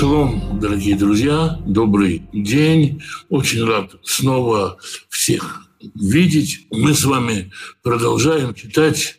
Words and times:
Шалом, 0.00 0.58
дорогие 0.58 0.96
друзья, 0.96 1.60
добрый 1.66 2.22
день. 2.32 3.02
Очень 3.28 3.64
рад 3.64 3.96
снова 4.02 4.78
всех 5.10 5.66
видеть. 5.94 6.66
Мы 6.70 6.94
с 6.94 7.04
вами 7.04 7.52
продолжаем 7.82 8.54
читать 8.54 9.18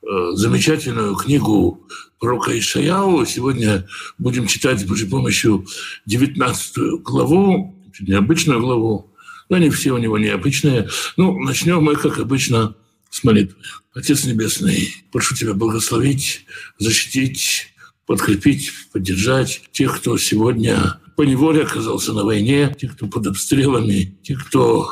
э, 0.00 0.06
замечательную 0.32 1.14
книгу 1.14 1.86
пророка 2.18 2.58
Ишаяу. 2.58 3.26
Сегодня 3.26 3.86
будем 4.16 4.46
читать 4.46 4.80
с 4.80 4.84
Божьей 4.84 5.10
помощью 5.10 5.66
19 6.06 7.02
главу, 7.02 7.78
необычную 8.00 8.62
главу. 8.62 9.12
Но 9.50 9.56
они 9.56 9.68
все 9.68 9.90
у 9.92 9.98
него 9.98 10.16
необычные. 10.16 10.88
Ну, 11.18 11.38
начнем 11.38 11.82
мы, 11.82 11.96
как 11.96 12.18
обычно, 12.18 12.74
с 13.10 13.24
молитвы. 13.24 13.58
Отец 13.92 14.24
Небесный, 14.24 14.88
прошу 15.12 15.36
Тебя 15.36 15.52
благословить, 15.52 16.46
защитить 16.78 17.73
подкрепить, 18.06 18.70
поддержать 18.92 19.62
тех, 19.72 19.96
кто 19.96 20.16
сегодня 20.18 21.00
по 21.16 21.22
неволе 21.22 21.62
оказался 21.62 22.12
на 22.12 22.24
войне, 22.24 22.74
тех, 22.78 22.94
кто 22.94 23.06
под 23.06 23.28
обстрелами, 23.28 24.16
тех, 24.22 24.46
кто 24.46 24.88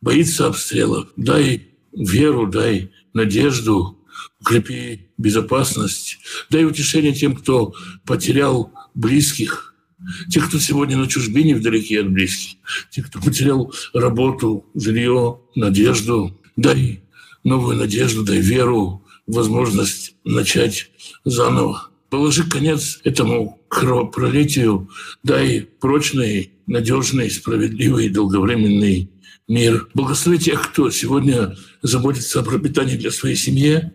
боится 0.00 0.46
обстрелов. 0.46 1.08
Дай 1.16 1.68
веру, 1.92 2.46
дай 2.46 2.90
надежду, 3.12 3.98
укрепи 4.40 5.08
безопасность, 5.16 6.18
дай 6.50 6.64
утешение 6.64 7.12
тем, 7.12 7.34
кто 7.34 7.74
потерял 8.04 8.72
близких, 8.94 9.74
тех, 10.30 10.48
кто 10.48 10.58
сегодня 10.58 10.96
на 10.96 11.06
чужбине 11.06 11.54
вдалеке 11.54 12.00
от 12.00 12.10
близких, 12.10 12.58
тех, 12.90 13.06
кто 13.06 13.20
потерял 13.20 13.72
работу, 13.94 14.66
жилье, 14.74 15.40
надежду. 15.54 16.38
Дай 16.56 17.02
новую 17.42 17.76
надежду, 17.76 18.22
дай 18.22 18.38
веру, 18.38 19.04
возможность 19.26 20.14
начать 20.24 20.90
заново. 21.24 21.88
Положи 22.14 22.44
конец 22.44 23.00
этому 23.02 23.60
кровопролитию, 23.66 24.88
дай 25.24 25.62
прочный, 25.80 26.52
надежный, 26.68 27.28
справедливый, 27.28 28.08
долговременный 28.08 29.10
мир. 29.48 29.88
Благослови 29.94 30.38
тех, 30.38 30.70
кто 30.70 30.90
сегодня 30.90 31.56
заботится 31.82 32.38
о 32.38 32.44
пропитании 32.44 32.96
для 32.96 33.10
своей 33.10 33.34
семьи. 33.34 33.90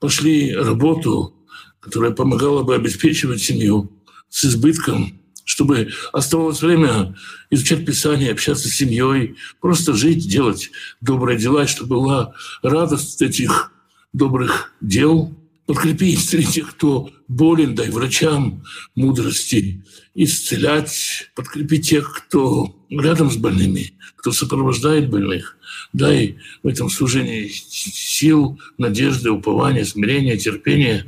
Пошли 0.00 0.52
работу, 0.52 1.36
которая 1.78 2.10
помогала 2.10 2.64
бы 2.64 2.74
обеспечивать 2.74 3.40
семью 3.40 3.92
с 4.28 4.44
избытком, 4.44 5.20
чтобы 5.44 5.92
оставалось 6.12 6.62
время 6.62 7.14
изучать 7.48 7.86
Писание, 7.86 8.32
общаться 8.32 8.66
с 8.66 8.74
семьей, 8.74 9.36
просто 9.60 9.94
жить, 9.94 10.28
делать 10.28 10.72
добрые 11.00 11.38
дела, 11.38 11.68
чтобы 11.68 11.94
была 12.00 12.34
радость 12.64 13.22
этих 13.22 13.70
добрых 14.12 14.72
дел– 14.80 15.32
подкрепи 15.66 16.14
исцели 16.14 16.44
тех, 16.44 16.70
кто 16.74 17.10
болен, 17.32 17.74
дай 17.74 17.90
врачам 17.90 18.62
мудрости 18.94 19.82
исцелять, 20.14 21.30
подкрепи 21.34 21.78
тех, 21.78 22.12
кто 22.12 22.74
рядом 22.90 23.30
с 23.30 23.36
больными, 23.36 23.94
кто 24.16 24.32
сопровождает 24.32 25.10
больных. 25.10 25.56
Дай 25.92 26.38
в 26.62 26.68
этом 26.68 26.90
служении 26.90 27.48
сил, 27.48 28.60
надежды, 28.78 29.30
упования, 29.30 29.84
смирения, 29.84 30.36
терпения. 30.36 31.06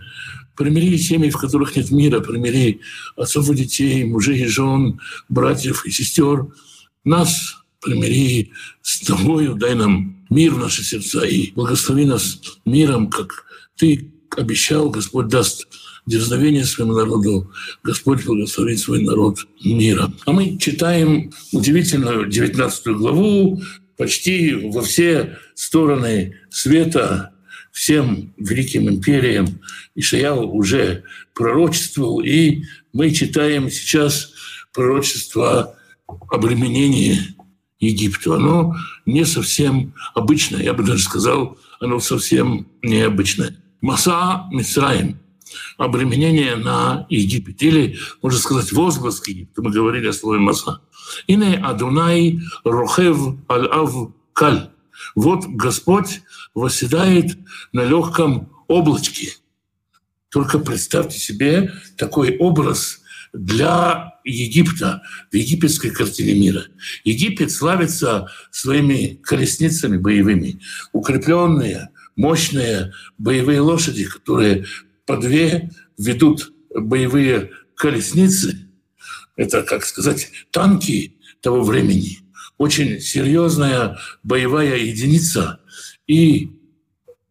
Примири 0.56 0.96
семьи, 0.96 1.30
в 1.30 1.36
которых 1.36 1.76
нет 1.76 1.90
мира, 1.90 2.20
примири 2.20 2.80
отцов 3.16 3.50
и 3.50 3.54
детей, 3.54 4.04
мужей 4.04 4.42
и 4.42 4.46
жен, 4.46 5.00
братьев 5.28 5.84
и 5.84 5.90
сестер. 5.90 6.46
Нас 7.04 7.56
примири 7.80 8.52
с 8.80 9.00
тобою, 9.00 9.56
дай 9.56 9.74
нам 9.74 10.24
мир 10.30 10.54
в 10.54 10.58
наши 10.58 10.82
сердца 10.82 11.26
и 11.26 11.52
благослови 11.52 12.06
нас 12.06 12.40
миром, 12.64 13.10
как 13.10 13.44
ты 13.76 14.12
обещал, 14.36 14.90
Господь 14.90 15.28
даст 15.28 15.66
дерзновение 16.06 16.64
своему 16.64 16.94
народу, 16.94 17.50
Господь 17.82 18.24
благословит 18.24 18.78
свой 18.78 19.02
народ 19.02 19.38
миром. 19.64 20.16
А 20.26 20.32
мы 20.32 20.58
читаем 20.58 21.32
удивительную 21.52 22.28
19 22.28 22.86
главу, 22.88 23.60
почти 23.96 24.54
во 24.54 24.82
все 24.82 25.38
стороны 25.54 26.36
света, 26.50 27.32
всем 27.72 28.32
великим 28.36 28.88
империям. 28.88 29.60
Ишаял 29.94 30.48
уже 30.48 31.04
пророчествовал, 31.34 32.20
и 32.20 32.62
мы 32.92 33.10
читаем 33.10 33.70
сейчас 33.70 34.32
пророчество 34.72 35.76
обременения 36.30 37.18
Египту. 37.80 38.34
Оно 38.34 38.74
не 39.06 39.24
совсем 39.24 39.94
обычное, 40.14 40.62
я 40.62 40.74
бы 40.74 40.84
даже 40.84 41.02
сказал, 41.02 41.58
оно 41.80 41.98
совсем 42.00 42.66
необычное. 42.82 43.56
Маса 43.80 44.46
Мисраим, 44.50 45.18
обременение 45.76 46.56
на 46.56 47.06
Египет, 47.08 47.62
или, 47.62 47.98
можно 48.22 48.38
сказать, 48.38 48.72
возглас 48.72 49.20
к 49.20 49.28
Египту. 49.28 49.62
Мы 49.62 49.70
говорили 49.70 50.08
о 50.08 50.12
слове 50.12 50.40
Маса. 50.40 50.80
Ине 51.26 51.56
Адунай 51.56 52.40
Рохев 52.64 53.36
Аль-Ав 53.50 54.12
Каль. 54.32 54.70
Вот 55.14 55.44
Господь 55.46 56.22
восседает 56.54 57.36
на 57.72 57.84
легком 57.84 58.50
облачке. 58.68 59.34
Только 60.30 60.58
представьте 60.58 61.18
себе 61.18 61.72
такой 61.96 62.36
образ 62.38 63.00
для 63.32 64.14
Египта 64.24 65.02
в 65.30 65.34
египетской 65.34 65.90
картине 65.90 66.34
мира. 66.40 66.64
Египет 67.04 67.50
славится 67.50 68.28
своими 68.50 69.20
колесницами 69.22 69.96
боевыми, 69.96 70.60
укрепленные, 70.92 71.90
мощные 72.16 72.92
боевые 73.18 73.60
лошади, 73.60 74.04
которые 74.04 74.66
по 75.06 75.16
две 75.16 75.70
ведут 75.98 76.52
боевые 76.74 77.50
колесницы. 77.74 78.68
Это, 79.36 79.62
как 79.62 79.84
сказать, 79.84 80.30
танки 80.50 81.16
того 81.40 81.62
времени. 81.62 82.18
Очень 82.56 83.00
серьезная 83.00 83.98
боевая 84.22 84.76
единица. 84.76 85.60
И 86.06 86.50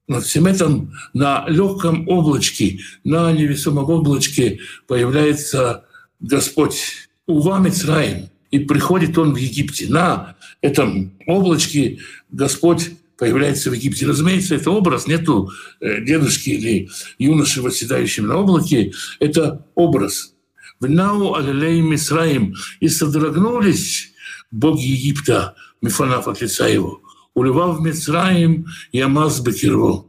над 0.08 0.26
всем 0.26 0.46
этом 0.48 0.94
на 1.14 1.46
легком 1.48 2.08
облачке, 2.10 2.80
на 3.04 3.32
невесомом 3.32 3.90
облачке 3.90 4.60
появляется 4.88 5.86
Господь. 6.20 7.10
Ува 7.26 7.60
Мицраим. 7.60 8.30
И 8.52 8.60
приходит 8.60 9.18
он 9.18 9.34
в 9.34 9.38
Египте. 9.38 9.88
На 9.88 10.36
этом 10.62 11.14
облачке 11.26 12.00
Господь 12.30 12.92
появляется 13.18 13.70
в 13.70 13.74
Египте. 13.74 14.06
Разумеется, 14.06 14.56
это 14.56 14.72
образ, 14.72 15.08
нету 15.08 15.52
э, 15.80 16.04
дедушки 16.04 16.50
или 16.50 16.90
юноши, 17.18 17.62
восседающим 17.62 18.28
на 18.28 18.38
облаке. 18.38 18.94
Это 19.20 19.66
образ. 19.76 20.34
«Внау 20.80 21.36
алилей 21.36 21.82
Мисраим» 21.82 22.56
и 22.82 22.90
содрогнулись 22.90 24.12
боги 24.52 24.86
Египта, 24.86 25.56
Мифанав 25.82 26.28
от 26.28 26.42
лица 26.42 26.68
его. 26.68 27.02
«Уливав 27.34 27.80
Мисраим 27.80 28.66
и 28.92 29.00
Амаз 29.00 29.40
Бекирво». 29.40 30.06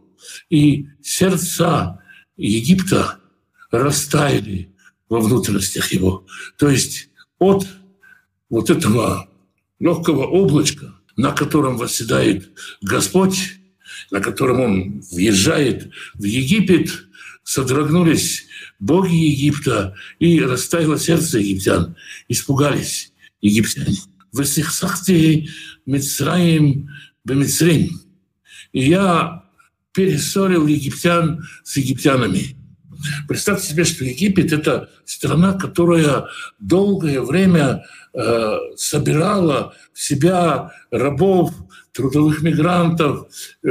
И 0.50 0.88
сердца 1.02 2.00
Египта 2.36 3.20
растаяли 3.70 4.74
во 5.08 5.20
внутренностях 5.20 5.92
его. 5.92 6.26
То 6.58 6.68
есть 6.68 7.10
от 7.38 7.66
вот 8.50 8.70
этого 8.70 9.28
легкого 9.78 10.24
облачка 10.26 10.94
на 11.16 11.32
котором 11.32 11.76
восседает 11.76 12.50
Господь, 12.82 13.58
на 14.10 14.20
котором 14.20 14.60
он 14.60 15.02
въезжает 15.10 15.90
в 16.14 16.24
Египет, 16.24 16.90
содрогнулись 17.44 18.46
боги 18.78 19.14
Египта, 19.14 19.94
и 20.18 20.40
растаяло 20.40 20.98
сердце 20.98 21.38
египтян. 21.38 21.96
Испугались 22.28 23.12
египтяне. 23.40 23.96
«Васихсахти 24.32 25.48
Мицраим 25.86 26.88
бемицрим». 27.24 28.00
И 28.72 28.88
я 28.88 29.44
перессорил 29.92 30.66
египтян 30.66 31.46
с 31.62 31.76
египтянами. 31.76 32.56
Представьте 33.28 33.68
себе, 33.68 33.84
что 33.84 34.04
Египет— 34.04 34.52
это 34.52 34.90
страна, 35.04 35.54
которая 35.54 36.26
долгое 36.58 37.20
время 37.20 37.84
э, 38.12 38.56
собирала 38.76 39.74
в 39.92 40.00
себя 40.00 40.72
рабов, 40.90 41.52
трудовых 41.92 42.42
мигрантов, 42.42 43.28
э, 43.64 43.70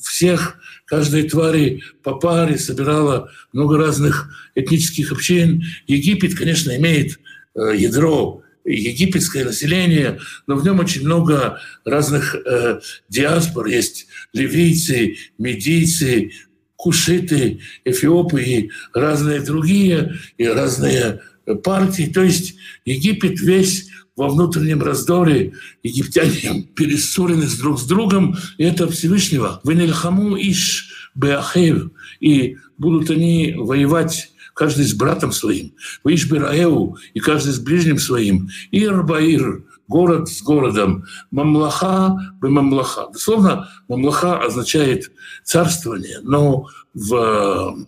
всех, 0.00 0.56
каждой 0.86 1.28
твари 1.28 1.82
по 2.02 2.14
паре, 2.14 2.58
собирала 2.58 3.30
много 3.52 3.76
разных 3.76 4.30
этнических 4.54 5.12
общин. 5.12 5.62
Египет, 5.86 6.36
конечно, 6.36 6.76
имеет 6.76 7.20
э, 7.54 7.76
ядро 7.76 8.42
египетское 8.64 9.44
население, 9.44 10.18
но 10.46 10.56
в 10.56 10.64
нем 10.64 10.80
очень 10.80 11.04
много 11.04 11.60
разных 11.84 12.34
э, 12.34 12.80
диаспор. 13.08 13.66
Есть 13.66 14.06
ливийцы, 14.32 15.16
медийцы, 15.38 16.32
кушиты, 16.80 17.60
эфиопы 17.84 18.42
и 18.42 18.70
разные 18.94 19.40
другие, 19.40 20.14
и 20.38 20.46
разные 20.46 21.20
партии. 21.62 22.10
То 22.12 22.22
есть 22.22 22.56
Египет 22.86 23.38
весь 23.40 23.90
во 24.16 24.28
внутреннем 24.28 24.82
раздоре, 24.82 25.52
египтяне 25.82 26.68
перессорены 26.76 27.46
друг 27.58 27.78
с 27.78 27.84
другом, 27.84 28.36
и 28.56 28.64
это 28.64 28.88
Всевышнего. 28.88 29.60
«Венельхаму 29.64 30.36
иш 30.36 31.10
беахев» 31.14 31.90
и 32.20 32.56
будут 32.78 33.10
они 33.10 33.54
воевать 33.58 34.30
каждый 34.54 34.86
с 34.86 34.94
братом 34.94 35.32
своим. 35.32 35.74
Вишбираэу, 36.04 36.96
и 37.14 37.20
каждый 37.20 37.52
с 37.52 37.58
ближним 37.58 37.98
своим. 37.98 38.48
Ир-баир, 38.70 39.64
город 39.90 40.28
с 40.28 40.40
городом. 40.40 41.04
Мамлаха 41.32 42.16
бы 42.40 42.48
мамлаха. 42.48 43.08
Дословно, 43.12 43.68
мамлаха 43.88 44.38
означает 44.38 45.10
царствование, 45.44 46.20
но 46.22 46.66
в 46.94 47.86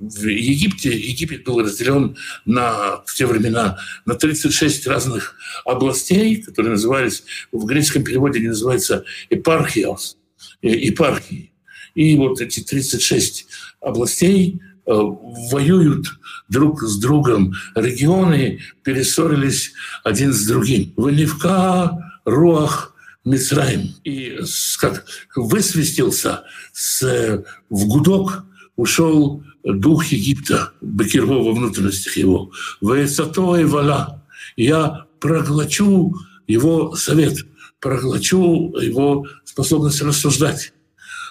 в 0.00 0.26
Египте 0.28 0.90
Египет 0.90 1.42
был 1.42 1.60
разделен 1.60 2.16
на, 2.44 3.02
в 3.04 3.14
те 3.16 3.26
времена 3.26 3.78
на 4.06 4.14
36 4.14 4.86
разных 4.86 5.34
областей, 5.64 6.36
которые 6.40 6.72
назывались, 6.72 7.24
в 7.50 7.64
греческом 7.64 8.04
переводе 8.04 8.38
они 8.38 8.48
называются 8.48 9.04
епархиос, 9.28 10.16
епархии. 10.62 11.50
И 11.96 12.16
вот 12.16 12.40
эти 12.40 12.60
36 12.60 13.48
областей 13.80 14.62
воюют 14.88 16.06
друг 16.48 16.82
с 16.82 16.98
другом. 16.98 17.52
Регионы 17.74 18.60
перессорились 18.82 19.72
один 20.02 20.32
с 20.32 20.46
другим. 20.46 20.92
Ванивка, 20.96 21.98
Руах, 22.24 22.94
Мицраим. 23.24 23.94
И 24.04 24.38
как 24.80 25.04
высвистился 25.36 26.44
с, 26.72 27.44
в 27.68 27.86
гудок, 27.86 28.44
ушел 28.76 29.42
дух 29.64 30.06
Египта, 30.06 30.72
Бекирго 30.80 31.32
во 31.32 31.52
внутренностях 31.52 32.16
его. 32.16 32.50
Ваецато 32.80 33.56
и 33.56 33.64
вала. 33.64 34.24
Я 34.56 35.06
проглочу 35.20 36.16
его 36.46 36.96
совет, 36.96 37.44
проглочу 37.80 38.74
его 38.80 39.26
способность 39.44 40.00
рассуждать. 40.00 40.72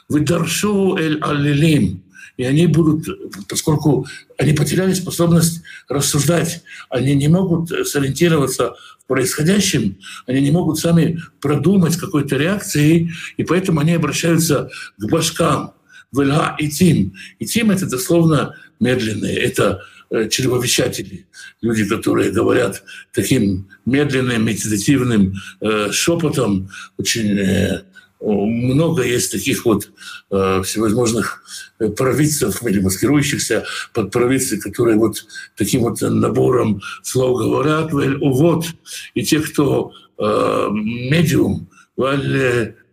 Выдаршу 0.09 0.95
эль 0.97 1.19
аллилим. 1.21 2.03
И 2.37 2.43
они 2.43 2.67
будут, 2.67 3.07
поскольку 3.49 4.07
они 4.37 4.53
потеряли 4.53 4.93
способность 4.93 5.61
рассуждать, 5.89 6.63
они 6.89 7.15
не 7.15 7.27
могут 7.27 7.69
сориентироваться 7.87 8.75
в 8.99 9.07
происходящем, 9.07 9.97
они 10.27 10.41
не 10.41 10.51
могут 10.51 10.79
сами 10.79 11.19
продумать 11.41 11.97
какой-то 11.97 12.37
реакции, 12.37 13.11
и 13.37 13.43
поэтому 13.43 13.79
они 13.79 13.93
обращаются 13.93 14.69
к 14.97 15.09
башкам, 15.09 15.73
Вельга 16.11 16.55
и 16.59 16.69
Тим. 16.69 17.15
И 17.39 17.45
Тим— 17.45 17.71
это 17.71 17.85
дословно 17.85 18.55
медленные, 18.79 19.35
это 19.37 19.81
э, 20.09 20.29
чревовещатели, 20.29 21.25
люди, 21.61 21.85
которые 21.85 22.31
говорят 22.31 22.83
таким 23.13 23.67
медленным, 23.85 24.45
медитативным 24.45 25.33
э, 25.59 25.91
шепотом. 25.91 26.69
Очень 26.97 27.37
э, 27.39 27.81
много 28.19 29.03
есть 29.03 29.31
таких 29.31 29.65
вот 29.65 29.91
э, 30.31 30.61
всевозможных 30.63 31.43
э, 31.79 31.89
провидцев 31.89 32.65
или 32.65 32.79
маскирующихся 32.79 33.65
под 33.93 34.11
провидцы, 34.11 34.59
которые 34.59 34.97
вот 34.97 35.25
таким 35.55 35.81
вот 35.81 36.01
набором 36.01 36.81
слов 37.03 37.39
говорят. 37.39 37.91
Вот. 37.91 38.65
И 39.13 39.23
те, 39.23 39.39
кто 39.39 39.91
э, 40.17 40.67
медиум, 40.71 41.69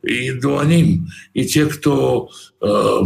и 0.03 0.31
дуаним, 0.33 1.09
и 1.33 1.45
те, 1.45 1.67
кто 1.67 2.31
э, 2.61 3.01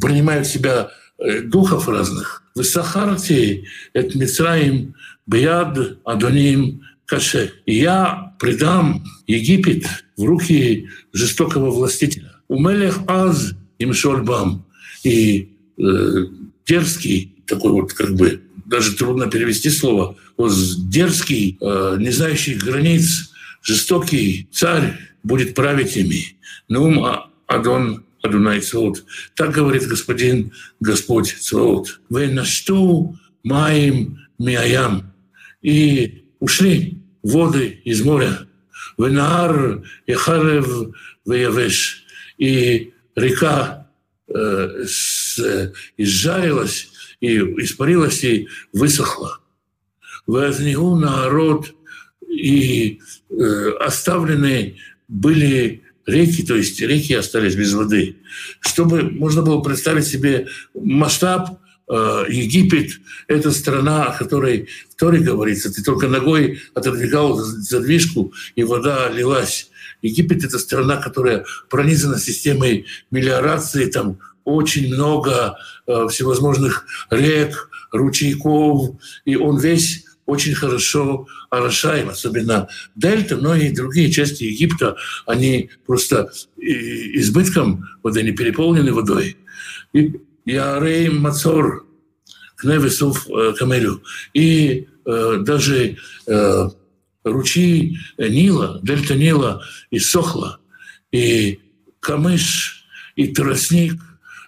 принимают 0.00 0.46
в 0.46 0.52
себя 0.52 0.90
э, 1.18 1.40
духов 1.42 1.88
разных. 1.88 2.42
В 2.54 2.62
Сахарте 2.62 3.64
это 3.92 4.16
Мицраим, 4.16 4.94
Бияд, 5.26 5.76
Адоним, 6.04 6.82
Каше. 7.06 7.52
Я 7.66 8.34
предам 8.38 9.04
Египет 9.26 9.86
в 10.16 10.24
руки 10.24 10.88
жестокого 11.12 11.70
властителя. 11.70 12.32
Умелех 12.48 13.00
Аз 13.06 13.52
им 13.78 13.92
Шольбам. 13.92 14.64
И 15.02 15.56
э, 15.78 16.24
дерзкий, 16.66 17.34
такой 17.46 17.72
вот 17.72 17.92
как 17.92 18.14
бы, 18.14 18.42
даже 18.64 18.96
трудно 18.96 19.26
перевести 19.26 19.70
слово, 19.70 20.16
вот 20.36 20.52
дерзкий, 20.88 21.58
э, 21.60 21.96
не 21.98 22.10
знающий 22.10 22.54
границ, 22.54 23.32
жестокий 23.62 24.48
царь 24.50 24.98
будет 25.22 25.54
править 25.54 25.96
ими. 25.96 26.36
Нум 26.68 27.04
Адон 27.46 28.04
Адунай 28.24 28.60
Цвот. 28.60 29.04
Так 29.34 29.52
говорит 29.52 29.86
господин 29.86 30.52
Господь 30.80 31.36
Цвот. 31.40 32.00
Вы 32.08 32.28
на 32.28 32.44
что 32.44 33.14
маем 33.42 34.18
миаям. 34.38 35.12
И 35.60 36.24
ушли 36.40 36.98
воды 37.22 37.80
из 37.84 38.02
моря. 38.02 38.46
Вы 38.96 39.10
наар 39.10 39.82
Яхарев 40.06 40.94
Ваявеш. 41.24 42.04
И 42.38 42.92
река 43.14 43.88
э, 44.28 44.84
с, 44.86 45.72
изжарилась 45.96 46.88
и 47.20 47.38
испарилась 47.38 48.24
и 48.24 48.48
высохла. 48.72 49.40
Вознегу 50.26 50.96
народ 50.96 51.74
и 52.28 53.00
э, 53.30 53.70
оставленные 53.80 54.76
были 55.08 55.82
реки, 56.06 56.44
то 56.44 56.54
есть 56.54 56.80
реки 56.80 57.14
остались 57.14 57.54
без 57.54 57.72
воды. 57.72 58.16
Чтобы 58.60 59.02
можно 59.02 59.42
было 59.42 59.60
представить 59.60 60.06
себе 60.06 60.48
масштаб, 60.74 61.50
э, 61.50 61.63
Египет— 61.88 62.92
это 63.28 63.50
страна, 63.50 64.06
о 64.06 64.18
которой 64.18 64.68
в 64.90 64.94
Торе 64.96 65.18
говорится. 65.18 65.72
Ты 65.72 65.82
только 65.82 66.08
ногой 66.08 66.62
отодвигал 66.74 67.36
задвижку, 67.36 68.32
и 68.56 68.64
вода 68.64 69.10
лилась. 69.10 69.70
Египет— 70.00 70.44
это 70.44 70.58
страна, 70.58 70.96
которая 70.96 71.44
пронизана 71.68 72.18
системой 72.18 72.86
мелиорации, 73.10 73.86
там 73.86 74.18
очень 74.44 74.94
много 74.94 75.58
э, 75.86 76.06
всевозможных 76.08 76.86
рек, 77.10 77.70
ручейков, 77.92 78.96
и 79.24 79.36
он 79.36 79.58
весь 79.58 80.04
очень 80.26 80.54
хорошо 80.54 81.26
орошаем, 81.50 82.08
особенно 82.08 82.68
дельта, 82.94 83.36
но 83.36 83.54
и 83.54 83.70
другие 83.70 84.10
части 84.10 84.44
Египта, 84.44 84.96
они 85.26 85.70
просто 85.86 86.30
избытком 86.56 87.84
воды, 88.02 88.20
они 88.20 88.32
переполнены 88.32 88.92
водой. 88.92 89.36
И 89.92 90.14
Ярей 90.44 91.08
Мацор, 91.08 91.86
Кневесов 92.56 93.28
э, 93.28 93.52
Камелю. 93.58 94.02
И 94.32 94.88
э, 95.04 95.36
даже 95.40 95.96
э, 96.26 96.68
ручьи 97.24 97.98
Нила, 98.18 98.80
дельта 98.82 99.14
Нила 99.14 99.62
иссохла, 99.90 100.60
и 101.12 101.60
камыш, 102.00 102.86
и 103.16 103.28
тростник 103.28 104.00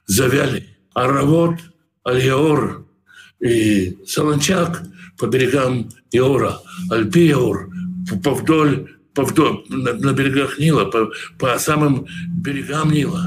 завяли. 0.06 0.68
Аравот, 0.94 1.58
Альяор 2.04 2.86
и 3.40 3.98
Солончак– 4.06 4.82
по 5.18 5.26
берегам 5.26 5.88
Иора, 6.12 6.58
Альпиор, 6.90 7.70
повдоль, 8.22 8.96
повдоль 9.14 9.64
на, 9.68 9.92
на 9.94 10.12
берегах 10.12 10.58
Нила, 10.58 10.84
по, 10.84 11.10
по 11.38 11.58
самым 11.58 12.06
берегам 12.38 12.92
Нила. 12.92 13.26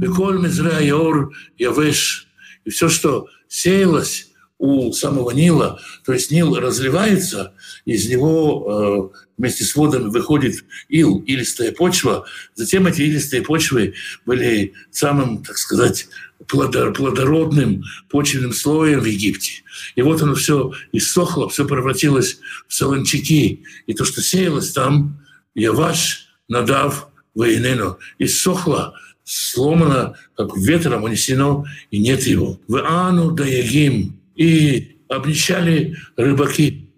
Виколь 0.00 0.38
Мизра 0.38 0.78
Иор 0.88 1.32
Явеш. 1.58 2.28
И 2.64 2.70
все, 2.70 2.88
что 2.88 3.28
сеялось 3.48 4.32
у 4.62 4.92
самого 4.92 5.32
Нила, 5.32 5.80
то 6.04 6.12
есть 6.12 6.30
Нил 6.30 6.54
разливается, 6.54 7.52
из 7.84 8.08
него 8.08 9.10
э, 9.12 9.18
вместе 9.36 9.64
с 9.64 9.74
водами 9.74 10.08
выходит 10.08 10.64
ил, 10.88 11.18
илистая 11.26 11.72
почва. 11.72 12.26
Затем 12.54 12.86
эти 12.86 13.02
илистые 13.02 13.42
почвы 13.42 13.94
были 14.24 14.74
самым, 14.92 15.42
так 15.42 15.58
сказать, 15.58 16.06
плодородным 16.46 17.82
почвенным 18.08 18.52
слоем 18.52 19.00
в 19.00 19.04
Египте. 19.04 19.64
И 19.96 20.02
вот 20.02 20.22
оно 20.22 20.36
все 20.36 20.72
иссохло, 20.92 21.48
все 21.48 21.66
превратилось 21.66 22.38
в 22.68 22.74
солончаки. 22.74 23.64
И 23.88 23.94
то, 23.94 24.04
что 24.04 24.22
сеялось 24.22 24.70
там, 24.70 25.20
Яваш, 25.56 26.28
Надав, 26.48 27.08
Военену, 27.34 27.98
иссохло, 28.18 28.94
сломано, 29.24 30.14
как 30.36 30.56
ветром 30.56 31.04
унесено, 31.04 31.64
и 31.90 31.98
нет 31.98 32.22
его. 32.22 32.60
В 32.68 32.76
Ану 32.84 33.30
да 33.30 33.44
Ягим, 33.44 34.18
и 34.36 34.96
обнищали 35.08 35.96
рыбаки. 36.16 36.88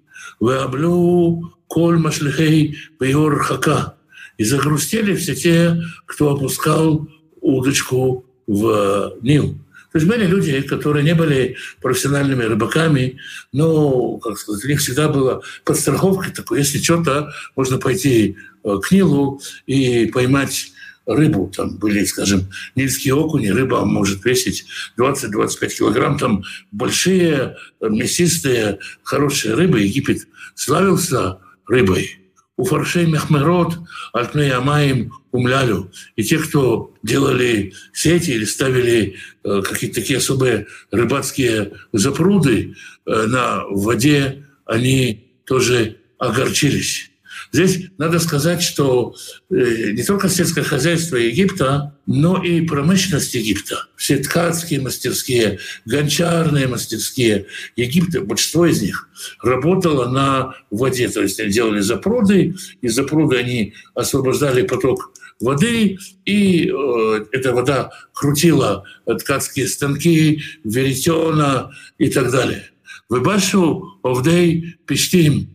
В 0.40 0.48
Аблю 0.48 1.54
коль 1.66 1.98
машлихей 1.98 2.78
бейор 2.98 3.38
хака. 3.40 3.94
И 4.36 4.44
загрустили 4.44 5.14
все 5.14 5.34
те, 5.34 5.80
кто 6.06 6.32
опускал 6.32 7.08
удочку 7.40 8.24
в 8.46 9.16
Нил. 9.22 9.56
То 9.94 9.98
есть 10.00 10.10
были 10.10 10.26
люди, 10.26 10.60
которые 10.62 11.04
не 11.04 11.14
были 11.14 11.56
профессиональными 11.80 12.42
рыбаками, 12.42 13.18
но, 13.52 14.18
как 14.18 14.36
сказать, 14.36 14.64
у 14.64 14.66
них 14.66 14.80
всегда 14.80 15.08
была 15.08 15.40
подстраховка 15.64 16.34
такой, 16.34 16.58
если 16.58 16.78
что-то, 16.78 17.32
можно 17.54 17.78
пойти 17.78 18.36
э, 18.64 18.76
к 18.82 18.90
Нилу 18.90 19.40
и 19.66 20.06
поймать 20.06 20.72
рыбу. 21.06 21.48
Там 21.56 21.76
были, 21.76 22.04
скажем, 22.06 22.48
нильские 22.74 23.14
окуни, 23.14 23.46
рыба 23.46 23.84
может 23.84 24.24
весить 24.24 24.66
20-25 24.98 25.68
килограмм. 25.68 26.18
Там 26.18 26.42
большие, 26.72 27.56
мясистые, 27.80 28.80
хорошие 29.04 29.54
рыбы. 29.54 29.82
Египет 29.82 30.26
славился 30.56 31.38
рыбой. 31.68 32.18
У 32.56 32.64
фаршей 32.64 33.06
мехмерот 33.06 33.78
альпней 34.12 34.52
амаем 34.52 35.12
умлялю. 35.32 35.90
И 36.16 36.22
те, 36.22 36.38
кто 36.38 36.94
делали 37.02 37.72
сети 37.92 38.30
или 38.30 38.44
ставили 38.44 39.16
э, 39.42 39.62
какие-то 39.62 40.00
такие 40.00 40.18
особые 40.18 40.66
рыбацкие 40.90 41.72
запруды 41.92 42.74
э, 43.06 43.26
на 43.26 43.64
воде, 43.68 44.44
они 44.66 45.26
тоже 45.44 45.96
огорчились. 46.18 47.10
Здесь 47.54 47.86
надо 47.98 48.18
сказать, 48.18 48.62
что 48.62 49.14
э, 49.48 49.92
не 49.92 50.02
только 50.02 50.28
сельское 50.28 50.64
хозяйство 50.64 51.14
Египта, 51.14 51.96
но 52.04 52.42
и 52.42 52.62
промышленность 52.62 53.32
Египта, 53.36 53.86
все 53.94 54.16
ткацкие 54.16 54.80
мастерские, 54.80 55.60
гончарные 55.84 56.66
мастерские 56.66 57.46
Египта, 57.76 58.22
большинство 58.22 58.66
из 58.66 58.82
них 58.82 59.08
работало 59.40 60.08
на 60.10 60.56
воде. 60.72 61.08
То 61.08 61.22
есть 61.22 61.38
они 61.38 61.52
делали 61.52 61.78
запруды, 61.78 62.56
из 62.82 62.92
запруды 62.92 63.36
они 63.36 63.74
освобождали 63.94 64.62
поток 64.62 65.12
воды, 65.38 65.96
и 66.24 66.68
э, 66.68 67.24
эта 67.30 67.52
вода 67.52 67.90
крутила 68.12 68.82
ткацкие 69.06 69.68
станки, 69.68 70.42
веретена 70.64 71.70
и 71.98 72.10
так 72.10 72.32
далее. 72.32 72.64
Выбашу 73.08 74.00
овдей 74.02 74.76
пештим. 74.86 75.50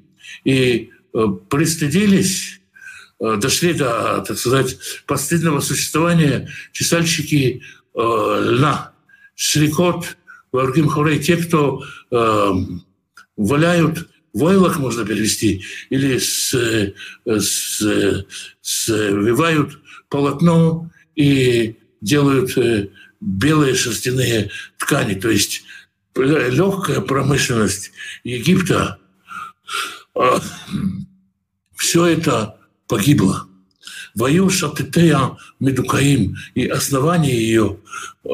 И 0.45 0.91
пристыдились, 1.49 2.61
э, 3.19 3.37
дошли 3.37 3.73
до, 3.73 4.23
так 4.27 4.37
сказать, 4.37 4.77
постыдного 5.05 5.59
существования 5.59 6.49
чесальщики 6.71 7.61
э, 7.95 7.99
льна, 7.99 8.93
шрикот, 9.35 10.17
варгим 10.51 10.87
хорей, 10.87 11.19
те, 11.19 11.37
кто 11.37 11.83
э, 12.11 12.51
валяют 13.37 14.09
войлок 14.33 14.77
можно 14.77 15.05
перевести, 15.05 15.63
или 15.89 16.17
с, 16.17 16.53
с, 17.25 18.25
свивают 18.61 19.79
полотно 20.09 20.89
и 21.15 21.77
делают 22.01 22.55
белые 23.19 23.75
шерстяные 23.75 24.51
ткани. 24.77 25.15
То 25.15 25.29
есть 25.29 25.63
легкая 26.15 27.01
промышленность 27.01 27.91
Египта 28.23 28.99
все 31.79 32.05
это 32.07 32.57
погибло. 32.87 33.47
Вою 34.13 34.49
Шатытея 34.49 35.37
Медукаим 35.61 36.35
и 36.53 36.67
основания 36.67 37.33
ее 37.33 37.77
э, 38.25 38.29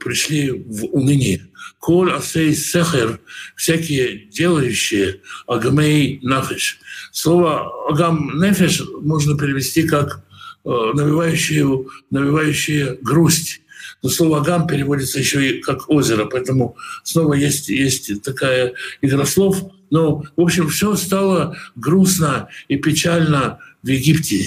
пришли 0.00 0.50
в 0.50 0.86
уныние. 0.86 1.46
Коль 1.78 2.10
асей 2.12 2.56
сехер, 2.56 3.20
всякие 3.54 4.26
делающие, 4.26 5.20
агамей 5.46 6.18
нафиш. 6.22 6.80
Слово 7.12 7.70
агам 7.88 8.40
нефиш 8.40 8.82
можно 9.00 9.38
перевести 9.38 9.84
как 9.84 10.24
э, 10.64 10.68
навевающие, 10.68 11.86
навевающие 12.10 12.98
грусть. 13.00 13.60
Но 14.02 14.10
слово 14.10 14.38
«агам» 14.38 14.68
переводится 14.68 15.18
еще 15.18 15.44
и 15.48 15.60
как 15.60 15.88
«озеро», 15.90 16.26
поэтому 16.26 16.76
снова 17.02 17.34
есть, 17.34 17.68
есть 17.68 18.22
такая 18.22 18.74
игра 19.02 19.24
слов. 19.26 19.60
Но, 19.90 20.22
в 20.36 20.40
общем, 20.40 20.68
все 20.68 20.96
стало 20.96 21.56
грустно 21.76 22.48
и 22.68 22.76
печально 22.76 23.58
в 23.82 23.88
Египте. 23.88 24.46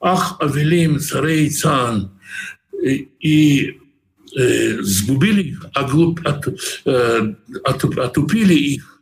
Ах, 0.00 0.36
Авелим, 0.40 0.98
царей 1.00 1.50
Цан. 1.50 2.10
И, 2.82 3.08
и 3.20 3.80
э, 4.36 4.82
сгубили 4.82 5.56
оглуп, 5.72 6.20
от, 6.24 6.46
э, 6.84 7.34
от, 7.64 7.84
отупили 7.98 8.54
их 8.54 9.00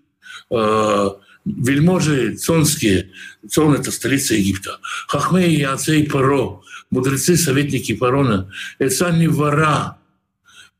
э, 0.50 1.08
вельможи 1.44 2.36
цонские. 2.36 3.10
Цон– 3.48 3.74
это 3.80 3.90
столица 3.90 4.34
Египта. 4.34 4.78
Хахмей 5.08 5.56
и 5.56 5.62
Ацей 5.62 6.08
Паро 6.08 6.62
мудрецы, 6.92 7.36
советники 7.36 7.96
фарона, 7.96 8.48
это 8.78 9.10
не 9.10 9.26
вора, 9.26 9.98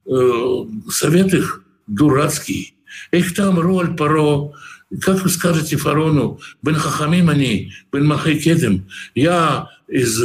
э, 0.06 0.64
совет 0.90 1.34
их 1.34 1.64
дурацкий. 1.87 2.75
Их 3.11 3.34
там 3.34 3.58
роль 3.58 3.96
паро, 3.96 4.52
как 5.00 5.22
вы 5.22 5.28
скажете 5.30 5.76
фарону, 5.76 6.40
бен 6.62 6.75
хахамим 6.75 7.30
они, 7.30 7.72
бен 7.92 8.06
махайкедем, 8.06 8.88
я 9.14 9.68
из 9.88 10.20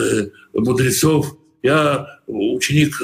мудрецов, 0.53 1.37
я 1.63 2.19
ученик 2.27 2.99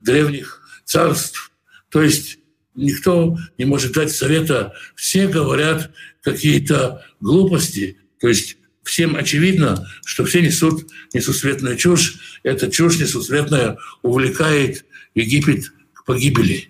древних 0.00 0.62
царств. 0.84 1.52
То 1.90 2.02
есть 2.02 2.38
никто 2.74 3.36
не 3.58 3.64
может 3.64 3.92
дать 3.92 4.10
совета. 4.10 4.74
Все 4.94 5.26
говорят 5.26 5.90
какие-то 6.22 7.04
глупости. 7.20 7.98
То 8.20 8.28
есть 8.28 8.58
всем 8.82 9.16
очевидно, 9.16 9.86
что 10.04 10.24
все 10.24 10.40
несут 10.40 10.86
несусветную 11.12 11.76
чушь. 11.76 12.38
Эта 12.42 12.70
чушь 12.70 12.98
несусветная 12.98 13.78
увлекает 14.02 14.84
Египет 15.14 15.72
к 15.92 16.04
погибели. 16.04 16.68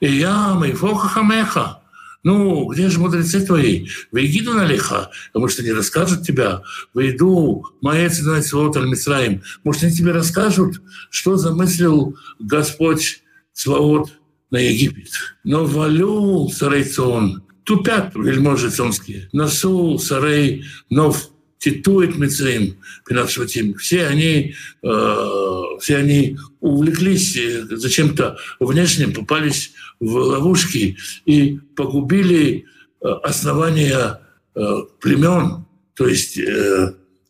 И 0.00 0.10
я, 0.10 0.54
мой 0.54 0.72
хамеха, 0.74 1.81
ну, 2.22 2.66
где 2.66 2.88
же 2.88 3.00
мудрецы 3.00 3.44
твои? 3.44 3.88
Вейгиду 4.12 4.54
налиха, 4.54 5.10
потому 5.32 5.48
что 5.48 5.62
не 5.62 5.72
расскажут 5.72 6.24
тебя. 6.24 6.62
Вейду, 6.94 7.64
маец 7.80 8.20
вот 8.52 8.76
аль 8.76 9.40
Может, 9.64 9.82
они 9.82 9.92
тебе 9.92 10.12
расскажут, 10.12 10.80
что 11.10 11.36
замыслил 11.36 12.16
Господь 12.38 13.22
Сваот 13.52 14.12
на 14.50 14.58
Египет. 14.58 15.10
Но 15.42 15.64
валю 15.64 16.48
сарайцон, 16.48 17.42
тупят 17.64 18.14
вельможи 18.14 18.70
цонские, 18.70 19.28
насу 19.32 19.98
сарей 19.98 20.64
нов 20.90 21.31
Титует 21.62 22.18
Мицрим, 22.18 22.76
Пинат 23.06 23.30
все 23.30 24.06
они, 24.06 24.56
э, 24.82 25.62
все 25.80 25.96
они 25.96 26.36
увлеклись 26.58 27.36
э, 27.36 27.64
зачем-то 27.70 28.36
внешним, 28.58 29.12
попались 29.12 29.72
в 30.00 30.12
ловушки 30.12 30.96
и 31.24 31.60
погубили 31.76 32.64
э, 33.00 33.08
основания 33.22 34.18
племен, 35.00 35.64
то 35.94 36.06
есть 36.06 36.38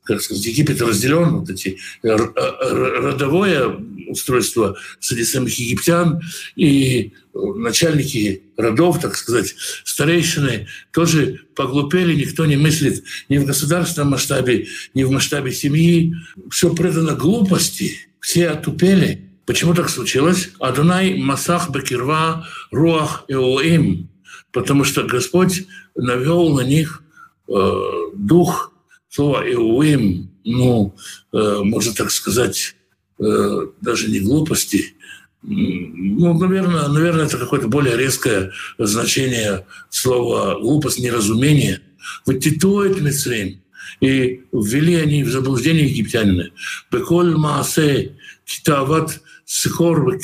как 0.03 0.21
сказать, 0.21 0.45
Египет 0.45 0.83
разделен, 0.83 1.37
вот 1.37 1.51
эти 1.51 1.79
родовое 2.03 3.69
устройство 4.09 4.77
среди 4.99 5.23
самих 5.25 5.55
египтян 5.57 6.21
и 6.57 7.13
начальники 7.33 8.43
родов, 8.63 9.01
так 9.01 9.17
сказать, 9.17 9.55
старейшины 9.85 10.69
тоже 10.93 11.41
поглупели, 11.55 12.15
никто 12.15 12.47
не 12.47 12.57
мыслит 12.57 13.05
ни 13.29 13.39
в 13.39 13.45
государственном 13.45 14.13
масштабе, 14.13 14.67
ни 14.95 15.05
в 15.05 15.11
масштабе 15.11 15.53
семьи. 15.53 16.15
Все 16.51 16.75
предано 16.75 17.15
глупости, 17.15 18.09
все 18.21 18.49
отупели. 18.49 19.29
Почему 19.45 19.75
так 19.75 19.91
случилось? 19.91 20.51
Адонай 20.61 21.19
Масах 21.19 21.71
Бакирва 21.71 22.47
Руах 22.71 23.25
Эоим, 23.29 24.09
потому 24.53 24.85
что 24.85 25.03
Господь 25.03 25.67
навел 25.95 26.55
на 26.57 26.63
них 26.63 27.03
э, 27.49 27.83
дух 28.15 28.73
слово 29.09 29.43
«эуим», 29.53 30.31
ну, 30.45 30.95
э, 31.33 31.59
можно 31.63 31.93
так 31.95 32.11
сказать, 32.11 32.75
э, 33.19 33.67
даже 33.81 34.11
не 34.11 34.21
глупости, 34.21 34.95
ну, 35.43 36.39
наверное, 36.39 36.89
наверное, 36.89 37.27
это 37.27 37.37
какое-то 37.37 37.69
более 37.69 37.97
резкое 37.97 38.53
значение 38.79 39.67
слова 39.91 40.59
глупость, 40.61 41.01
неразумение. 41.01 41.81
Ватитует 42.27 43.01
Мицрим. 43.01 43.61
И 44.01 44.43
ввели 44.53 44.97
они 44.97 45.23
в 45.25 45.31
заблуждение 45.31 45.87
египтянина. 45.87 46.51
Беколь 46.91 47.37
Маасе 47.37 48.17
Китават 48.45 49.21
Сихор. 49.45 50.19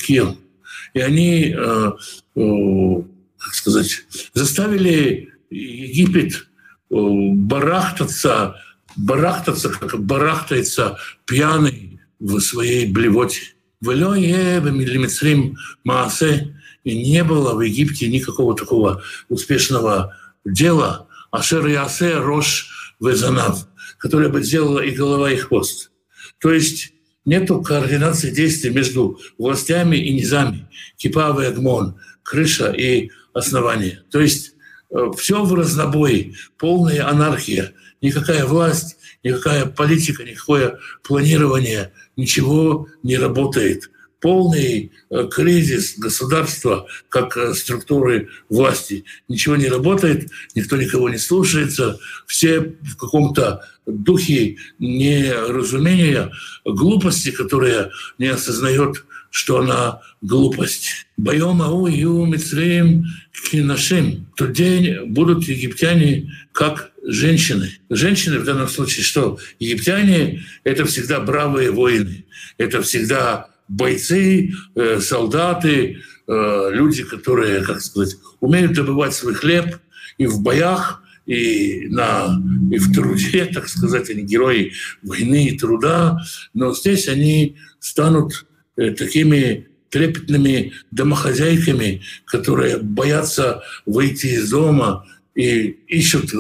И 0.95 1.01
они, 1.01 1.55
э, 1.57 1.93
э, 2.37 3.03
как 3.39 3.55
сказать, 3.55 4.05
заставили 4.35 5.33
Египет 5.51 6.35
э, 6.35 6.95
барахтаться 6.95 8.57
барахтаться, 8.97 9.71
как 9.71 10.01
барахтается 10.05 10.99
пьяный 11.25 12.01
в 12.19 12.41
своей 12.41 12.87
блевоте. 12.87 13.55
В 13.81 13.91
Милимицрим 13.91 15.57
Маасе 15.85 16.57
и 16.83 17.11
не 17.11 17.23
было 17.23 17.55
в 17.55 17.61
Египте 17.61 18.09
никакого 18.09 18.57
такого 18.57 19.03
успешного 19.29 20.17
дела, 20.45 21.07
Ашер 21.31 21.67
Ясе 21.67 22.17
Рош 22.19 22.95
Везанав, 23.01 23.69
которое 23.99 24.31
бы 24.31 24.43
сделала 24.43 24.81
и 24.81 24.91
голова, 24.91 25.31
и 25.31 25.37
хвост. 25.37 25.93
То 26.41 26.53
есть 26.53 26.93
нету 27.25 27.63
координации 27.63 28.31
действий 28.31 28.71
между 28.71 29.21
властями 29.39 29.97
и 29.97 30.13
низами, 30.13 30.69
кипа 30.97 31.37
и 31.41 31.47
агмон, 31.47 32.01
крыша 32.25 32.73
и 32.73 33.11
основание. 33.33 34.03
То 34.11 34.21
есть 34.21 34.55
э, 34.91 35.11
все 35.17 35.45
в 35.45 35.55
разнобой, 35.55 36.37
полная 36.57 37.09
анархия– 37.09 37.73
никакая 38.01 38.45
власть, 38.45 38.97
никакая 39.23 39.67
политика, 39.67 40.25
никакое 40.25 40.79
планирование, 41.03 41.93
ничего 42.17 42.89
не 43.03 43.17
работает 43.17 43.91
полный 44.21 44.93
э, 45.11 45.29
кризис 45.31 45.97
государства 45.99 46.87
как 47.09 47.37
э, 47.37 47.55
структуры 47.55 48.29
власти. 48.49 49.05
Ничего 49.29 49.57
не 49.57 49.69
работает, 49.69 50.31
никто 50.55 50.77
никого 50.77 51.09
не 51.09 51.19
слушается, 51.19 51.99
все 52.27 52.61
в 52.61 52.97
каком-то 52.97 53.65
духе 53.87 54.57
неразумения, 54.79 56.33
глупости, 56.65 57.31
которая 57.31 57.91
не 58.19 58.27
осознает, 58.27 59.05
что 59.31 59.61
она 59.61 60.01
глупость. 60.21 61.07
Боем 61.17 61.63
ау 61.63 61.87
ю 61.87 62.25
мицреем 62.27 63.05
кинашим. 63.51 64.27
Тот 64.37 64.53
день 64.53 65.07
будут 65.07 65.45
египтяне 65.45 66.33
как 66.53 66.93
женщины. 67.09 67.71
Женщины 67.89 68.39
в 68.39 68.45
данном 68.45 68.69
случае 68.69 69.03
что? 69.03 69.39
Египтяне— 69.59 70.45
это 70.65 70.85
всегда 70.85 71.21
бравые 71.21 71.71
воины. 71.71 72.27
Это 72.59 72.83
всегда 72.83 73.49
бойцы, 73.67 74.51
э, 74.75 75.01
солдаты, 75.01 76.03
э, 76.27 76.69
люди, 76.71 77.05
которые, 77.05 77.63
как 77.63 77.81
сказать, 77.81 78.17
умеют 78.41 78.75
добывать 78.75 79.15
свой 79.15 79.35
хлеб 79.35 79.79
и 80.19 80.27
в 80.27 80.43
боях, 80.43 81.03
и, 81.25 81.87
на, 81.89 82.39
и 82.71 82.79
в 82.79 82.93
труде, 82.93 83.45
так 83.55 83.69
сказать, 83.69 84.11
они 84.11 84.23
герои 84.23 84.73
войны 85.03 85.49
и 85.49 85.59
труда, 85.59 86.19
но 86.53 86.75
здесь 86.75 87.09
они 87.09 87.57
станут 87.81 88.47
э, 88.77 88.91
такими 88.91 89.69
трепетными 89.89 90.75
домохозяйками, 90.91 92.03
которые 92.27 92.77
боятся 92.77 93.63
выйти 93.87 94.27
из 94.27 94.51
дома 94.51 95.07
и 95.35 95.79
ищут, 95.87 96.35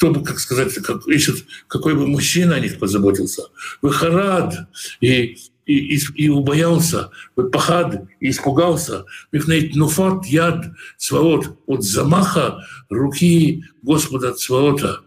кто 0.00 0.12
бы, 0.12 0.24
как 0.24 0.40
сказать, 0.40 0.72
как, 0.76 1.06
ищут, 1.08 1.44
какой 1.68 1.94
бы 1.94 2.06
мужчина 2.06 2.54
о 2.54 2.60
них 2.60 2.78
позаботился. 2.78 3.42
Выхарад. 3.82 4.66
И 5.02 5.36
и, 5.66 5.96
и, 5.96 6.00
и 6.14 6.28
убоялся, 6.30 7.10
пахад, 7.52 8.08
и 8.18 8.30
испугался, 8.30 9.04
мифнейт 9.30 9.76
нуфат 9.76 10.24
яд 10.26 10.64
сваот 10.96 11.58
от 11.66 11.84
замаха 11.84 12.66
руки 12.88 13.62
Господа 13.82 14.32
Цваота, 14.32 15.02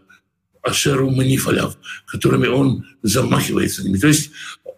Ашеру 0.62 1.10
Манифаляв, 1.10 1.76
которыми 2.06 2.46
он 2.46 2.86
замахивается. 3.02 3.82
То 4.00 4.06
есть 4.06 4.30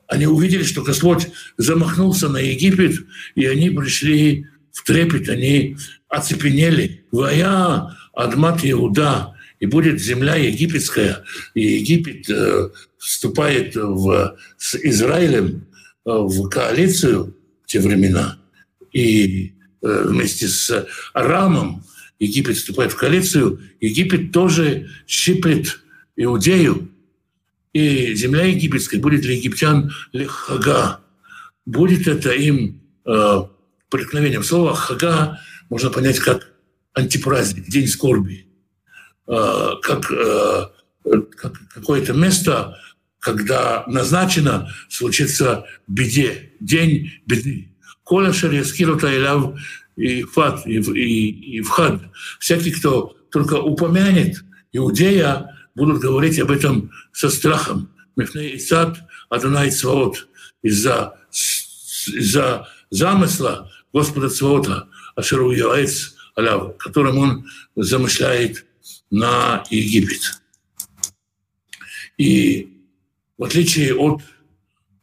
они 0.09 0.27
увидели, 0.27 0.65
что 0.65 0.83
Господь 0.83 1.29
замахнулся 1.57 2.29
на 2.31 2.39
Египет, 2.39 3.07
и 3.37 3.45
они 3.45 3.71
пришли 3.71 4.47
в 4.73 4.83
трепет, 4.83 5.29
они 5.29 5.77
оцепенели. 6.09 7.05
Вая 7.13 7.97
Адмат 8.13 8.61
Иуда, 8.65 9.36
и 9.61 9.67
будет 9.67 10.01
земля 10.01 10.37
египетская, 10.37 11.25
и 11.55 11.63
Египет 11.63 12.29
э, 12.29 12.71
вступает 12.99 13.75
в, 13.75 14.37
с 14.59 14.75
Израилем 14.77 15.67
Э, 16.07 16.21
в 16.21 16.49
коалицию 16.49 17.37
в 17.65 17.67
те 17.67 17.81
времена, 17.81 18.39
и 18.93 19.55
э, 19.83 20.05
вместе 20.07 20.47
с 20.47 20.87
Арамом 21.13 21.85
Египет 22.21 22.57
вступает 22.57 22.93
в 22.93 22.97
коалицию, 22.97 23.61
Египет 23.81 24.31
тоже 24.31 24.89
щиплет 25.09 25.81
Иудею, 26.15 26.89
и 27.73 28.15
земля 28.15 28.45
египетская 28.45 29.01
будет 29.01 29.23
для 29.23 29.35
египтян 29.35 29.93
лехага. 30.13 31.01
Будет 31.67 32.07
это 32.07 32.31
им 32.31 32.81
э, 33.05 33.43
преткновением. 33.91 34.45
Слово 34.45 34.77
хага 34.77 35.41
можно 35.69 35.91
понять 35.91 36.21
как 36.21 36.53
антипраздник, 36.95 37.67
день 37.67 37.89
скорби, 37.89 38.47
как, 39.83 40.11
э, 40.11 40.67
как 41.37 41.53
какое-то 41.75 42.13
место, 42.13 42.79
когда 43.19 43.85
назначено 43.87 44.71
случится 44.89 45.67
беде, 45.87 46.53
день 46.61 47.13
беды. 47.27 47.73
Коля 48.05 48.33
Шарьяскиру 48.33 48.99
Тайляв 48.99 49.55
и 49.97 50.23
Фат, 50.23 50.67
и, 50.67 50.79
и, 50.79 51.57
и 51.57 51.61
Вхад. 51.63 52.01
Всякий, 52.39 52.71
кто 52.71 53.17
только 53.33 53.55
упомянет 53.55 54.45
Иудея, 54.73 55.57
будут 55.75 56.01
говорить 56.01 56.39
об 56.39 56.51
этом 56.51 56.93
со 57.13 57.31
страхом. 57.31 57.91
Мифней 58.15 58.57
Исад 58.57 58.99
Адонай 59.29 59.71
Цваот. 59.71 60.29
Из-за 60.63 61.17
из 61.31 62.37
замысла 62.91 63.71
Господа 63.93 64.29
Цваота, 64.29 64.89
Ашеру 65.15 65.53
Аляв, 66.35 66.77
которым 66.77 67.19
он 67.19 67.47
замышляет 67.75 68.67
на 69.11 69.65
Египет. 69.71 70.43
И 72.19 72.83
в 73.39 73.45
отличие 73.45 73.95
от 73.95 74.23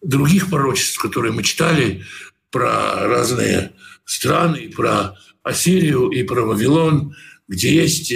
других 0.02 0.50
пророчеств, 0.50 1.00
которые 1.00 1.32
мы 1.32 1.44
читали 1.44 2.04
про 2.52 3.08
разные 3.08 3.74
страны, 4.06 4.70
про 4.70 5.18
Ассирию 5.44 6.10
и 6.10 6.24
про 6.24 6.44
Вавилон, 6.44 7.16
где 7.48 7.74
есть 7.74 8.14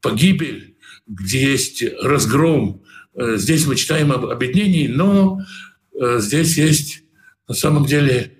погибель, 0.00 0.76
где 1.06 1.52
есть 1.52 1.82
разгром. 2.02 2.82
Э, 3.14 3.36
здесь 3.36 3.66
мы 3.66 3.76
читаем 3.76 4.12
об 4.12 4.26
объединении, 4.26 4.88
но 4.88 5.40
э, 5.98 6.18
здесь 6.20 6.56
есть 6.58 7.02
на 7.48 7.54
самом 7.54 7.86
деле 7.86 8.32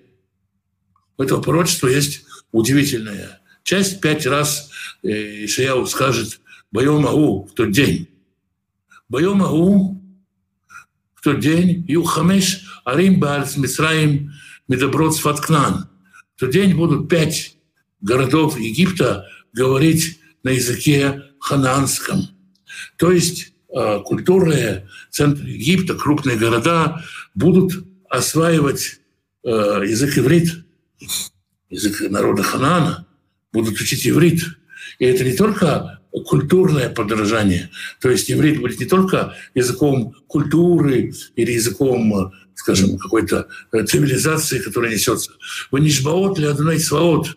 у 1.16 1.22
этого 1.22 1.40
пророчества 1.40 1.88
есть 1.88 2.24
удивительная 2.52 3.40
часть. 3.62 4.00
Пять 4.00 4.26
раз 4.26 4.70
э, 5.02 5.44
Ишаяу 5.44 5.86
скажет 5.86 6.40
«Боем 6.72 7.06
Агу» 7.06 7.46
в 7.50 7.54
тот 7.54 7.70
день. 7.70 8.08
«Боем 9.08 9.42
Агу» 9.42 9.96
тот 11.26 11.40
день 11.40 11.84
Юхамеш 11.88 12.80
Арим 12.84 13.18
Баарс 13.18 13.56
Мисраим 13.56 14.32
Медоброд 14.68 15.16
Сфаткнан. 15.16 15.88
В 16.36 16.38
тот 16.38 16.50
день 16.50 16.76
будут 16.76 17.08
пять 17.08 17.56
городов 18.00 18.56
Египта 18.60 19.26
говорить 19.52 20.20
на 20.44 20.50
языке 20.50 21.24
ханаанском. 21.40 22.28
То 22.96 23.10
есть 23.10 23.54
культурные 24.04 24.88
центры 25.10 25.48
Египта, 25.48 25.96
крупные 25.96 26.36
города 26.36 27.02
будут 27.34 27.72
осваивать 28.08 29.00
язык 29.42 30.18
иврит, 30.18 30.64
язык 31.70 32.08
народа 32.08 32.44
Ханаана, 32.44 33.08
будут 33.52 33.80
учить 33.80 34.06
иврит. 34.06 34.44
И 34.98 35.04
это 35.04 35.24
не 35.24 35.34
только 35.34 36.00
культурное 36.24 36.88
подражание. 36.88 37.70
То 38.00 38.10
есть 38.10 38.30
иврит 38.30 38.60
будет 38.60 38.80
не 38.80 38.86
только 38.86 39.34
языком 39.54 40.14
культуры 40.26 41.12
или 41.34 41.52
языком, 41.52 42.32
скажем, 42.54 42.98
какой-то 42.98 43.48
э, 43.72 43.84
цивилизации, 43.84 44.58
которая 44.58 44.92
несется. 44.92 45.32
Ванишбаот 45.70 46.38
ли 46.38 46.46
Адонай 46.46 46.80
Сваот. 46.80 47.36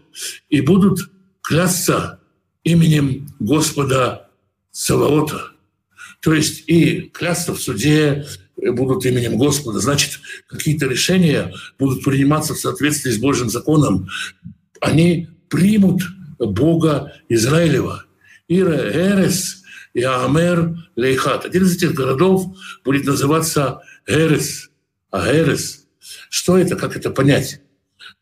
И 0.49 0.61
будут 0.61 1.09
клясться 1.41 2.19
именем 2.63 3.27
Господа 3.39 4.29
Саваота. 4.71 5.51
То 6.21 6.33
есть 6.33 6.63
и 6.67 7.01
клясться 7.01 7.53
в 7.53 7.61
суде 7.61 8.25
будут 8.55 9.05
именем 9.05 9.37
Господа. 9.37 9.79
Значит, 9.79 10.19
какие-то 10.47 10.85
решения 10.87 11.53
будут 11.77 12.03
приниматься 12.03 12.53
в 12.53 12.59
соответствии 12.59 13.11
с 13.11 13.17
Божьим 13.17 13.49
законом. 13.49 14.09
Они 14.81 15.29
примут 15.49 16.01
Бога 16.39 17.13
Израилева– 17.29 18.05
Ира 18.49 18.75
Эрес 18.75 19.63
и 19.93 20.01
Амер 20.01 20.75
Лейхат. 20.95 21.45
Один 21.45 21.63
из 21.63 21.77
этих 21.77 21.93
городов 21.93 22.47
будет 22.83 23.05
называться 23.05 23.81
Эрес. 24.05 24.69
А 25.11 25.31
Эрес, 25.31 25.87
что 26.29 26.57
это, 26.57 26.75
как 26.75 26.97
это 26.97 27.11
понять? 27.11 27.61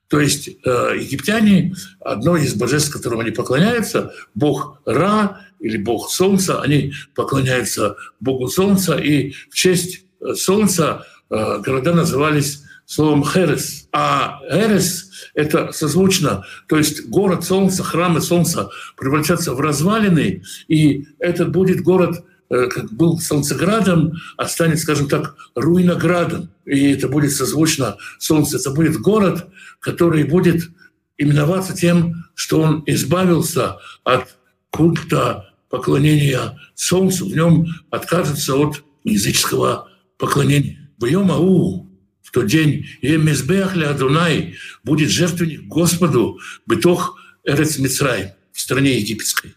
То 0.09 0.19
есть 0.19 0.47
э, 0.47 0.93
египтяне, 0.99 1.73
одно 1.99 2.37
из 2.37 2.53
божеств, 2.53 2.93
которым 2.93 3.21
они 3.21 3.31
поклоняются, 3.31 4.13
бог 4.35 4.81
Ра 4.85 5.41
или 5.59 5.77
бог 5.77 6.09
Солнца, 6.09 6.61
они 6.61 6.93
поклоняются 7.15 7.97
богу 8.19 8.47
Солнца, 8.47 8.97
и 8.97 9.31
в 9.49 9.55
честь 9.55 10.05
э, 10.21 10.33
Солнца 10.33 11.05
э, 11.29 11.59
города 11.59 11.93
назывались 11.93 12.63
словом 12.87 13.23
Херес. 13.23 13.87
А 13.91 14.39
Эрес— 14.49 15.11
это 15.35 15.71
созвучно, 15.71 16.45
то 16.67 16.77
есть 16.77 17.07
город 17.07 17.43
Солнца, 17.43 17.83
храмы 17.83 18.21
Солнца 18.21 18.69
превратятся 18.95 19.53
в 19.53 19.59
развалины, 19.59 20.41
и 20.67 21.05
этот 21.19 21.51
будет 21.51 21.83
город 21.83 22.23
э, 22.49 22.67
как 22.67 22.91
был 22.93 23.19
Солнцеградом, 23.19 24.13
а 24.37 24.47
станет, 24.47 24.79
скажем 24.79 25.09
так, 25.09 25.35
Руиноградом. 25.53 26.49
И 26.65 26.91
это 26.91 27.09
будет 27.09 27.33
созвучно 27.33 27.97
Солнце. 28.19 28.57
Это 28.57 28.71
будет 28.71 28.97
город, 28.97 29.47
который 29.79 30.23
будет 30.23 30.69
именоваться 31.17 31.75
тем, 31.75 32.25
что 32.35 32.61
он 32.61 32.83
избавился 32.85 33.77
от 34.05 34.37
культа 34.71 35.53
поклонения 35.69 36.57
Солнцу, 36.75 37.25
в 37.25 37.35
нем 37.35 37.67
откажется 37.89 38.55
от 38.55 38.83
языческого 39.03 39.89
поклонения. 40.17 40.89
Боем 40.97 41.31
Ау, 41.31 41.86
в 42.27 42.31
тот 42.31 42.47
день 42.47 42.85
Емизбех 43.01 43.77
Адунай 43.77 44.57
будет 44.83 45.09
жертвенник 45.09 45.61
Господу 45.61 46.39
бытох 46.65 47.17
Эрец 47.45 47.77
Мицрай 47.79 48.33
в 48.51 48.59
стране 48.59 48.97
египетской. 48.99 49.55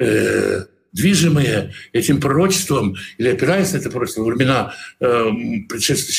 Э, 0.00 0.64
движимые 0.92 1.72
этим 1.92 2.20
пророчеством 2.20 2.96
или 3.16 3.28
опираясь 3.28 3.72
на 3.72 3.76
это 3.76 3.90
пророчество 3.90 4.22
во 4.22 4.30
времена 4.30 4.74
э, 4.98 5.30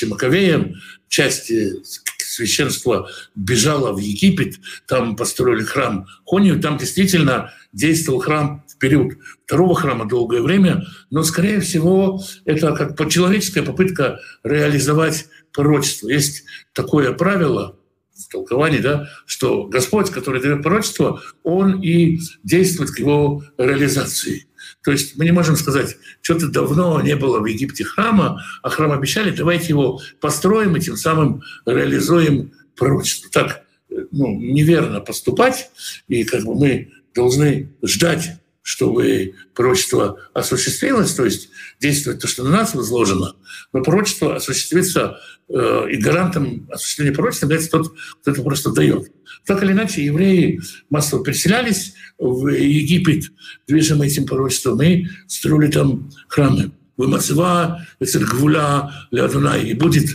Маковеям, 0.08 0.76
части 1.10 1.74
священство 1.84 3.10
бежало 3.36 3.92
в 3.92 3.98
Египет, 3.98 4.62
там 4.88 5.18
построили 5.18 5.64
храм 5.64 6.08
Хонию, 6.24 6.62
там 6.62 6.78
действительно 6.78 7.54
действовал 7.74 8.22
храм 8.22 8.64
в 8.66 8.78
период 8.78 9.16
второго 9.46 9.76
храма 9.76 10.08
долгое 10.08 10.42
время, 10.42 10.86
но, 11.10 11.24
скорее 11.24 11.60
всего, 11.60 12.24
это 12.46 12.72
как 12.74 12.96
человеческая 13.12 13.64
попытка 13.64 14.22
реализовать 14.46 15.26
пророчество. 15.54 16.10
Есть 16.10 16.44
такое 16.74 17.14
правило 17.14 17.78
в 18.14 18.28
толковании, 18.28 18.80
да, 18.80 19.08
что 19.26 19.66
Господь, 19.66 20.10
который 20.10 20.42
дает 20.42 20.64
пророчество, 20.64 21.22
Он 21.44 21.82
и 21.82 22.20
действует 22.44 22.92
к 22.92 23.00
его 23.00 23.44
реализации. 23.58 24.48
То 24.84 24.92
есть 24.92 25.18
мы 25.18 25.26
не 25.26 25.32
можем 25.32 25.56
сказать, 25.56 25.98
что-то 26.22 26.48
давно 26.48 27.02
не 27.02 27.16
было 27.16 27.40
в 27.40 27.46
Египте 27.46 27.84
храма, 27.84 28.44
а 28.64 28.70
храм 28.70 28.92
обещали, 28.92 29.36
давайте 29.36 29.70
его 29.70 30.02
построим 30.20 30.76
и 30.76 30.82
тем 30.82 30.98
самым 30.98 31.42
реализуем 31.66 32.54
пророчество. 32.76 33.30
Так 33.32 33.64
ну, 34.12 34.36
неверно 34.36 35.02
поступать, 35.02 35.70
и 36.08 36.24
как 36.24 36.44
бы 36.44 36.56
мы 36.56 36.92
должны 37.14 37.74
ждать, 37.84 38.41
чтобы 38.62 39.34
пророчество 39.54 40.19
осуществилось, 40.34 41.13
то 41.13 41.26
есть 41.26 41.50
действовать 41.80 42.21
то, 42.21 42.28
что 42.28 42.43
на 42.43 42.52
нас 42.52 42.76
возложено, 42.76 43.36
но 43.74 43.82
пророчество 43.82 44.36
осуществится, 44.36 45.19
э, 45.50 45.88
и 45.91 45.97
гарантом 45.97 46.67
осуществления 46.71 47.13
пророчества 47.13 47.45
является 47.45 47.71
тот, 47.71 47.93
кто 48.21 48.32
это 48.32 48.41
просто 48.43 48.71
дает. 48.71 49.12
Так 49.45 49.63
или 49.63 49.71
иначе, 49.71 50.06
евреи 50.06 50.62
массово 50.89 51.24
переселялись 51.24 51.93
в 52.19 52.47
Египет, 52.47 53.32
движимые 53.67 54.12
этим 54.12 54.26
пророчеством, 54.26 54.82
и 54.84 55.08
строили 55.28 55.71
там 55.71 56.12
храмы. 56.28 56.71
Вымацева, 56.97 57.88
Гвуля, 58.00 58.91
Леадунай, 59.10 59.69
и 59.69 59.74
будет 59.74 60.10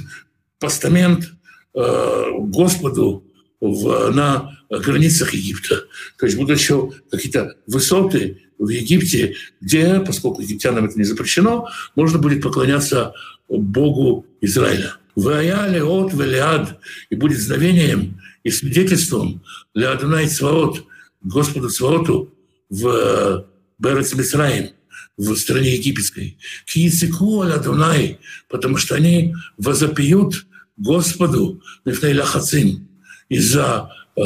постамент 0.61 1.33
э, 1.75 2.25
Господу 2.39 3.26
в, 3.61 4.11
на 4.11 4.59
границах 4.71 5.35
Египта. 5.35 5.85
То 6.19 6.27
есть 6.27 6.37
будут 6.37 6.59
еще 6.59 6.93
какие-то 7.11 7.57
высоты 7.67 8.43
в 8.59 8.69
Египте, 8.69 9.37
где, 9.61 10.01
поскольку 10.01 10.41
египтянам 10.41 10.87
это 10.87 10.99
не 10.99 11.05
запрещено, 11.05 11.69
можно 11.95 12.19
будет 12.19 12.43
поклоняться 12.43 13.13
Богу 13.49 14.27
Израиля. 14.41 14.95
Ваяли 15.15 15.81
от 15.81 16.13
Велиад, 16.13 16.79
и 17.11 17.15
будет 17.15 17.39
знамением 17.39 18.21
и 18.45 18.51
свидетельством 18.51 19.43
для 19.75 19.93
Адонай 19.93 20.29
Цваот, 20.29 20.85
Господу 21.23 21.71
Цваоту 21.71 22.35
в 22.69 23.47
Берец 23.79 24.15
Мисраим, 24.15 24.71
в 25.17 25.35
стране 25.37 25.77
египетской. 25.77 26.39
Киицеку 26.67 27.41
Адонай, 27.41 28.19
потому 28.49 28.77
что 28.77 28.95
они 28.95 29.35
возопьют 29.57 30.47
Господу 30.77 31.63
Мифнейля 31.87 32.23
Хацим 32.23 32.86
из-за 33.29 33.91
э, 34.17 34.21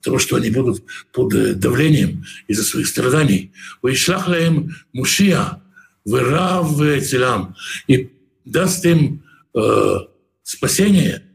того, 0.00 0.18
что 0.18 0.36
они 0.36 0.50
будут 0.50 0.82
под 1.12 1.58
давлением 1.58 2.24
из-за 2.48 2.64
своих 2.64 2.86
страданий. 2.86 3.52
«Вайшлах 3.82 4.28
лаем 4.28 4.74
Мушия, 4.92 5.62
вырав 6.04 6.76
целям» 7.02 7.56
и 7.86 8.10
даст 8.44 8.84
им 8.84 9.22
э, 9.54 9.96
спасение– 10.42 11.22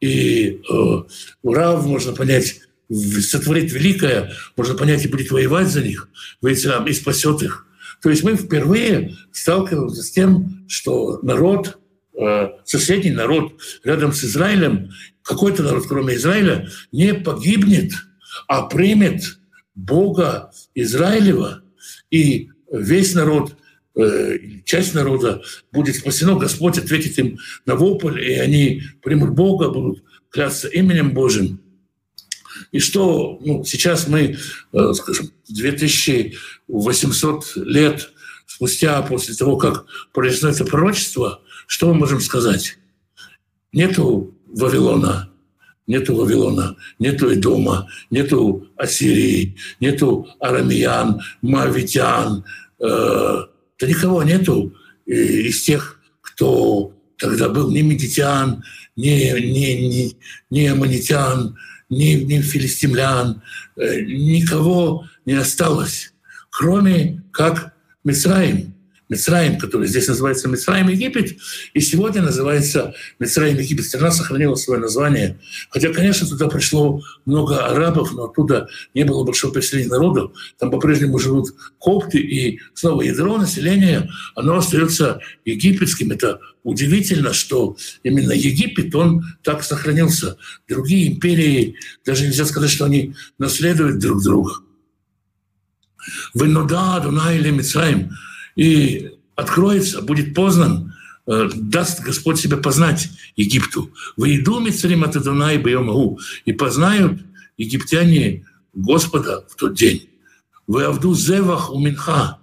и 0.00 0.62
э, 0.68 1.02
Урав, 1.42 1.86
можно 1.86 2.12
понять, 2.12 2.60
сотворит 2.88 3.72
великое, 3.72 4.32
можно 4.56 4.74
понять, 4.74 5.04
и 5.04 5.08
будет 5.08 5.30
воевать 5.30 5.68
за 5.68 5.82
них, 5.82 6.08
и 6.42 6.92
спасет 6.92 7.42
их. 7.42 7.66
То 8.02 8.08
есть 8.08 8.24
мы 8.24 8.34
впервые 8.36 9.16
сталкиваемся 9.30 10.02
с 10.02 10.10
тем, 10.10 10.64
что 10.68 11.20
народ, 11.22 11.68
э, 11.68 11.79
соседний 12.64 13.10
народ 13.10 13.60
рядом 13.84 14.12
с 14.12 14.24
Израилем, 14.24 14.90
какой-то 15.22 15.62
народ, 15.62 15.86
кроме 15.86 16.14
Израиля, 16.14 16.68
не 16.92 17.14
погибнет, 17.14 17.92
а 18.46 18.62
примет 18.62 19.38
Бога 19.74 20.50
Израилева, 20.74 21.62
и 22.10 22.50
весь 22.70 23.14
народ 23.14 23.56
Э, 23.96 24.38
часть 24.64 24.94
народа 24.94 25.42
будет 25.72 25.96
спасено, 25.96 26.36
Господь 26.36 26.78
ответит 26.78 27.18
им 27.18 27.40
на 27.66 27.74
вопль, 27.74 28.24
и 28.24 28.34
они 28.34 28.84
примут 29.02 29.30
Бога, 29.30 29.68
будут 29.68 30.04
клясться 30.30 30.68
именем 30.68 31.12
Божьим. 31.12 31.60
И 32.70 32.78
что 32.78 33.40
ну, 33.44 33.64
сейчас 33.64 34.06
мы, 34.06 34.36
э, 34.72 34.92
скажем, 34.94 35.32
2800 35.48 37.56
лет 37.56 38.12
спустя 38.50 39.00
после 39.02 39.34
того, 39.34 39.56
как 39.56 39.86
произошло 40.12 40.48
это 40.48 40.64
пророчество, 40.64 41.40
что 41.68 41.86
мы 41.86 41.94
можем 41.94 42.20
сказать? 42.20 42.78
Нету 43.72 44.34
Вавилона, 44.48 45.30
нету 45.86 46.16
Вавилона, 46.16 46.76
нету 46.98 47.32
Идома, 47.32 47.88
нету 48.10 48.66
Ассирии, 48.76 49.56
нету 49.78 50.26
арамиян, 50.40 51.20
мавитян, 51.42 52.44
э, 52.80 52.86
да 53.78 53.86
никого 53.86 54.24
нету 54.24 54.74
из 55.06 55.62
тех, 55.62 56.00
кто 56.20 56.92
тогда 57.18 57.48
был 57.50 57.70
ни 57.70 57.82
медитян, 57.82 58.64
ни, 58.96 59.30
ни, 59.40 59.86
ни, 59.86 60.16
ни 60.50 60.66
аммонитян, 60.66 61.56
ни, 61.88 62.14
ни 62.14 62.40
филистимлян, 62.40 63.42
э, 63.76 64.00
никого 64.00 65.06
не 65.24 65.34
осталось, 65.34 66.12
кроме 66.50 67.22
как 67.30 67.74
Мицраим. 68.04 68.74
Мицраим, 69.10 69.58
который 69.58 69.88
здесь 69.88 70.06
называется 70.06 70.48
Мицраим 70.48 70.88
Египет, 70.88 71.36
и 71.74 71.80
сегодня 71.80 72.22
называется 72.22 72.94
Мицраим 73.18 73.58
Египет. 73.58 73.84
Страна 73.84 74.12
сохранила 74.12 74.54
свое 74.54 74.80
название. 74.80 75.40
Хотя, 75.68 75.92
конечно, 75.92 76.28
туда 76.28 76.46
пришло 76.48 77.02
много 77.26 77.66
арабов, 77.66 78.12
но 78.12 78.26
оттуда 78.26 78.68
не 78.94 79.04
было 79.04 79.24
большого 79.24 79.52
переселения 79.52 79.90
народов. 79.90 80.30
Там 80.58 80.70
по-прежнему 80.70 81.18
живут 81.18 81.48
копты, 81.78 82.18
и 82.18 82.60
снова 82.72 83.02
ядро 83.02 83.36
населения, 83.36 84.08
оно 84.36 84.56
остается 84.56 85.20
египетским. 85.44 86.12
Это 86.12 86.38
удивительно, 86.62 87.32
что 87.32 87.76
именно 88.04 88.32
Египет, 88.32 88.94
он 88.94 89.24
так 89.42 89.64
сохранился. 89.64 90.36
Другие 90.68 91.12
империи, 91.12 91.74
даже 92.06 92.26
нельзя 92.26 92.44
сказать, 92.44 92.70
что 92.70 92.84
они 92.84 93.14
наследуют 93.38 93.98
друг 93.98 94.22
друга. 94.22 94.52
«Венуда 96.34 97.00
Дунай 97.00 97.38
или 97.38 97.50
Мицраим» 97.50 98.10
и 98.56 99.10
откроется, 99.36 100.02
будет 100.02 100.34
познан, 100.34 100.94
э, 101.26 101.48
даст 101.54 102.00
Господь 102.00 102.38
себя 102.38 102.56
познать 102.56 103.10
Египту. 103.36 103.90
«Выйду 104.16 104.60
мицарим 104.60 105.04
от 105.04 105.16
Адонай 105.16 105.58
Байомагу» 105.58 106.20
и 106.44 106.52
познают 106.52 107.20
египтяне 107.56 108.44
Господа 108.74 109.44
в 109.48 109.56
тот 109.56 109.74
день. 109.74 110.08
«Вы 110.66 110.84
авду 110.84 111.14
зевах 111.14 111.72
у 111.72 111.78
минха» 111.78 112.38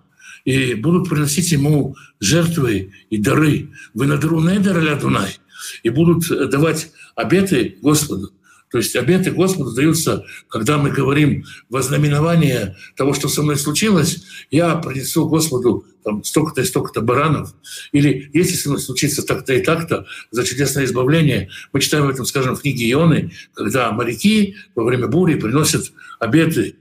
и 0.45 0.75
будут 0.75 1.09
приносить 1.09 1.51
ему 1.51 1.95
жертвы 2.19 2.93
и 3.09 3.17
дары. 3.17 3.69
«Вы 3.93 4.07
надару 4.07 4.41
недер 4.41 4.99
Дунай» 4.99 5.37
и 5.83 5.89
будут 5.89 6.27
давать 6.49 6.91
обеты 7.15 7.77
Господу. 7.81 8.31
То 8.69 8.79
есть 8.79 8.95
обеты 8.95 9.31
Господу 9.31 9.71
даются, 9.71 10.25
когда 10.49 10.77
мы 10.77 10.89
говорим 10.89 11.45
вознаменование 11.69 12.75
того, 12.95 13.13
что 13.13 13.29
со 13.29 13.41
мной 13.41 13.57
случилось, 13.57 14.25
я 14.51 14.75
принесу 14.75 15.27
Господу 15.27 15.85
там, 16.03 16.23
столько-то 16.23 16.61
и 16.61 16.65
столько-то 16.65 17.01
баранов. 17.01 17.53
Или 17.93 18.29
если 18.33 18.55
со 18.55 18.69
мной 18.69 18.81
случится 18.81 19.25
так-то 19.25 19.53
и 19.53 19.63
так-то 19.63 20.05
за 20.31 20.43
чудесное 20.43 20.83
избавление, 20.83 21.49
мы 21.71 21.79
читаем 21.79 22.05
об 22.05 22.11
этом, 22.11 22.25
скажем, 22.25 22.55
в 22.55 22.61
книге 22.61 22.91
Ионы, 22.91 23.31
когда 23.53 23.91
моряки 23.91 24.55
во 24.75 24.83
время 24.83 25.07
бури 25.07 25.35
приносят 25.35 25.91
обеты 26.19 26.75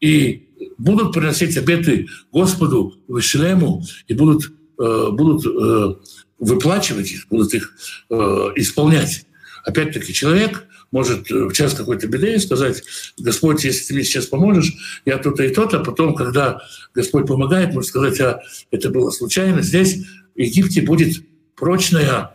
и 0.00 0.48
будут 0.76 1.12
приносить 1.14 1.56
обеты 1.56 2.08
Господу, 2.32 2.98
Вишелему, 3.08 3.84
и 4.08 4.14
будут, 4.14 4.52
э, 4.78 5.08
будут 5.10 5.46
э, 5.46 5.94
выплачивать 6.38 7.12
их, 7.12 7.28
будут 7.28 7.54
их 7.54 7.72
э, 8.10 8.14
исполнять. 8.56 9.24
Опять-таки 9.64 10.12
человек 10.12 10.66
может 10.90 11.30
в 11.30 11.52
час 11.52 11.74
какой-то 11.74 12.06
беды 12.08 12.38
сказать, 12.38 12.82
Господь, 13.18 13.64
если 13.64 13.86
ты 13.86 13.94
мне 13.94 14.04
сейчас 14.04 14.26
поможешь, 14.26 14.74
я 15.04 15.18
то-то 15.18 15.42
и 15.44 15.54
то-то. 15.54 15.80
Потом, 15.80 16.14
когда 16.14 16.60
Господь 16.94 17.26
помогает, 17.26 17.72
может 17.72 17.90
сказать, 17.90 18.20
а 18.20 18.42
это 18.70 18.90
было 18.90 19.10
случайно. 19.10 19.62
Здесь 19.62 20.04
в 20.34 20.38
Египте 20.38 20.82
будет 20.82 21.22
прочная 21.54 22.32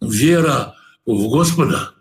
вера 0.00 0.74
в 1.06 1.28
Господа. 1.28 1.92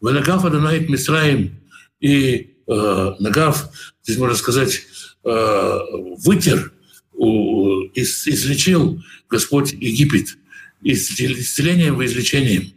Ванагав 0.00 0.44
Адонайт 0.44 0.88
Мисраим 0.88 1.60
и 2.00 2.56
э, 2.66 3.14
Нагав, 3.20 3.68
здесь 4.02 4.18
можно 4.18 4.36
сказать, 4.36 4.82
э, 5.24 5.78
вытер, 6.18 6.72
у, 7.12 7.82
ис, 7.94 8.26
излечил 8.26 9.00
Господь 9.28 9.72
Египет 9.72 10.38
исцелением 10.82 12.02
и 12.02 12.06
излечением. 12.06 12.72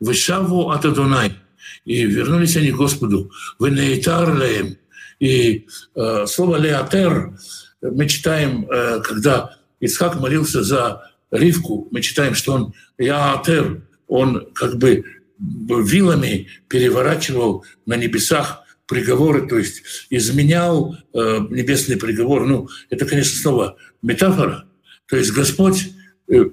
Вышаву 0.00 0.70
от 0.70 0.84
Адонай. 0.84 1.36
И 1.84 2.04
вернулись 2.04 2.56
они 2.56 2.70
к 2.70 2.76
Господу. 2.76 3.30
Вы 3.58 3.70
лаем. 3.70 4.76
И 5.18 5.66
э, 5.94 6.26
слово 6.26 6.56
леатер 6.56 7.38
мы 7.80 8.08
читаем, 8.08 8.66
э, 8.70 9.00
когда 9.00 9.56
Исхак 9.80 10.20
молился 10.20 10.62
за 10.62 11.12
Ривку, 11.30 11.88
мы 11.90 12.02
читаем, 12.02 12.34
что 12.34 12.52
он 12.52 12.74
яатер, 12.98 13.82
он 14.06 14.48
как 14.52 14.76
бы 14.76 15.04
вилами 15.38 16.48
переворачивал 16.68 17.64
на 17.86 17.96
небесах 17.96 18.62
приговоры, 18.86 19.48
то 19.48 19.58
есть 19.58 19.82
изменял 20.10 20.96
э, 21.14 21.38
небесный 21.50 21.96
приговор. 21.96 22.46
Ну, 22.46 22.68
это, 22.90 23.06
конечно, 23.06 23.38
снова 23.38 23.76
метафора. 24.02 24.66
То 25.08 25.16
есть 25.16 25.32
Господь 25.32 25.88
э, 26.28 26.44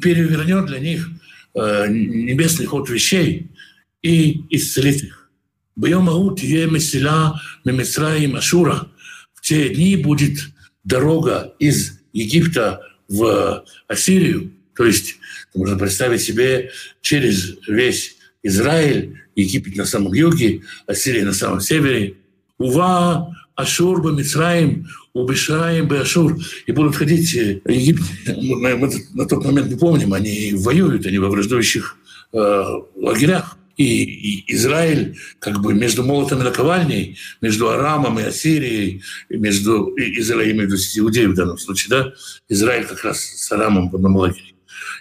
перевернет 0.00 0.66
для 0.66 0.78
них 0.78 1.08
э, 1.54 1.86
небесный 1.88 2.66
ход 2.66 2.88
вещей 2.88 3.50
и 4.02 4.44
исцелит 4.50 5.02
их. 5.02 5.30
Бьем 5.76 6.08
аут 6.08 6.40
е 6.40 6.66
месила 6.66 7.40
мемисраим 7.64 8.36
ашура. 8.36 8.88
В 9.34 9.40
те 9.40 9.68
дни 9.70 9.96
будет 9.96 10.38
дорога 10.84 11.54
из 11.58 12.00
Египта 12.12 12.80
в 13.08 13.64
Ассирию. 13.88 14.52
То 14.76 14.84
есть 14.84 15.16
можно 15.54 15.78
представить 15.78 16.22
себе 16.22 16.70
через 17.00 17.56
весь 17.66 18.16
Израиль, 18.42 19.18
Египет 19.34 19.76
на 19.76 19.86
самом 19.86 20.12
юге, 20.12 20.62
Ассирия 20.86 21.24
на 21.24 21.32
самом 21.32 21.60
севере. 21.60 22.16
Ува, 22.58 23.34
Ашур, 23.54 24.02
Бамицраим, 24.02 24.88
Убишаем, 25.14 25.88
Башур. 25.88 26.38
И 26.66 26.72
будут 26.72 26.96
ходить 26.96 27.34
э, 27.34 27.60
Египет. 27.66 28.04
Мы 28.36 28.90
на 29.14 29.26
тот 29.26 29.44
момент 29.44 29.68
не 29.68 29.76
помним, 29.76 30.14
они 30.14 30.52
воюют, 30.54 31.06
они 31.06 31.18
во 31.18 31.28
враждующих 31.28 31.96
э, 32.32 32.64
лагерях. 32.96 33.56
И, 33.76 34.04
и 34.04 34.54
Израиль 34.54 35.16
как 35.38 35.60
бы 35.60 35.74
между 35.74 36.02
молотом 36.04 36.40
и 36.40 36.44
наковальней, 36.44 37.18
между 37.40 37.70
Арамом 37.70 38.18
и 38.18 38.22
Ассирией, 38.22 39.02
между 39.30 39.92
Израилем, 39.96 40.58
между 40.58 40.76
иудеев 40.76 41.30
в 41.30 41.34
данном 41.34 41.58
случае, 41.58 41.90
да, 41.90 42.12
Израиль 42.48 42.84
как 42.84 43.04
раз 43.04 43.20
с 43.20 43.52
Арамом 43.52 43.90
в 43.90 43.96
одном 43.96 44.16
лагере. 44.16 44.54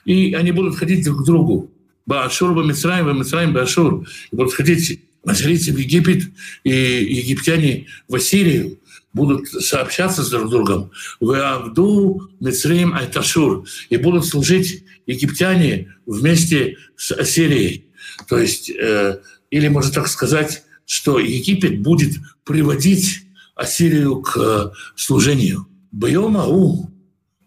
И 0.05 0.33
они 0.33 0.51
будут 0.51 0.77
ходить 0.77 1.03
друг 1.05 1.23
к 1.23 1.25
другу. 1.25 1.71
Баашур, 2.05 2.53
Бамицраим, 2.53 3.05
Бамицраим, 3.05 3.53
Баашур. 3.53 4.07
И 4.31 4.35
будут 4.35 4.53
ходить 4.53 5.01
ассирийцы 5.23 5.71
в 5.71 5.77
Египет 5.77 6.23
и 6.63 6.71
египтяне 6.71 7.87
в 8.07 8.15
Ассирию 8.15 8.79
будут 9.13 9.47
сообщаться 9.49 10.23
с 10.23 10.29
друг 10.29 10.49
другом. 10.49 10.91
В 11.19 11.31
Авду 11.33 12.29
Мицрим 12.39 12.93
Айташур. 12.93 13.65
И 13.89 13.97
будут 13.97 14.25
служить 14.25 14.83
египтяне 15.05 15.93
вместе 16.05 16.77
с 16.95 17.11
Ассирией. 17.11 17.85
То 18.27 18.39
есть, 18.39 18.69
э, 18.69 19.19
или 19.49 19.67
можно 19.67 19.91
так 19.91 20.07
сказать, 20.07 20.63
что 20.85 21.19
Египет 21.19 21.81
будет 21.81 22.15
приводить 22.43 23.21
Ассирию 23.55 24.21
к 24.21 24.37
э, 24.37 24.71
служению. 24.95 25.67
Байомау 25.91 26.91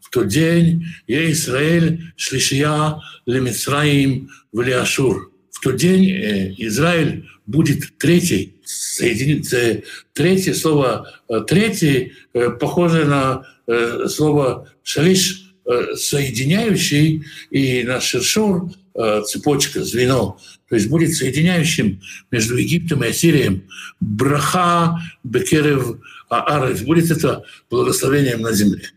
в 0.01 0.11
тот 0.11 0.29
день 0.29 0.87
я 1.07 1.31
Израиль 1.33 2.12
шлишия 2.17 3.01
лемицраим 3.27 4.31
в 4.53 4.61
Лиашур. 4.61 5.33
В 5.51 5.61
тот 5.61 5.77
день 5.77 6.11
э, 6.11 6.55
Израиль 6.59 7.27
будет 7.47 7.99
третий, 7.99 8.55
соединиться. 8.64 9.83
Третье 10.12 10.55
слово, 10.55 11.12
э, 11.29 11.40
третий, 11.47 12.12
э, 12.33 12.51
похоже 12.51 13.05
на 13.05 13.47
э, 13.67 14.07
слово 14.09 14.69
шалиш, 14.83 15.53
э, 15.67 15.97
соединяющий, 15.97 17.25
и 17.51 17.83
на 17.83 18.01
шершур, 18.01 18.71
э, 18.71 18.84
цепочка, 18.95 19.83
звено, 19.85 20.39
то 20.69 20.75
есть 20.77 20.89
будет 20.89 21.15
соединяющим 21.15 22.01
между 22.31 22.57
Египтом 22.57 23.03
и 23.05 23.09
Ассирием. 23.09 23.69
Браха 24.01 24.99
бекерев 25.23 25.99
аарев. 26.29 26.85
Будет 26.85 27.11
это 27.11 27.45
благословением 27.71 28.41
на 28.41 28.53
земле. 28.53 28.91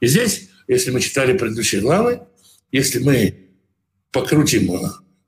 И 0.00 0.06
здесь, 0.06 0.48
если 0.68 0.90
мы 0.90 1.00
читали 1.00 1.36
предыдущие 1.36 1.80
главы, 1.80 2.20
если 2.72 2.98
мы 2.98 3.36
покрутим 4.12 4.70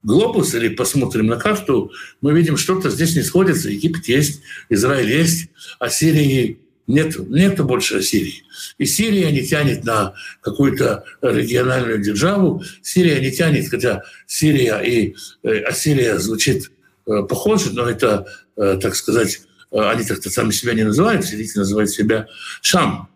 глобус 0.03 0.55
или 0.55 0.69
посмотрим 0.69 1.27
на 1.27 1.37
карту, 1.37 1.91
мы 2.21 2.33
видим, 2.33 2.57
что-то 2.57 2.91
здесь 2.91 3.17
не 3.17 3.23
сходится. 3.23 3.71
Египет 3.71 4.07
есть, 4.07 4.41
Израиль 4.69 5.11
есть, 5.11 5.49
а 5.79 5.89
Нет, 6.87 7.19
нету 7.29 7.65
больше 7.65 8.01
Сирии. 8.01 8.45
И 8.79 8.87
Сирия 8.87 9.33
не 9.33 9.45
тянет 9.45 9.85
на 9.85 10.15
какую-то 10.41 11.05
региональную 11.21 12.01
державу. 12.01 12.63
Сирия 12.81 13.21
не 13.21 13.33
тянет, 13.33 13.69
хотя 13.69 14.03
Сирия 14.27 14.79
и 14.79 15.17
э, 15.43 15.59
Ассирия 15.63 16.19
звучит 16.19 16.71
э, 17.07 17.23
похоже, 17.29 17.73
но 17.73 17.89
это, 17.89 18.27
э, 18.57 18.79
так 18.81 18.95
сказать, 18.95 19.41
они 19.73 20.05
так-то 20.05 20.31
сами 20.31 20.53
себя 20.53 20.75
не 20.75 20.85
называют, 20.85 21.27
сирийцы 21.27 21.59
называют 21.59 21.91
себя 21.91 22.29
Шам. 22.63 23.09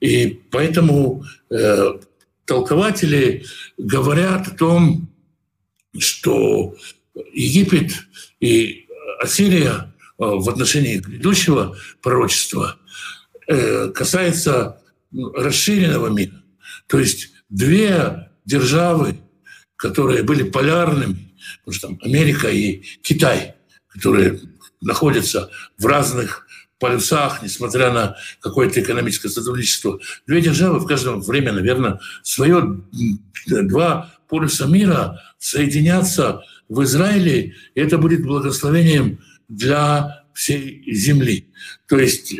И 0.00 0.40
поэтому 0.50 1.22
э, 1.50 1.92
толкователи 2.46 3.44
говорят 3.76 4.48
о 4.48 4.56
том, 4.56 5.08
что 5.98 6.74
Египет 7.34 7.92
и 8.40 8.86
Ассирия 9.20 9.92
в 10.18 10.48
отношении 10.48 10.98
предыдущего 10.98 11.76
пророчества 12.02 12.78
касается 13.94 14.82
ну, 15.10 15.32
расширенного 15.32 16.08
мира. 16.08 16.42
То 16.86 16.98
есть 16.98 17.32
две 17.48 18.30
державы, 18.44 19.18
которые 19.76 20.22
были 20.22 20.42
полярными, 20.42 21.34
потому 21.64 21.74
что 21.74 21.88
там 21.88 21.98
Америка 22.02 22.48
и 22.48 22.82
Китай, 23.02 23.54
которые 23.88 24.40
находятся 24.80 25.50
в 25.78 25.86
разных 25.86 26.46
полюсах, 26.78 27.42
несмотря 27.42 27.92
на 27.92 28.16
какое-то 28.40 28.80
экономическое 28.80 29.28
сотрудничество. 29.28 29.98
Две 30.26 30.40
державы 30.40 30.78
в 30.78 30.86
каждое 30.86 31.16
время, 31.16 31.52
наверное, 31.52 32.00
свое 32.22 32.82
два 33.46 34.12
полюса 34.28 34.66
мира 34.66 35.22
соединятся 35.38 36.42
в 36.68 36.82
Израиле, 36.82 37.54
и 37.74 37.80
это 37.80 37.96
будет 37.98 38.22
благословением 38.22 39.20
для 39.48 40.24
всей 40.34 40.82
земли. 40.92 41.48
То 41.88 41.98
есть 41.98 42.34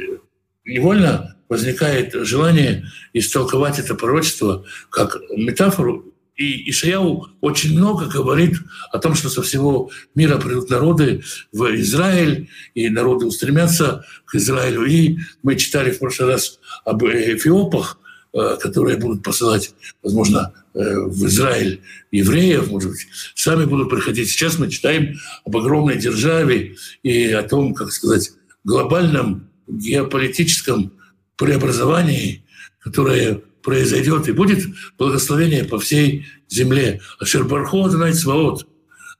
невольно 0.66 1.36
возникает 1.48 2.12
желание 2.12 2.86
истолковать 3.12 3.78
это 3.78 3.94
пророчество 3.94 4.64
как 4.90 5.16
метафору. 5.36 6.12
И 6.36 6.70
Ишаяу 6.70 7.28
очень 7.40 7.78
много 7.78 8.06
говорит 8.06 8.58
о 8.92 8.98
том, 8.98 9.14
что 9.14 9.30
со 9.30 9.40
всего 9.40 9.90
мира 10.14 10.36
придут 10.36 10.68
народы 10.68 11.22
в 11.50 11.64
Израиль, 11.76 12.50
и 12.74 12.90
народы 12.90 13.24
устремятся 13.24 14.04
к 14.26 14.34
Израилю. 14.34 14.84
И 14.84 15.16
мы 15.42 15.56
читали 15.56 15.92
в 15.92 15.98
прошлый 15.98 16.32
раз 16.32 16.58
об 16.84 17.02
эфиопах, 17.04 17.98
э, 18.34 18.58
которые 18.60 18.98
будут 18.98 19.22
посылать, 19.22 19.74
возможно, 20.02 20.52
э, 20.74 20.98
в 21.06 21.26
Израиль 21.26 21.80
евреев, 22.10 22.70
может 22.70 22.90
быть, 22.90 23.06
сами 23.34 23.64
будут 23.64 23.88
приходить. 23.88 24.28
Сейчас 24.28 24.58
мы 24.58 24.68
читаем 24.68 25.18
об 25.46 25.56
огромной 25.56 25.96
державе 25.96 26.76
и 27.02 27.32
о 27.32 27.44
том, 27.44 27.72
как 27.72 27.92
сказать, 27.92 28.32
глобальном 28.62 29.48
геополитическом 29.68 30.92
преобразовании, 31.36 32.44
которое 32.78 33.40
произойдет, 33.62 34.28
и 34.28 34.32
будет 34.32 34.64
благословение 34.96 35.64
по 35.64 35.78
всей 35.78 36.26
земле. 36.48 37.00
А 37.18 37.24
Шербархот 37.24 37.94
и 37.94 38.12
Сваот, 38.12 38.66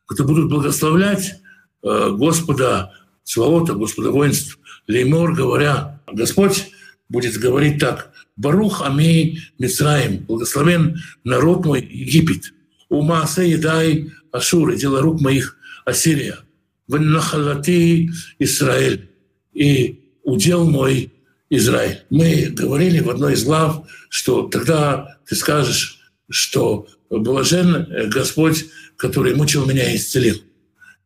кто 0.07 0.25
будут 0.25 0.49
благословлять 0.49 1.41
э, 1.83 2.11
Господа 2.13 2.93
Сваота, 3.25 3.75
Господа 3.75 4.13
воинств, 4.13 4.59
Леймор, 4.87 5.35
говоря, 5.35 6.01
Господь 6.13 6.71
будет 7.09 7.37
говорить 7.39 7.81
так, 7.81 8.13
Барух 8.37 8.83
Ами 8.83 9.41
Мицраим, 9.59 10.19
благословен 10.27 11.01
народ 11.25 11.65
мой 11.65 11.81
Египет, 11.81 12.53
ума 12.89 13.29
едай 13.39 14.13
Ашур, 14.31 14.77
дело 14.77 15.01
рук 15.01 15.21
моих 15.21 15.57
Ассирия, 15.85 16.39
Веннахалати 16.87 18.11
Израиль, 18.39 19.11
и 19.55 20.06
удел 20.27 20.69
мой 20.69 21.13
Израиль. 21.49 22.03
Мы 22.11 22.49
говорили 22.51 23.01
в 23.01 23.09
одной 23.09 23.35
из 23.35 23.45
глав, 23.45 23.89
что 24.11 24.49
тогда 24.49 25.19
ты 25.27 25.37
скажешь, 25.37 26.01
что 26.29 26.89
блажен 27.09 28.11
Господь, 28.11 28.67
который 28.97 29.35
мучил 29.35 29.65
меня 29.65 29.91
и 29.91 29.97
исцелил. 29.97 30.43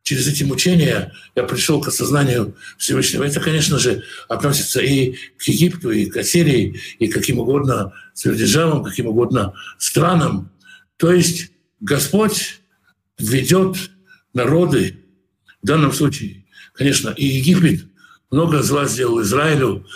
Через 0.03 0.27
эти 0.27 0.45
мучения 0.45 1.13
я 1.37 1.43
пришел 1.43 1.81
к 1.83 1.89
осознанию 1.89 2.57
Всевышнего. 2.79 3.23
Это, 3.23 3.39
конечно 3.41 3.79
же, 3.79 4.03
относится 4.29 4.81
и 4.81 5.15
к 5.37 5.43
Египту, 5.43 5.91
и 5.91 6.07
к 6.07 6.17
Ассирии, 6.17 6.81
и 6.99 7.07
к 7.07 7.13
каким 7.13 7.39
угодно 7.39 7.93
сверхдержавам, 8.15 8.83
каким 8.83 9.07
угодно 9.09 9.53
странам. 9.79 10.51
То 10.97 11.13
есть 11.13 11.51
Господь 11.81 12.61
ведет 13.19 13.77
народы, 14.33 15.05
в 15.63 15.67
данном 15.67 15.93
случае, 15.93 16.47
конечно, 16.73 17.11
и 17.11 17.27
Египет 17.27 17.89
много 18.31 18.62
зла 18.62 18.87
сделал 18.87 19.23
Израилю, 19.23 19.87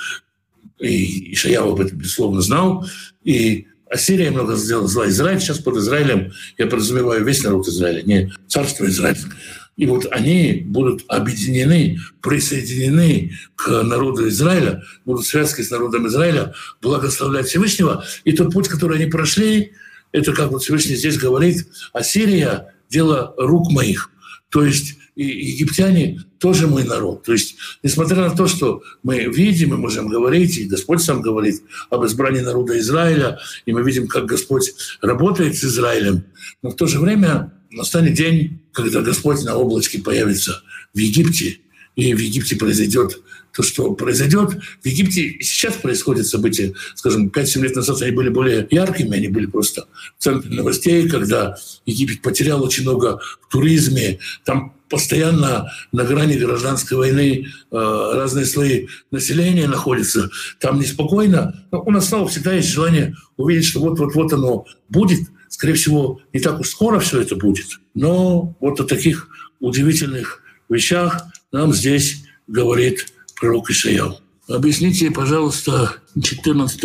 и 0.79 1.33
Ишаяу 1.33 1.73
об 1.73 1.81
этом, 1.81 1.99
безусловно, 1.99 2.41
знал, 2.41 2.87
и 3.23 3.67
Ассирия 3.91 4.31
много 4.31 4.57
сделала 4.57 4.89
зла. 4.89 5.09
Израиль 5.09 5.41
сейчас 5.41 5.59
под 5.59 5.77
Израилем, 5.77 6.33
я 6.59 6.67
подразумеваю 6.67 7.25
весь 7.25 7.45
народ 7.45 7.69
Израиля, 7.69 8.03
не 8.03 8.33
царство 8.49 8.87
Израильское. 8.87 9.33
И 9.77 9.87
вот 9.87 10.07
они 10.11 10.63
будут 10.67 11.05
объединены, 11.09 11.99
присоединены 12.21 13.33
к 13.57 13.83
народу 13.83 14.29
Израиля, 14.29 14.83
будут 15.05 15.27
связки 15.27 15.63
с 15.63 15.71
народом 15.71 16.07
Израиля, 16.07 16.55
благословлять 16.81 17.49
Всевышнего. 17.49 18.05
И 18.25 18.33
тот 18.33 18.53
путь, 18.53 18.69
который 18.69 18.99
они 18.99 19.11
прошли, 19.11 19.73
это, 20.13 20.33
как 20.33 20.53
вот 20.53 20.63
Всевышний 20.63 20.95
здесь 20.95 21.19
говорит, 21.19 21.67
Ассирия– 21.93 22.71
дело 22.95 23.35
рук 23.37 23.71
моих. 23.73 24.11
То 24.55 24.65
есть 24.65 24.95
и 25.17 25.25
египтяне 25.25 26.23
тоже 26.39 26.69
мой 26.69 26.85
народ. 26.85 27.25
То 27.25 27.33
есть, 27.33 27.57
несмотря 27.83 28.19
на 28.19 28.31
то, 28.31 28.47
что 28.47 28.83
мы 29.03 29.25
видим 29.25 29.75
и 29.75 29.77
можем 29.77 30.07
говорить, 30.07 30.59
и 30.59 30.67
Господь 30.67 31.03
сам 31.03 31.23
говорит 31.23 31.61
об 31.91 32.05
избрании 32.05 32.39
народа 32.39 32.79
Израиля, 32.79 33.41
и 33.67 33.73
мы 33.73 33.83
видим, 33.83 34.07
как 34.07 34.27
Господь 34.27 34.73
работает 35.03 35.57
с 35.57 35.65
Израилем, 35.65 36.23
но 36.63 36.71
в 36.71 36.77
то 36.77 36.87
же 36.87 37.01
время 37.01 37.53
настанет 37.73 38.15
день, 38.15 38.61
когда 38.71 39.01
Господь 39.01 39.43
на 39.43 39.57
облачке 39.57 39.99
появится 39.99 40.63
в 40.95 40.99
Египте, 40.99 41.59
и 41.97 42.15
в 42.15 42.19
Египте 42.21 42.55
произойдет 42.55 43.21
то, 43.55 43.63
что 43.63 43.93
произойдет. 43.95 44.51
В 44.83 44.87
Египте 44.87 45.39
сейчас 45.41 45.75
происходят 45.75 46.27
события, 46.27 46.75
скажем, 46.95 47.29
5-7 47.29 47.63
лет 47.63 47.77
назад 47.77 48.03
они 48.03 48.11
были 48.11 48.29
более 48.29 48.67
яркими, 48.71 49.17
они 49.17 49.29
были 49.29 49.47
просто 49.47 49.87
в 50.19 50.23
центре 50.23 50.51
новостей, 50.51 51.09
когда 51.09 51.57
Египет 51.87 52.21
потерял 52.21 52.63
очень 52.63 52.83
много 52.83 53.21
в 53.43 53.53
туризме, 53.53 54.19
там 54.45 54.75
постоянно 54.91 55.71
на 55.93 56.05
грани 56.05 56.37
гражданской 56.37 56.97
войны 56.97 57.47
э, 57.47 58.11
разные 58.15 58.45
слои 58.45 58.89
населения 59.11 59.67
находятся, 59.67 60.31
там 60.61 60.79
неспокойно. 60.79 61.67
Но 61.71 61.83
у 61.83 61.91
нас 61.91 62.09
снова 62.09 62.29
всегда 62.29 62.53
есть 62.53 62.69
желание 62.69 63.17
увидеть, 63.37 63.67
что 63.67 63.81
вот-вот-вот 63.81 64.33
оно 64.33 64.67
будет. 64.89 65.29
Скорее 65.49 65.75
всего, 65.75 66.21
не 66.33 66.41
так 66.41 66.61
уж 66.61 66.69
скоро 66.69 66.99
все 66.99 67.21
это 67.21 67.37
будет. 67.37 67.67
Но 67.95 68.57
вот 68.61 68.81
о 68.81 68.85
таких 68.85 69.29
удивительных 69.61 70.43
вещах 70.69 71.25
нам 71.53 71.73
здесь 71.73 72.25
говорит 72.47 73.14
пророк 73.45 73.71
Ишаял. 73.71 74.21
Объясните, 74.49 75.11
пожалуйста, 75.11 75.97
14 76.23 76.83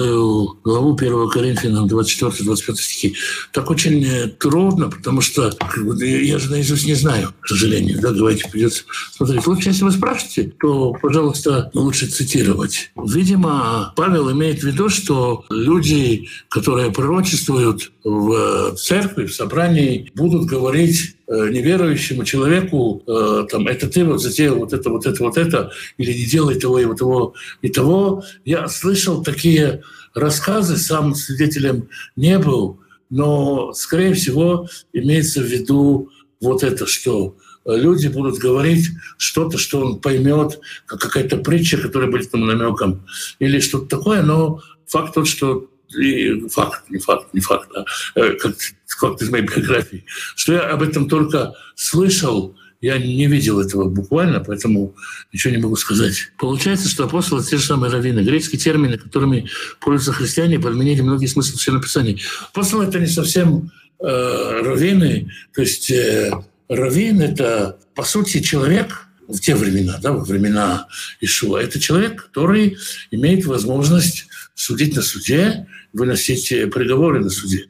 главу 0.63 0.95
1 0.95 1.29
Коринфянам, 1.29 1.87
24-25 1.87 2.75
стихи. 2.75 3.15
Так 3.51 3.69
очень 3.69 4.03
э, 4.05 4.27
трудно, 4.27 4.89
потому 4.89 5.21
что 5.21 5.51
я 5.99 6.39
же 6.39 6.51
наизусть 6.51 6.85
не 6.85 6.95
знаю, 6.95 7.33
к 7.41 7.47
сожалению. 7.47 7.99
Да, 8.01 8.11
давайте 8.11 8.49
придется 8.49 8.83
смотреть. 9.15 9.45
Лучше, 9.47 9.69
если 9.69 9.83
вы 9.83 9.91
спрашиваете, 9.91 10.53
то, 10.59 10.93
пожалуйста, 11.01 11.69
лучше 11.73 12.07
цитировать. 12.07 12.91
Видимо, 12.95 13.93
Павел 13.95 14.31
имеет 14.31 14.61
в 14.61 14.63
виду, 14.63 14.89
что 14.89 15.45
люди, 15.49 16.27
которые 16.49 16.91
пророчествуют 16.91 17.91
в 18.03 18.75
церкви, 18.75 19.25
в 19.25 19.33
собрании, 19.33 20.11
будут 20.15 20.45
говорить 20.45 21.15
э, 21.27 21.49
неверующему 21.49 22.23
человеку, 22.23 23.03
э, 23.05 23.45
там, 23.49 23.67
это 23.67 23.87
ты 23.87 24.03
вот 24.05 24.21
затеял 24.21 24.55
вот 24.55 24.73
это, 24.73 24.89
вот 24.89 25.05
это, 25.05 25.23
вот 25.23 25.37
это, 25.37 25.71
или 25.97 26.13
не 26.13 26.25
делай 26.25 26.55
того 26.55 26.79
и 26.79 26.85
вот 26.85 26.97
того 26.97 27.33
и 27.61 27.69
того. 27.69 28.23
Я 28.45 28.67
слышал 28.67 29.18
такие 29.21 29.83
рассказы, 30.13 30.77
сам 30.77 31.15
свидетелем 31.15 31.89
не 32.15 32.37
был, 32.39 32.79
но, 33.09 33.73
скорее 33.73 34.13
всего, 34.13 34.67
имеется 34.93 35.41
в 35.41 35.45
виду 35.45 36.09
вот 36.41 36.63
это, 36.63 36.85
что 36.85 37.35
люди 37.65 38.07
будут 38.07 38.37
говорить 38.37 38.89
что-то, 39.17 39.57
что 39.57 39.81
он 39.81 39.99
поймет, 39.99 40.59
как 40.85 41.01
какая-то 41.01 41.37
притча, 41.37 41.77
которая 41.77 42.09
будет 42.09 42.33
ему 42.33 42.45
намеком, 42.45 43.05
или 43.39 43.59
что-то 43.59 43.97
такое, 43.97 44.21
но 44.21 44.61
факт 44.85 45.13
тот, 45.13 45.27
что 45.27 45.69
и 45.97 46.47
факт, 46.49 46.89
не 46.89 46.99
факт, 46.99 47.33
не 47.33 47.41
факт, 47.41 47.69
а 47.75 47.83
э, 48.15 48.33
как 48.33 48.55
факт 48.87 49.21
из 49.21 49.29
моей 49.29 49.45
биографии, 49.45 50.05
что 50.35 50.53
я 50.53 50.69
об 50.69 50.83
этом 50.83 51.09
только 51.09 51.55
слышал, 51.75 52.55
я 52.81 52.97
не 52.97 53.27
видел 53.27 53.59
этого 53.59 53.89
буквально, 53.89 54.39
поэтому 54.39 54.95
ничего 55.33 55.53
не 55.53 55.61
могу 55.61 55.75
сказать. 55.75 56.31
Получается, 56.37 56.87
что 56.87 57.05
апостолы— 57.05 57.43
те 57.49 57.57
же 57.57 57.65
самые 57.65 57.91
раввины. 57.91 58.21
Греческие 58.21 58.59
термины, 58.59 58.97
которыми 58.97 59.49
пользуются 59.81 60.13
христиане, 60.13 60.59
подменили 60.59 61.01
многие 61.01 61.27
смыслы 61.27 61.55
Священного 61.55 61.83
Писания. 61.83 62.17
Апостолы— 62.51 62.85
это 62.87 62.99
не 62.99 63.07
совсем 63.07 63.71
э, 63.99 64.61
раввины. 64.63 65.29
То 65.53 65.61
есть 65.61 65.91
э, 65.91 66.31
раввин— 66.69 67.21
это, 67.21 67.77
по 67.95 68.03
сути, 68.03 68.41
человек 68.41 69.07
в 69.27 69.39
те 69.39 69.55
времена, 69.55 69.99
да, 70.01 70.13
во 70.13 70.23
времена 70.23 70.87
Ишуа. 71.19 71.61
Это 71.61 71.79
человек, 71.79 72.27
который 72.27 72.77
имеет 73.11 73.45
возможность 73.45 74.27
судить 74.55 74.95
на 74.95 75.01
суде, 75.01 75.67
выносить 75.93 76.49
приговоры 76.71 77.19
на 77.19 77.29
суде. 77.29 77.68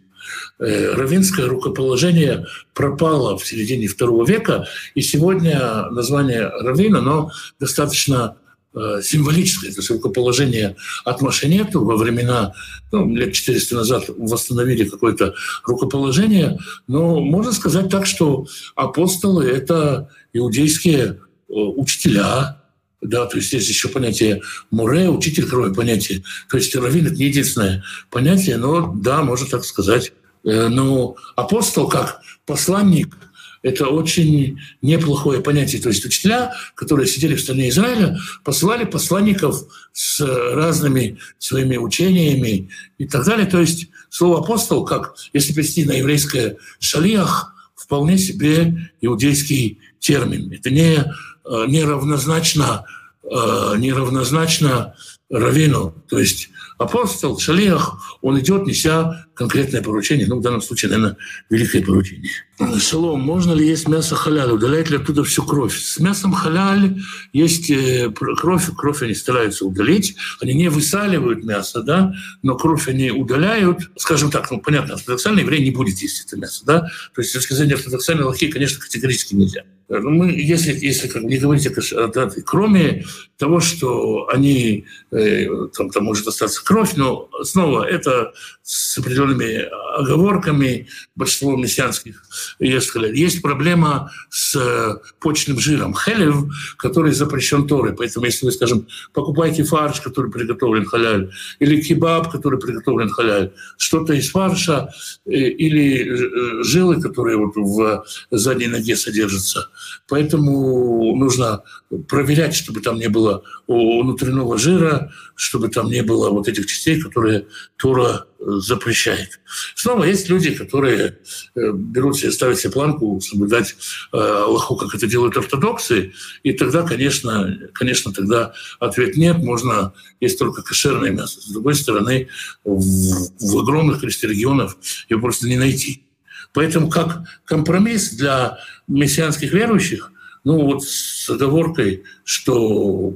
Э, 0.59 0.93
равинское 0.93 1.47
рукоположение 1.47 2.45
пропало 2.73 3.37
в 3.37 3.47
середине 3.47 3.87
второго 3.87 4.25
века, 4.25 4.67
и 4.93 5.01
сегодня 5.01 5.89
название 5.91 6.47
равина, 6.47 6.99
но 6.99 7.31
достаточно 7.59 8.35
э, 8.73 9.01
символическое, 9.01 9.71
то 9.71 9.77
есть 9.77 9.89
рукоположение 9.89 10.75
от 11.05 11.21
Машинету 11.21 11.85
во 11.85 11.95
времена, 11.95 12.53
ну, 12.91 13.15
лет 13.15 13.33
400 13.33 13.75
назад 13.75 14.03
восстановили 14.17 14.83
какое-то 14.83 15.33
рукоположение, 15.65 16.59
но 16.87 17.21
можно 17.21 17.53
сказать 17.53 17.89
так, 17.89 18.05
что 18.05 18.45
апостолы— 18.75 19.45
это 19.49 20.09
иудейские 20.33 21.03
э, 21.05 21.53
учителя, 21.53 22.58
да, 23.01 23.25
то 23.25 23.37
есть 23.37 23.53
есть 23.53 23.69
еще 23.69 23.87
понятие 23.87 24.41
муре, 24.71 25.09
учитель 25.09 25.47
крови 25.47 25.73
понятие. 25.73 26.23
То 26.49 26.57
есть 26.57 26.75
раввин— 26.75 27.05
это 27.07 27.15
не 27.15 27.25
единственное 27.25 27.83
понятие, 28.09 28.57
но 28.57 28.93
да, 28.93 29.23
можно 29.23 29.47
так 29.47 29.63
сказать. 29.63 30.11
Э, 30.43 30.67
но 30.67 31.15
апостол 31.35 31.87
как 31.87 32.21
посланник— 32.45 33.15
это 33.61 33.87
очень 33.87 34.59
неплохое 34.81 35.41
понятие. 35.41 35.81
То 35.81 35.89
есть 35.89 36.05
учителя, 36.05 36.53
которые 36.75 37.07
сидели 37.07 37.35
в 37.35 37.41
стране 37.41 37.69
Израиля, 37.69 38.17
посылали 38.43 38.85
посланников 38.85 39.63
с 39.93 40.19
разными 40.53 41.17
своими 41.37 41.77
учениями 41.77 42.69
и 42.97 43.05
так 43.05 43.25
далее. 43.25 43.45
То 43.45 43.59
есть 43.59 43.87
слово 44.09 44.39
«апостол», 44.39 44.85
как 44.85 45.15
если 45.33 45.53
перевести 45.53 45.85
на 45.85 45.93
еврейское 45.93 46.57
«шалиах», 46.79 47.55
вполне 47.75 48.19
себе 48.19 48.91
иудейский 49.01 49.79
термин. 49.99 50.51
Это 50.51 50.69
не, 50.69 51.11
э, 51.49 51.65
не 51.67 51.83
равнозначно, 51.83 52.85
э, 53.23 53.75
не 53.77 53.91
равнозначно 53.91 54.95
раввину. 55.29 55.93
То 56.09 56.19
есть 56.19 56.49
апостол, 56.79 57.37
шалиах, 57.37 58.17
он 58.21 58.39
идет, 58.39 58.65
неся 58.65 59.27
конкретное 59.35 59.81
поручение, 59.81 60.27
ну, 60.27 60.39
в 60.39 60.41
данном 60.41 60.61
случае, 60.61 60.91
наверное, 60.91 61.17
великое 61.49 61.81
поручение. 61.81 62.31
Шалом, 62.79 63.21
можно 63.21 63.53
ли 63.53 63.67
есть 63.67 63.87
мясо 63.87 64.15
халяль? 64.15 64.51
Удаляет 64.51 64.89
ли 64.89 64.97
оттуда 64.97 65.23
всю 65.23 65.43
кровь? 65.45 65.77
С 65.77 65.99
мясом 65.99 66.33
халяль 66.33 66.99
есть 67.31 67.69
э, 67.69 68.11
кровь, 68.11 68.69
кровь 68.75 69.01
они 69.03 69.13
стараются 69.13 69.65
удалить, 69.65 70.15
они 70.41 70.53
не 70.53 70.69
высаливают 70.69 71.43
мясо, 71.43 71.83
да, 71.83 72.13
но 72.41 72.55
кровь 72.55 72.87
они 72.87 73.11
удаляют. 73.11 73.91
Скажем 73.97 74.31
так, 74.31 74.49
ну, 74.51 74.59
понятно, 74.59 74.95
ортодоксальный 74.95 75.43
еврей 75.43 75.63
не 75.63 75.71
будет 75.71 75.99
есть 75.99 76.25
это 76.25 76.37
мясо, 76.37 76.65
да, 76.65 76.81
то 77.13 77.21
есть 77.21 77.29
с 77.29 77.33
точки 77.33 77.53
зрения 77.53 77.75
ортодоксальной 77.75 78.23
лохи, 78.23 78.47
конечно, 78.47 78.79
категорически 78.79 79.35
нельзя. 79.35 79.63
Ну, 79.89 80.11
мы, 80.11 80.31
если, 80.31 80.73
если 80.85 81.07
как 81.07 81.23
не 81.23 81.37
говорить 81.37 81.65
о 81.65 81.71
кашрате, 81.71 82.41
кроме 82.45 83.05
того, 83.37 83.59
что 83.59 84.27
они, 84.31 84.85
э, 85.11 85.47
там, 85.75 85.89
там 85.89 86.03
может 86.03 86.27
остаться 86.27 86.63
кровь, 86.63 86.93
но 86.95 87.27
снова 87.41 87.85
это 87.85 88.33
с 88.61 88.97
определенными 88.99 89.67
оговорками 89.97 90.87
большинство 91.15 91.55
мессианских 91.55 92.21
ескалей. 92.59 93.17
Есть 93.17 93.41
проблема 93.41 94.11
с 94.29 94.55
э, 94.55 94.95
почным 95.19 95.59
жиром, 95.59 95.95
хелев, 95.95 96.35
который 96.77 97.11
запрещен 97.11 97.65
Торой. 97.65 97.95
Поэтому 97.95 98.25
если 98.25 98.45
вы, 98.45 98.51
скажем, 98.51 98.87
покупаете 99.13 99.63
фарш, 99.63 100.01
который 100.01 100.29
приготовлен 100.29 100.85
халяль, 100.85 101.31
или 101.57 101.81
кебаб, 101.81 102.31
который 102.31 102.59
приготовлен 102.59 103.09
халяль, 103.09 103.53
что-то 103.77 104.13
из 104.13 104.29
фарша, 104.29 104.93
э, 105.25 105.31
или 105.31 106.63
жилы, 106.63 107.01
которые 107.01 107.37
вот 107.37 107.55
в 107.55 108.05
задней 108.29 108.67
ноге 108.67 108.95
содержатся, 108.95 109.69
Поэтому 110.07 111.15
нужно 111.15 111.63
проверять, 112.07 112.55
чтобы 112.55 112.81
там 112.81 112.97
не 112.97 113.09
было 113.09 113.43
внутреннего 113.67 114.57
жира, 114.57 115.11
чтобы 115.35 115.69
там 115.69 115.89
не 115.89 116.03
было 116.03 116.29
вот 116.29 116.47
этих 116.47 116.65
частей, 116.65 116.99
которые 116.99 117.47
Тура 117.77 118.25
э, 118.39 118.43
запрещает. 118.57 119.39
Снова 119.75 120.03
есть 120.03 120.29
люди, 120.29 120.51
которые 120.51 121.19
э, 121.55 121.71
берут 121.73 122.17
себе, 122.17 122.31
ставят 122.31 122.59
себе 122.59 122.73
планку 122.73 123.19
соблюдать 123.21 123.75
э, 124.11 124.17
Аллаху, 124.17 124.75
как 124.75 124.93
это 124.93 125.07
делают 125.07 125.37
ортодоксы, 125.37 126.11
и 126.43 126.53
тогда, 126.53 126.83
конечно, 126.83 127.57
конечно, 127.73 128.11
тогда 128.11 128.53
ответ 128.79 129.15
нет, 129.15 129.37
можно 129.37 129.93
есть 130.19 130.37
только 130.37 130.61
кошерное 130.61 131.11
мясо. 131.11 131.39
С 131.41 131.47
другой 131.47 131.75
стороны, 131.75 132.27
в, 132.63 133.29
в 133.39 133.57
огромных 133.59 134.01
количестве 134.01 134.29
регионов 134.29 134.77
его 135.09 135.21
просто 135.21 135.47
не 135.47 135.57
найти. 135.57 136.08
Поэтому 136.53 136.89
как 136.89 137.23
компромисс 137.45 138.11
для 138.11 138.57
мессианских 138.87 139.53
верующих, 139.53 140.11
ну 140.43 140.61
вот 140.61 140.83
с 140.83 141.29
оговоркой, 141.29 142.03
что 142.23 143.13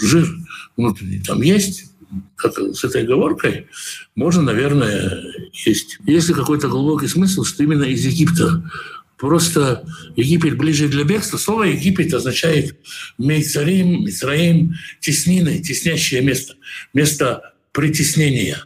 жир 0.00 0.28
внутренний 0.76 1.20
там 1.20 1.40
есть, 1.40 1.92
как 2.36 2.58
с 2.58 2.84
этой 2.84 3.02
оговоркой, 3.02 3.68
можно, 4.14 4.42
наверное, 4.42 5.22
есть. 5.52 5.98
Есть 6.06 6.28
ли 6.28 6.34
какой-то 6.34 6.68
глубокий 6.68 7.08
смысл, 7.08 7.44
что 7.44 7.62
именно 7.62 7.84
из 7.84 8.04
Египта 8.04 8.62
Просто 9.16 9.86
Египет 10.14 10.58
ближе 10.58 10.88
для 10.88 11.04
бегства. 11.04 11.38
Слово 11.38 11.64
Египет 11.64 12.12
означает 12.12 12.76
Мейцарим, 13.16 14.04
Мицраим, 14.04 14.74
теснины, 15.00 15.58
теснящее 15.60 16.20
место, 16.20 16.54
место 16.92 17.54
притеснения. 17.72 18.64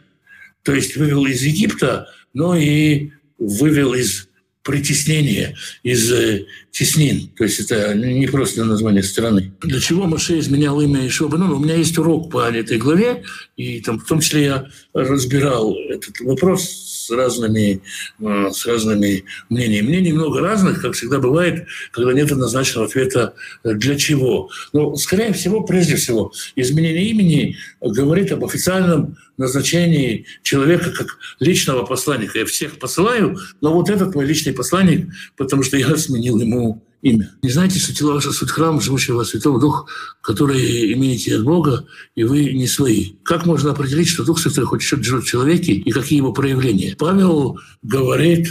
То 0.63 0.73
есть 0.73 0.97
вывел 0.97 1.25
из 1.25 1.41
Египта, 1.41 2.09
но 2.33 2.55
и 2.55 3.11
вывел 3.41 3.93
из 3.93 4.27
притеснение 4.63 5.55
из 5.81 6.11
э, 6.11 6.45
теснин. 6.71 7.29
То 7.35 7.43
есть 7.45 7.59
это 7.59 7.95
не 7.95 8.27
просто 8.27 8.63
название 8.63 9.01
страны. 9.01 9.51
Для 9.61 9.79
чего 9.79 10.05
Маше 10.05 10.37
изменял 10.37 10.79
имя 10.81 11.07
Ишуа 11.07 11.35
Ну, 11.35 11.55
у 11.55 11.59
меня 11.59 11.75
есть 11.75 11.97
урок 11.97 12.31
по 12.31 12.49
этой 12.49 12.77
главе, 12.77 13.23
и 13.57 13.81
там 13.81 13.99
в 13.99 14.05
том 14.05 14.19
числе 14.19 14.43
я 14.43 14.67
разбирал 14.93 15.75
этот 15.89 16.19
вопрос 16.19 16.90
с 17.01 17.09
разными, 17.09 17.81
э, 18.19 18.51
с 18.51 18.65
разными 18.65 19.25
мнениями. 19.49 19.87
Мнений 19.87 20.13
много 20.13 20.39
разных, 20.39 20.81
как 20.81 20.93
всегда 20.93 21.19
бывает, 21.19 21.67
когда 21.91 22.13
нет 22.13 22.31
однозначного 22.31 22.87
ответа 22.87 23.33
э, 23.63 23.73
«для 23.73 23.95
чего?». 23.95 24.49
Но, 24.73 24.95
скорее 24.95 25.33
всего, 25.33 25.61
прежде 25.61 25.95
всего, 25.95 26.31
изменение 26.55 27.05
имени 27.05 27.57
говорит 27.81 28.31
об 28.31 28.45
официальном 28.45 29.17
назначении 29.37 30.25
человека 30.43 30.91
как 30.91 31.17
личного 31.39 31.85
посланника. 31.85 32.39
Я 32.39 32.45
всех 32.45 32.79
посылаю, 32.79 33.37
но 33.61 33.73
вот 33.73 33.89
этот 33.89 34.13
мой 34.15 34.25
личный 34.25 34.53
посланник, 34.53 35.09
потому 35.37 35.63
что 35.63 35.77
я 35.77 35.95
сменил 35.97 36.39
ему 36.39 36.83
имя. 37.01 37.31
Не 37.41 37.49
знаете, 37.49 37.79
что 37.79 37.93
тело 37.93 38.13
ваше 38.13 38.31
суть 38.31 38.51
храм, 38.51 38.79
живущего 38.79 39.23
Святого 39.23 39.59
Духа, 39.59 39.85
который 40.21 40.93
имеете 40.93 41.35
от 41.35 41.43
Бога, 41.43 41.85
и 42.15 42.23
вы 42.23 42.53
не 42.53 42.67
свои. 42.67 43.13
Как 43.23 43.45
можно 43.45 43.71
определить, 43.71 44.09
что 44.09 44.23
Дух 44.23 44.39
Святой 44.39 44.65
хочет 44.65 45.03
жить 45.03 45.23
в 45.23 45.27
человеке, 45.27 45.73
и 45.73 45.91
какие 45.91 46.17
его 46.17 46.33
проявления? 46.33 46.95
Павел 46.97 47.59
говорит 47.81 48.47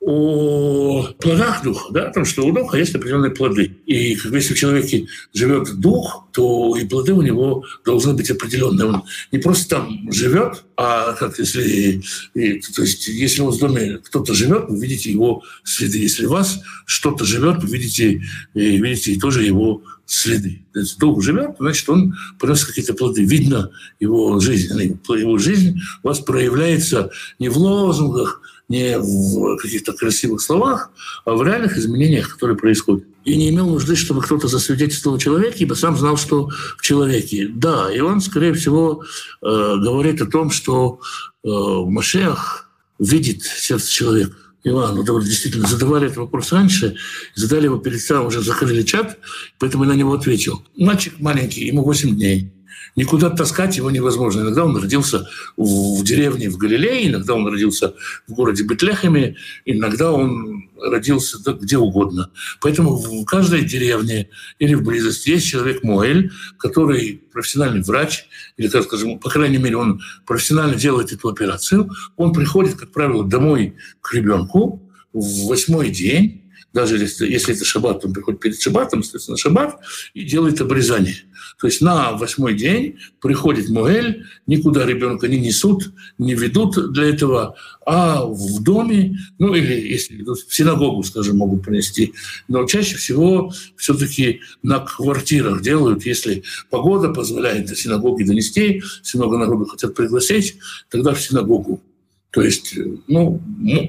о 0.00 1.02
плодах 1.18 1.62
духа, 1.62 1.92
да, 1.92 2.08
о 2.08 2.12
том, 2.12 2.24
что 2.24 2.46
у 2.46 2.52
духа 2.52 2.78
есть 2.78 2.94
определенные 2.94 3.32
плоды. 3.32 3.76
И 3.84 4.14
как 4.14 4.32
если 4.32 4.54
в 4.54 4.58
человеке 4.58 5.06
живет 5.34 5.78
дух, 5.78 6.26
то 6.32 6.74
и 6.76 6.86
плоды 6.86 7.12
у 7.12 7.20
него 7.20 7.64
должны 7.84 8.14
быть 8.14 8.30
определенные. 8.30 8.86
Он 8.86 9.02
не 9.30 9.38
просто 9.38 9.76
там 9.76 10.10
живет, 10.10 10.64
а 10.76 11.12
как 11.12 11.38
если, 11.38 12.02
и, 12.32 12.60
то 12.60 12.82
есть, 12.82 13.08
если 13.08 13.42
у 13.42 13.46
вас 13.46 13.56
в 13.56 13.60
доме 13.60 13.98
кто-то 13.98 14.32
живет, 14.32 14.70
вы 14.70 14.80
видите 14.80 15.12
его 15.12 15.42
следы. 15.64 15.98
Если 15.98 16.24
у 16.24 16.30
вас 16.30 16.60
что-то 16.86 17.26
живет, 17.26 17.62
вы 17.62 17.76
видите, 17.76 18.22
и 18.54 18.76
видите 18.78 19.20
тоже 19.20 19.44
его 19.44 19.82
следы. 20.06 20.64
То 20.72 20.80
есть 20.80 20.98
дух 20.98 21.22
живет, 21.22 21.56
значит, 21.58 21.88
он 21.90 22.14
приносит 22.38 22.68
какие-то 22.68 22.94
плоды. 22.94 23.22
Видно 23.24 23.70
его 24.00 24.40
жизнь. 24.40 24.72
Его 24.72 25.38
жизнь 25.38 25.78
у 26.02 26.08
вас 26.08 26.20
проявляется 26.20 27.10
не 27.38 27.50
в 27.50 27.58
лозунгах, 27.58 28.40
не 28.70 28.98
в 28.98 29.56
каких-то 29.56 29.92
красивых 29.92 30.40
словах, 30.40 30.92
а 31.24 31.34
в 31.34 31.42
реальных 31.42 31.76
изменениях, 31.76 32.32
которые 32.32 32.56
происходят. 32.56 33.04
И 33.24 33.36
не 33.36 33.50
имел 33.50 33.68
нужды, 33.68 33.96
чтобы 33.96 34.22
кто-то 34.22 34.46
засвидетельствовал 34.46 35.18
человека, 35.18 35.56
ибо 35.58 35.74
сам 35.74 35.96
знал, 35.96 36.16
что 36.16 36.48
в 36.78 36.82
человеке. 36.82 37.50
Да, 37.52 37.92
и 37.92 37.98
он, 37.98 38.20
скорее 38.20 38.54
всего, 38.54 39.02
э, 39.42 39.46
говорит 39.46 40.22
о 40.22 40.26
том, 40.26 40.52
что 40.52 41.00
э, 41.44 41.48
Машех 41.48 42.70
видит 43.00 43.42
сердце 43.42 43.90
человека. 43.90 44.36
Иван, 44.62 44.94
вот 44.94 45.08
вы 45.08 45.24
действительно 45.24 45.66
задавали 45.66 46.06
этот 46.06 46.18
вопрос 46.18 46.52
раньше, 46.52 46.94
задали 47.34 47.64
его 47.64 47.78
перед 47.78 48.00
самым, 48.00 48.26
уже 48.26 48.40
закрыли 48.40 48.82
чат, 48.82 49.18
поэтому 49.58 49.84
я 49.84 49.90
на 49.90 49.94
него 49.94 50.12
ответил. 50.12 50.62
Мальчик 50.76 51.14
маленький, 51.18 51.66
ему 51.66 51.82
8 51.82 52.14
дней. 52.14 52.52
Никуда 52.96 53.30
таскать 53.30 53.76
его 53.76 53.90
невозможно. 53.90 54.40
Иногда 54.40 54.64
он 54.64 54.76
родился 54.76 55.28
в 55.56 56.02
деревне 56.02 56.48
в 56.50 56.56
Галилее, 56.56 57.08
иногда 57.08 57.34
он 57.34 57.46
родился 57.46 57.94
в 58.26 58.32
городе 58.32 58.64
Бетлехеме, 58.64 59.36
иногда 59.64 60.12
он 60.12 60.68
родился 60.82 61.38
где 61.52 61.78
угодно. 61.78 62.30
Поэтому 62.60 62.96
в 62.96 63.24
каждой 63.24 63.64
деревне 63.64 64.28
или 64.58 64.74
в 64.74 64.82
близости 64.82 65.30
есть 65.30 65.46
человек 65.46 65.82
Моэль, 65.82 66.32
который 66.58 67.22
профессиональный 67.32 67.82
врач, 67.82 68.26
или, 68.56 68.68
так 68.68 68.84
скажем, 68.84 69.18
по 69.18 69.30
крайней 69.30 69.58
мере, 69.58 69.76
он 69.76 70.00
профессионально 70.26 70.74
делает 70.74 71.12
эту 71.12 71.28
операцию. 71.28 71.90
Он 72.16 72.32
приходит, 72.32 72.74
как 72.74 72.92
правило, 72.92 73.24
домой 73.24 73.76
к 74.00 74.12
ребенку 74.14 74.82
в 75.12 75.48
восьмой 75.48 75.90
день, 75.90 76.49
даже 76.72 76.98
если, 76.98 77.30
если 77.30 77.54
это 77.54 77.64
шаббат, 77.64 78.04
он 78.04 78.12
приходит 78.12 78.40
перед 78.40 78.60
шаббатом, 78.60 79.02
соответственно, 79.02 79.36
шаббат, 79.36 79.80
и 80.14 80.22
делает 80.24 80.60
обрезание. 80.60 81.16
То 81.58 81.66
есть 81.66 81.80
на 81.80 82.12
восьмой 82.12 82.54
день 82.54 82.98
приходит 83.20 83.68
Муэль, 83.68 84.24
никуда 84.46 84.86
ребенка 84.86 85.28
не 85.28 85.38
несут, 85.38 85.92
не 86.18 86.34
ведут 86.34 86.92
для 86.92 87.04
этого, 87.04 87.56
а 87.84 88.24
в 88.24 88.62
доме, 88.62 89.18
ну 89.38 89.54
или 89.54 89.92
если 89.92 90.22
в 90.22 90.54
синагогу, 90.54 91.02
скажем, 91.02 91.38
могут 91.38 91.64
принести, 91.64 92.14
но 92.48 92.66
чаще 92.66 92.96
всего 92.96 93.52
все-таки 93.76 94.40
на 94.62 94.78
квартирах 94.80 95.60
делают, 95.62 96.06
если 96.06 96.44
погода 96.70 97.08
позволяет 97.08 97.66
до 97.66 97.76
синагоги 97.76 98.24
донести, 98.24 98.82
если 99.02 99.18
много 99.18 99.38
народу 99.38 99.66
хотят 99.66 99.94
пригласить, 99.94 100.56
тогда 100.88 101.14
в 101.14 101.20
синагогу. 101.20 101.82
То 102.30 102.42
есть 102.42 102.74
ну, 103.08 103.42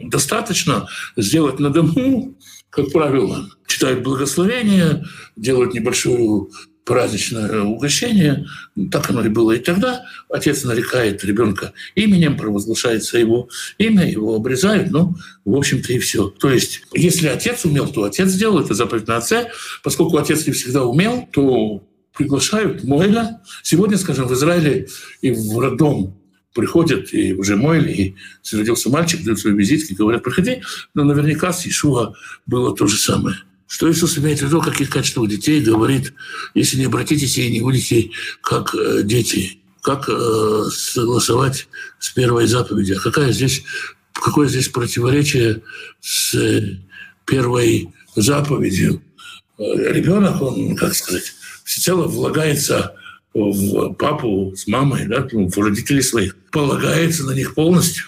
достаточно 0.06 0.88
сделать 1.16 1.60
на 1.60 1.70
дому, 1.70 2.36
как 2.72 2.92
правило, 2.92 3.48
читают 3.68 4.02
благословение, 4.02 5.06
делают 5.36 5.74
небольшую 5.74 6.50
праздничное 6.86 7.62
угощение. 7.62 8.48
Так 8.92 9.10
оно 9.10 9.24
и 9.24 9.30
было 9.30 9.52
и 9.52 9.60
тогда. 9.60 10.06
Отец 10.30 10.64
нарекает 10.64 11.24
ребенка 11.24 11.74
именем, 11.96 12.38
провозглашается 12.38 13.20
его 13.20 13.50
имя, 13.78 14.10
его 14.10 14.36
обрезают. 14.36 14.90
Ну, 14.90 15.16
в 15.46 15.56
общем-то, 15.56 15.94
и 15.94 16.00
все. 16.00 16.30
То 16.30 16.50
есть, 16.50 16.82
если 16.94 17.28
отец 17.28 17.66
умел, 17.66 17.88
то 17.88 18.06
отец 18.06 18.30
сделал 18.30 18.60
это 18.60 18.74
заповедь 18.74 19.08
на 19.08 19.18
отце. 19.18 19.52
Поскольку 19.84 20.18
отец 20.18 20.48
не 20.48 20.54
всегда 20.54 20.86
умел, 20.86 21.28
то 21.32 21.84
приглашают 22.18 22.84
Мойля. 22.84 23.42
Сегодня, 23.64 23.98
скажем, 23.98 24.28
в 24.28 24.34
Израиле 24.34 24.88
и 25.22 25.32
в 25.32 25.60
роддом 25.60 26.21
приходят, 26.54 27.14
и 27.14 27.34
уже 27.34 27.56
Мойли, 27.56 27.92
и 27.92 28.56
родился 28.56 28.90
мальчик, 28.90 29.24
дают 29.24 29.40
свои 29.40 29.54
визитки, 29.54 29.94
говорят, 29.94 30.24
приходи. 30.24 30.62
Но 30.94 31.04
наверняка 31.04 31.54
с 31.54 31.66
Ишуа 31.66 32.14
было 32.46 32.76
то 32.76 32.88
же 32.88 32.98
самое. 32.98 33.38
Что 33.68 33.90
Иисус 33.90 34.18
имеет 34.18 34.40
в 34.40 34.48
виду, 34.48 34.62
каких 34.62 34.90
качествах 34.90 35.30
детей, 35.30 35.62
говорит, 35.62 36.14
если 36.54 36.78
не 36.78 36.86
обратитесь 36.86 37.38
и 37.38 37.50
не 37.50 37.62
будете 37.62 38.12
как 38.42 38.76
э, 38.76 39.04
дети, 39.04 39.60
как 39.82 40.10
э, 40.10 40.64
согласовать 40.72 41.68
с 42.00 42.10
первой 42.10 42.48
заповедью. 42.48 42.98
А 42.98 43.02
какая 43.02 43.32
здесь, 43.32 43.64
какое 44.14 44.50
здесь 44.50 44.68
противоречие 44.68 45.62
с 46.02 46.36
первой 47.26 47.94
заповедью? 48.16 49.02
Э, 49.58 49.94
Ребенок, 49.94 50.42
он, 50.42 50.76
как 50.76 50.94
сказать, 50.94 51.34
всецело 51.64 52.08
влагается 52.08 52.96
в 53.34 53.94
папу 53.94 54.54
с 54.56 54.68
мамой, 54.68 55.08
да, 55.08 55.28
в 55.32 55.58
родителей 55.58 56.02
своих, 56.02 56.36
полагается 56.52 57.26
на 57.26 57.32
них 57.32 57.56
полностью. 57.56 58.06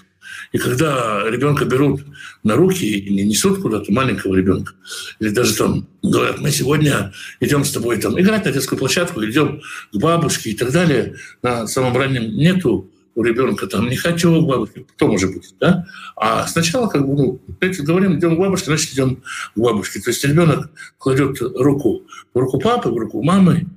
И 0.52 0.58
когда 0.60 1.24
ребенка 1.30 1.66
берут 1.66 2.02
на 2.44 2.56
руки 2.56 2.86
и 2.86 3.14
не 3.14 3.24
несут 3.24 3.62
куда-то 3.62 3.92
маленького 3.92 4.36
ребенка, 4.36 4.74
или 5.20 5.30
даже 5.30 5.56
там 5.56 5.88
говорят, 6.04 6.40
мы 6.40 6.52
сегодня 6.52 7.12
идем 7.40 7.66
с 7.66 7.72
тобой 7.72 7.98
там 7.98 8.20
играть 8.20 8.46
на 8.46 8.52
детскую 8.52 8.78
площадку, 8.78 9.24
идем 9.26 9.62
к 9.92 9.98
бабушке 9.98 10.52
и 10.52 10.56
так 10.56 10.72
далее, 10.72 11.16
на 11.42 11.66
самом 11.68 11.98
раннем 11.98 12.36
нету 12.36 12.90
у 13.16 13.24
ребенка 13.24 13.68
там 13.68 13.90
не 13.90 13.96
хочу 13.96 14.42
к 14.42 14.48
бабушке, 14.48 14.82
потом 14.82 15.16
уже 15.16 15.28
будет, 15.28 15.56
да? 15.60 15.86
А 16.16 16.48
сначала 16.48 16.88
как 16.88 17.08
бы, 17.08 17.16
ну, 17.16 17.42
говорим, 17.80 18.18
идем 18.18 18.36
к 18.36 18.40
бабушке, 18.40 18.66
значит, 18.66 18.94
идем 18.94 19.18
к 19.18 19.60
бабушке. 19.60 20.00
То 20.02 20.10
есть 20.10 20.24
ребенок 20.26 20.70
кладет 20.98 21.40
руку 21.42 22.04
в 22.34 22.40
руку 22.40 22.60
папы, 22.60 22.90
в 22.90 22.98
руку 22.98 23.22
мамы, 23.22 23.68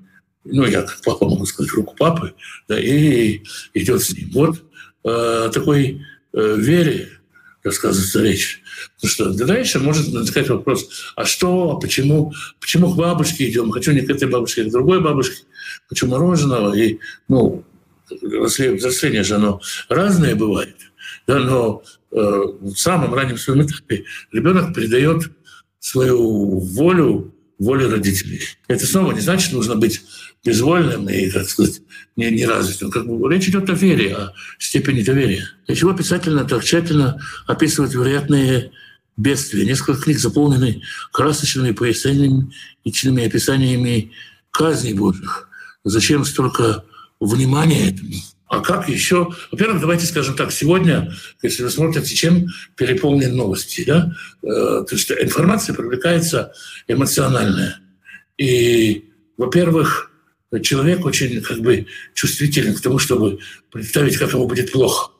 ну, 0.46 0.64
я 0.66 0.82
как 0.82 1.00
папа 1.04 1.28
могу 1.28 1.46
сказать, 1.46 1.72
руку 1.72 1.94
папы, 1.96 2.34
да, 2.68 2.78
и 2.78 3.42
идет 3.74 4.02
с 4.02 4.12
ним. 4.12 4.30
Вот 4.32 4.62
э, 5.04 5.50
такой 5.52 6.02
Э, 6.36 6.54
вере 6.58 7.08
рассказывается 7.64 8.20
речь. 8.20 8.62
Потому 8.96 9.10
что 9.10 9.46
дальше 9.46 9.80
может 9.80 10.08
возникать 10.08 10.50
вопрос, 10.50 10.86
а 11.16 11.24
что, 11.24 11.72
а 11.72 11.80
почему, 11.80 12.34
почему 12.60 12.92
к 12.92 12.96
бабушке 12.96 13.48
идем? 13.48 13.70
Хочу 13.70 13.92
не 13.92 14.02
к 14.02 14.10
этой 14.10 14.28
бабушке, 14.28 14.62
а 14.62 14.64
к 14.66 14.70
другой 14.70 15.00
бабушке. 15.00 15.44
Хочу 15.88 16.06
мороженого. 16.06 16.74
И, 16.76 16.98
ну, 17.28 17.64
взросление 18.10 19.24
же 19.24 19.36
оно 19.36 19.62
разное 19.88 20.34
бывает. 20.34 20.76
Да, 21.26 21.38
но 21.38 21.82
э, 22.12 22.42
в 22.60 22.76
самом 22.76 23.14
раннем 23.14 23.38
своем 23.38 23.62
этапе 23.66 24.04
ребенок 24.30 24.74
передает 24.74 25.30
свою 25.80 26.58
волю 26.58 27.34
воле 27.58 27.86
родителей. 27.86 28.42
Это 28.68 28.86
снова 28.86 29.12
не 29.12 29.20
значит, 29.20 29.52
нужно 29.52 29.76
быть 29.76 30.02
безвольным 30.46 31.08
и, 31.08 31.28
как 31.30 31.48
сказать, 31.48 31.82
не, 32.14 32.30
не 32.30 32.46
развитым. 32.46 32.90
Как 32.90 33.06
бы, 33.06 33.32
речь 33.32 33.48
идет 33.48 33.68
о 33.68 33.74
вере, 33.74 34.14
о 34.14 34.32
степени 34.58 35.02
доверия. 35.02 35.48
Для 35.66 35.74
чего 35.74 35.92
писательно 35.92 36.44
так 36.44 36.64
тщательно 36.64 37.20
описывать 37.46 37.94
вероятные 37.94 38.70
бедствия. 39.16 39.66
Несколько 39.66 40.00
книг 40.00 40.18
заполнены 40.18 40.82
красочными 41.12 41.72
пояснениями 41.72 43.26
описаниями 43.26 44.12
казней 44.50 44.94
Божьих. 44.94 45.48
Зачем 45.84 46.24
столько 46.24 46.84
внимания 47.20 47.90
этому? 47.90 48.14
А 48.48 48.60
как 48.60 48.88
еще? 48.88 49.30
Во-первых, 49.50 49.80
давайте 49.80 50.06
скажем 50.06 50.36
так, 50.36 50.52
сегодня, 50.52 51.12
если 51.42 51.64
вы 51.64 51.70
смотрите, 51.70 52.14
чем 52.14 52.46
переполнены 52.76 53.34
новости, 53.34 53.84
да? 53.84 54.12
Э, 54.42 54.84
то 54.88 54.88
есть 54.92 55.10
информация 55.10 55.74
привлекается 55.74 56.52
эмоциональная. 56.86 57.80
И, 58.38 59.10
во-первых, 59.36 60.12
человек 60.62 61.04
очень 61.04 61.40
как 61.42 61.58
бы 61.60 61.86
чувствителен 62.14 62.74
к 62.74 62.80
тому, 62.80 62.98
чтобы 62.98 63.38
представить, 63.70 64.16
как 64.16 64.32
ему 64.32 64.46
будет 64.46 64.72
плохо. 64.72 65.10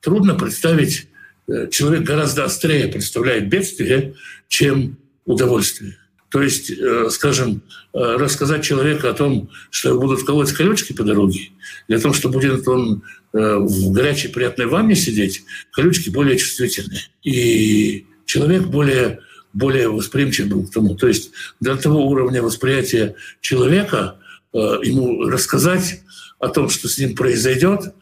Трудно 0.00 0.34
представить 0.34 1.06
э, 1.48 1.68
человек 1.70 2.02
гораздо 2.02 2.44
острее 2.44 2.88
представляет 2.88 3.48
бедствие, 3.48 4.14
чем 4.48 4.98
удовольствие. 5.24 5.96
То 6.28 6.42
есть, 6.42 6.70
э, 6.70 7.08
скажем, 7.10 7.62
э, 7.94 7.98
рассказать 7.98 8.64
человеку 8.64 9.06
о 9.06 9.12
том, 9.12 9.50
что 9.70 9.98
будут 9.98 10.24
колоть 10.24 10.52
колючки 10.52 10.92
по 10.92 11.04
дороге, 11.04 11.50
или 11.86 11.96
о 11.96 12.00
том, 12.00 12.14
что 12.14 12.28
будет 12.28 12.66
он 12.68 13.02
в 13.34 13.92
горячей 13.92 14.28
приятной 14.28 14.66
ванне 14.66 14.94
сидеть, 14.94 15.42
колючки 15.70 16.10
более 16.10 16.36
чувствительные. 16.36 17.00
И 17.22 18.04
человек 18.26 18.64
более, 18.64 19.20
более 19.54 19.88
восприимчив 19.88 20.48
был 20.48 20.66
к 20.66 20.70
тому. 20.70 20.96
То 20.96 21.08
есть 21.08 21.30
для 21.58 21.76
того 21.76 22.06
уровня 22.06 22.42
восприятия 22.42 23.14
человека 23.40 24.18
ему 24.52 25.28
рассказать 25.28 26.02
о 26.38 26.48
том, 26.48 26.68
что 26.68 26.88
с 26.88 26.98
ним 26.98 27.14
произойдет, 27.14 27.94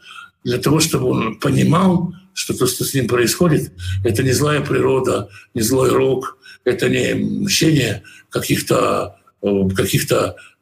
для 0.43 0.57
того, 0.57 0.79
чтобы 0.79 1.05
он 1.07 1.39
понимал, 1.39 2.13
что 2.33 2.53
то, 2.53 2.65
что 2.67 2.83
с 2.83 2.93
ним 2.93 3.07
происходит, 3.07 3.71
это 4.03 4.23
не 4.23 4.31
злая 4.31 4.61
природа, 4.61 5.29
не 5.53 5.61
злой 5.61 5.89
рок, 5.89 6.37
это 6.63 6.89
не 6.89 7.13
мщение 7.13 8.03
каких-то 8.29 9.17
э, 9.41 9.69
каких 9.75 10.07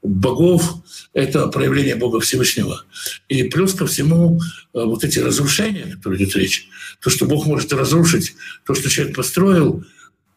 богов, 0.02 0.76
это 1.14 1.48
проявление 1.48 1.96
Бога 1.96 2.20
Всевышнего. 2.20 2.84
И 3.28 3.44
плюс 3.44 3.74
ко 3.74 3.86
всему 3.86 4.40
э, 4.40 4.40
вот 4.74 5.04
эти 5.04 5.20
разрушения, 5.20 5.96
которые 5.96 6.24
идет 6.24 6.36
речь, 6.36 6.68
то, 7.02 7.10
что 7.10 7.26
Бог 7.26 7.46
может 7.46 7.72
разрушить, 7.74 8.36
то, 8.66 8.74
что 8.74 8.90
человек 8.90 9.16
построил, 9.16 9.86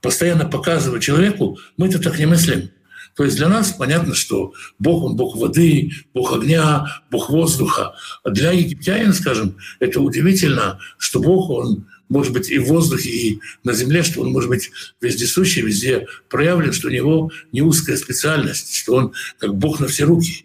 постоянно 0.00 0.46
показывать 0.46 1.03
человеку, 1.03 1.59
мы 1.76 1.88
это 1.88 2.00
так 2.00 2.18
не 2.18 2.26
мыслим. 2.26 2.70
То 3.14 3.24
есть 3.24 3.36
для 3.36 3.48
нас 3.48 3.72
понятно, 3.72 4.14
что 4.14 4.54
Бог, 4.78 5.02
Он 5.04 5.16
Бог 5.16 5.36
воды, 5.36 5.90
Бог 6.14 6.32
огня, 6.32 7.02
Бог 7.10 7.30
воздуха. 7.30 7.94
А 8.24 8.30
для 8.30 8.52
египтянина, 8.52 9.12
скажем, 9.12 9.56
это 9.80 10.00
удивительно, 10.00 10.78
что 10.98 11.20
Бог, 11.20 11.50
Он 11.50 11.86
может 12.12 12.32
быть 12.32 12.50
и 12.50 12.58
в 12.58 12.66
воздухе, 12.66 13.10
и 13.10 13.40
на 13.64 13.72
земле, 13.72 14.02
что 14.02 14.20
он 14.20 14.32
может 14.32 14.50
быть 14.50 14.70
вездесущий, 15.00 15.62
везде 15.62 16.06
проявлен, 16.28 16.72
что 16.72 16.88
у 16.88 16.90
него 16.90 17.32
не 17.52 17.62
узкая 17.62 17.96
специальность, 17.96 18.76
что 18.76 18.94
он 18.94 19.12
как 19.38 19.54
Бог 19.56 19.80
на 19.80 19.88
все 19.88 20.04
руки. 20.04 20.44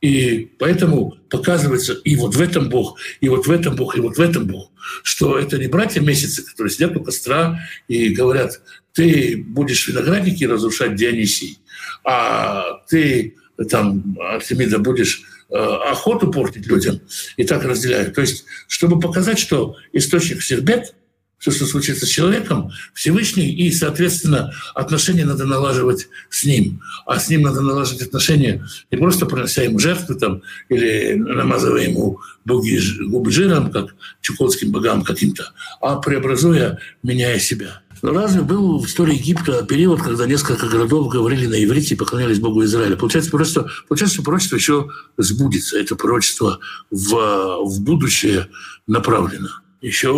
И 0.00 0.50
поэтому 0.58 1.16
показывается 1.30 1.92
и 1.92 2.16
вот 2.16 2.34
в 2.34 2.40
этом 2.40 2.68
Бог, 2.68 2.98
и 3.20 3.28
вот 3.28 3.46
в 3.46 3.50
этом 3.50 3.76
Бог, 3.76 3.96
и 3.96 4.00
вот 4.00 4.16
в 4.16 4.20
этом 4.20 4.46
Бог, 4.46 4.70
что 5.02 5.38
это 5.38 5.58
не 5.58 5.68
братья-месяцы, 5.68 6.44
которые 6.44 6.70
сидят 6.70 6.96
у 6.96 7.02
костра 7.02 7.60
и 7.88 8.10
говорят, 8.10 8.60
ты 8.92 9.36
будешь 9.36 9.88
виноградники 9.88 10.44
разрушать, 10.44 10.96
Дионисий, 10.96 11.58
а 12.04 12.80
ты 12.88 13.34
там, 13.70 14.16
Артемида, 14.20 14.78
будешь 14.78 15.22
э, 15.50 15.56
охоту 15.56 16.30
портить 16.30 16.66
людям, 16.66 17.00
и 17.36 17.44
так 17.44 17.64
разделяют. 17.64 18.14
То 18.14 18.20
есть, 18.20 18.44
чтобы 18.68 19.00
показать, 19.00 19.38
что 19.38 19.76
источник 19.92 20.40
всех 20.40 20.62
бед— 20.62 20.94
все, 21.38 21.50
что 21.50 21.66
случится 21.66 22.06
с 22.06 22.08
человеком, 22.08 22.70
Всевышний, 22.94 23.52
и, 23.52 23.70
соответственно, 23.70 24.52
отношения 24.74 25.24
надо 25.24 25.44
налаживать 25.44 26.08
с 26.30 26.44
ним. 26.44 26.80
А 27.04 27.18
с 27.18 27.28
ним 27.28 27.42
надо 27.42 27.60
налаживать 27.60 28.02
отношения 28.02 28.66
не 28.90 28.96
просто 28.98 29.26
принося 29.26 29.62
ему 29.62 29.78
жертвы 29.78 30.14
там, 30.14 30.42
или 30.68 31.14
намазывая 31.14 31.82
ему 31.82 32.20
боги, 32.44 32.80
губы 33.04 33.30
жиром, 33.30 33.70
как 33.70 33.94
чукотским 34.22 34.72
богам 34.72 35.04
каким-то, 35.04 35.52
а 35.80 35.96
преобразуя, 35.96 36.78
меняя 37.02 37.38
себя. 37.38 37.82
Но 38.02 38.12
разве 38.12 38.42
был 38.42 38.78
в 38.78 38.86
истории 38.86 39.14
Египта 39.14 39.64
период, 39.64 40.02
когда 40.02 40.26
несколько 40.26 40.68
городов 40.68 41.08
говорили 41.08 41.46
на 41.46 41.62
иврите 41.62 41.94
и 41.94 41.96
поклонялись 41.96 42.38
Богу 42.38 42.64
Израиля? 42.64 42.96
Получается, 42.96 43.30
просто, 43.30 43.70
получается, 43.88 44.22
пророчество 44.22 44.56
еще 44.56 44.88
сбудется. 45.16 45.78
Это 45.78 45.96
пророчество 45.96 46.60
в, 46.90 47.64
в 47.64 47.80
будущее 47.80 48.48
направлено 48.86 49.48
еще 49.80 50.12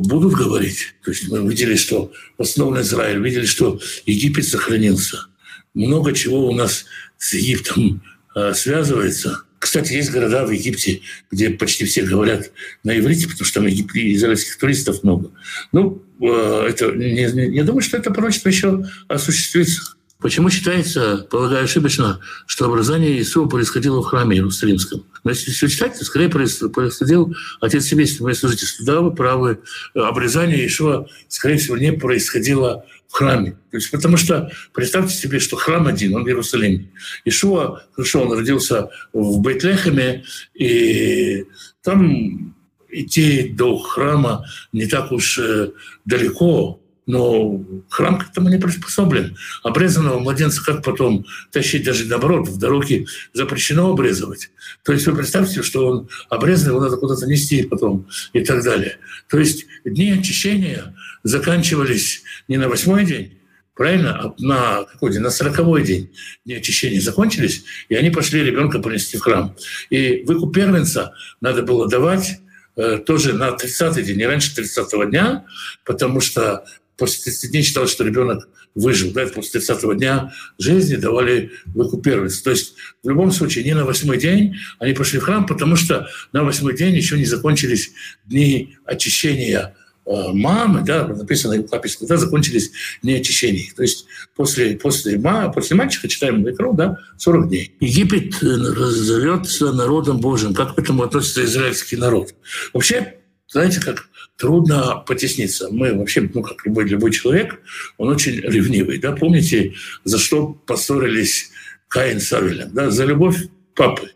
будут 0.00 0.34
говорить. 0.34 0.94
То 1.04 1.10
есть 1.10 1.28
мы 1.28 1.48
видели, 1.48 1.76
что 1.76 2.10
основан 2.38 2.80
Израиль, 2.80 3.22
видели, 3.22 3.46
что 3.46 3.78
Египет 4.06 4.46
сохранился. 4.46 5.26
Много 5.74 6.12
чего 6.12 6.48
у 6.48 6.54
нас 6.54 6.84
с 7.18 7.34
Египтом 7.34 8.02
э, 8.34 8.54
связывается. 8.54 9.42
Кстати, 9.64 9.94
есть 9.94 10.10
города 10.10 10.44
в 10.44 10.50
Египте, 10.50 11.00
где 11.30 11.48
почти 11.48 11.86
все 11.86 12.02
говорят 12.02 12.50
на 12.82 12.98
иврите, 12.98 13.26
потому 13.26 13.46
что 13.46 13.60
там 13.60 13.68
израильских 13.70 14.58
туристов 14.58 15.02
много. 15.02 15.30
Ну, 15.72 16.02
э, 16.20 16.66
это, 16.68 16.92
я 16.92 17.64
думаю, 17.64 17.80
что 17.80 17.96
это 17.96 18.10
пророчество 18.10 18.50
еще 18.50 18.84
осуществится. 19.08 19.94
Почему 20.20 20.50
считается, 20.50 21.26
полагаю 21.30 21.64
ошибочно, 21.64 22.20
что 22.46 22.66
образование 22.66 23.16
Иисуса 23.16 23.48
происходило 23.48 24.02
в 24.02 24.04
храме 24.04 24.36
Иерусалимском? 24.36 25.06
Но 25.24 25.30
если 25.30 25.66
читать, 25.66 25.98
то 25.98 26.04
скорее 26.04 26.28
происходил 26.28 27.34
отец 27.62 27.86
семейства. 27.86 28.24
Вы 28.24 28.34
слушайте, 28.34 28.66
да, 28.80 29.00
вы 29.00 29.14
правы. 29.14 29.60
Обрезание 29.94 30.58
Иешуа, 30.58 31.06
скорее 31.28 31.56
всего, 31.56 31.78
не 31.78 31.94
происходило 31.94 32.84
храме. 33.14 33.52
То 33.70 33.76
есть, 33.76 33.90
потому 33.90 34.16
что 34.16 34.50
представьте 34.72 35.14
себе, 35.14 35.38
что 35.38 35.56
храм 35.56 35.86
один, 35.86 36.16
он 36.16 36.24
в 36.24 36.26
Иерусалиме. 36.26 36.90
Ишуа, 37.24 37.84
хорошо, 37.92 38.22
он 38.22 38.36
родился 38.36 38.88
в 39.12 39.40
Бейтлехеме, 39.40 40.24
и 40.54 41.44
там 41.82 42.54
идти 42.90 43.48
до 43.48 43.78
храма 43.78 44.44
не 44.72 44.86
так 44.86 45.12
уж 45.12 45.38
э, 45.38 45.70
далеко, 46.04 46.80
но 47.06 47.62
храм 47.88 48.18
к 48.18 48.30
этому 48.30 48.48
не 48.48 48.58
приспособлен. 48.58 49.36
Обрезанного 49.62 50.18
младенца 50.18 50.64
как 50.64 50.82
потом 50.82 51.26
тащить 51.52 51.84
даже 51.84 52.06
наоборот, 52.06 52.48
в 52.48 52.58
дороге 52.58 53.06
запрещено 53.32 53.90
обрезывать. 53.90 54.50
То 54.84 54.92
есть 54.92 55.06
вы 55.06 55.14
представьте, 55.14 55.62
что 55.62 55.86
он 55.86 56.08
обрезан, 56.28 56.70
его 56.70 56.80
надо 56.80 56.96
куда-то 56.96 57.26
нести 57.26 57.62
потом 57.62 58.08
и 58.32 58.44
так 58.44 58.62
далее. 58.62 58.98
То 59.28 59.38
есть 59.38 59.66
дни 59.84 60.10
очищения 60.12 60.94
заканчивались 61.22 62.22
не 62.48 62.56
на 62.56 62.68
восьмой 62.68 63.04
день, 63.04 63.38
правильно, 63.74 64.20
а 64.20 64.34
на 64.38 64.84
какой 64.84 65.12
день? 65.12 65.20
На 65.20 65.30
сороковой 65.30 65.82
день 65.82 66.12
дни 66.44 66.54
очищения 66.54 67.00
закончились, 67.00 67.64
и 67.88 67.94
они 67.94 68.10
пошли 68.10 68.42
ребенка 68.42 68.78
принести 68.78 69.18
в 69.18 69.22
храм. 69.22 69.56
И 69.90 70.22
выкуп 70.26 70.54
первенца 70.54 71.14
надо 71.40 71.62
было 71.62 71.88
давать 71.88 72.40
э, 72.76 72.98
тоже 72.98 73.34
на 73.34 73.50
30-й 73.50 74.02
день, 74.02 74.18
не 74.18 74.26
раньше 74.26 74.52
30-го 74.58 75.04
дня, 75.04 75.44
потому 75.84 76.20
что 76.20 76.64
после 76.96 77.24
30 77.24 77.50
дней 77.50 77.62
считалось, 77.62 77.90
что 77.90 78.04
ребенок 78.04 78.48
выжил. 78.74 79.12
Да, 79.12 79.26
после 79.26 79.60
30 79.60 79.96
дня 79.96 80.32
жизни 80.58 80.96
давали 80.96 81.52
выкуп 81.66 82.04
первенца. 82.04 82.42
То 82.42 82.50
есть 82.50 82.74
в 83.02 83.08
любом 83.08 83.30
случае 83.30 83.64
не 83.64 83.74
на 83.74 83.84
восьмой 83.84 84.18
день 84.18 84.56
они 84.78 84.94
пошли 84.94 85.18
в 85.18 85.22
храм, 85.22 85.46
потому 85.46 85.76
что 85.76 86.08
на 86.32 86.44
восьмой 86.44 86.76
день 86.76 86.94
еще 86.94 87.16
не 87.16 87.24
закончились 87.24 87.92
дни 88.26 88.76
очищения 88.84 89.76
э, 90.06 90.32
мамы, 90.32 90.82
да, 90.84 91.06
написано 91.06 91.62
в 91.62 91.72
Лаписе, 91.72 91.98
когда 91.98 92.16
закончились 92.16 92.72
дни 93.02 93.14
очищения. 93.14 93.72
То 93.76 93.82
есть 93.82 94.06
после, 94.34 94.76
после, 94.76 95.20
после 95.54 95.76
мальчика, 95.76 96.08
читаем 96.08 96.48
Икру, 96.48 96.74
да, 96.74 96.98
40 97.18 97.48
дней. 97.48 97.74
Египет 97.80 98.42
э, 98.42 98.46
зовется 98.46 99.72
народом 99.72 100.18
Божьим. 100.18 100.54
Как 100.54 100.74
к 100.74 100.78
этому 100.78 101.04
относится 101.04 101.44
израильский 101.44 101.96
народ? 101.96 102.34
Вообще, 102.72 103.14
знаете, 103.48 103.80
как 103.80 104.08
трудно 104.36 105.02
потесниться. 105.06 105.68
Мы 105.70 105.94
вообще, 105.94 106.28
ну, 106.32 106.42
как 106.42 106.64
любой, 106.66 106.88
любой 106.88 107.12
человек, 107.12 107.60
он 107.98 108.08
очень 108.08 108.40
ревнивый. 108.40 108.98
Да? 108.98 109.12
Помните, 109.12 109.74
за 110.04 110.18
что 110.18 110.48
поссорились 110.66 111.50
Каин 111.88 112.20
с 112.20 112.32
Авелем? 112.32 112.72
Да? 112.72 112.90
За 112.90 113.04
любовь 113.04 113.36
папы 113.74 114.10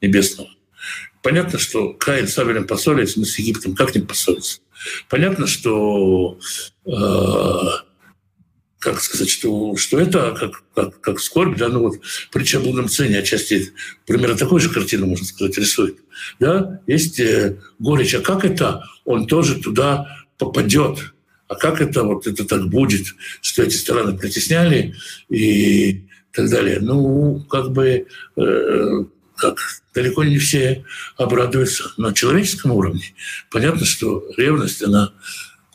небесного. 0.00 0.50
Понятно, 1.22 1.58
что 1.58 1.94
Каин 1.94 2.28
с 2.28 2.38
Авелем 2.38 2.66
поссорились, 2.66 3.16
мы 3.16 3.24
с 3.24 3.38
Египтом 3.38 3.74
как 3.74 3.94
не 3.94 4.02
поссориться? 4.02 4.60
Понятно, 5.08 5.46
что 5.46 6.38
э, 6.84 6.90
как 8.84 9.00
сказать, 9.00 9.30
что, 9.30 9.76
что 9.76 9.98
это 9.98 10.32
как, 10.38 10.62
как, 10.74 11.00
как 11.00 11.20
скорбь, 11.20 11.56
да, 11.56 11.68
ну 11.68 11.80
вот 11.80 12.00
притча 12.30 12.58
о 12.58 12.60
блудном 12.60 12.90
сыне 12.90 13.20
отчасти 13.20 13.72
примерно 14.04 14.36
такой 14.36 14.60
же 14.60 14.68
картину, 14.68 15.06
можно 15.06 15.24
сказать, 15.24 15.56
рисует. 15.56 15.96
Да? 16.38 16.82
Есть 16.86 17.18
э, 17.18 17.56
горечь, 17.78 18.14
а 18.14 18.20
как 18.20 18.44
это 18.44 18.82
он 19.04 19.26
тоже 19.26 19.60
туда 19.60 20.08
попадет? 20.38 20.98
А 21.48 21.54
как 21.54 21.80
это 21.80 22.02
вот 22.04 22.26
это 22.26 22.44
так 22.44 22.68
будет, 22.68 23.06
что 23.42 23.62
эти 23.62 23.74
стороны 23.74 24.16
притесняли 24.16 24.94
и 25.28 26.04
так 26.32 26.48
далее? 26.48 26.78
Ну, 26.80 27.44
как 27.48 27.72
бы 27.72 28.06
э, 28.36 29.04
как 29.36 29.58
далеко 29.94 30.24
не 30.24 30.38
все 30.38 30.84
обрадуются. 31.16 31.92
На 31.96 32.12
человеческом 32.12 32.72
уровне 32.72 33.14
понятно, 33.50 33.84
что 33.84 34.24
ревность, 34.36 34.82
она 34.82 35.12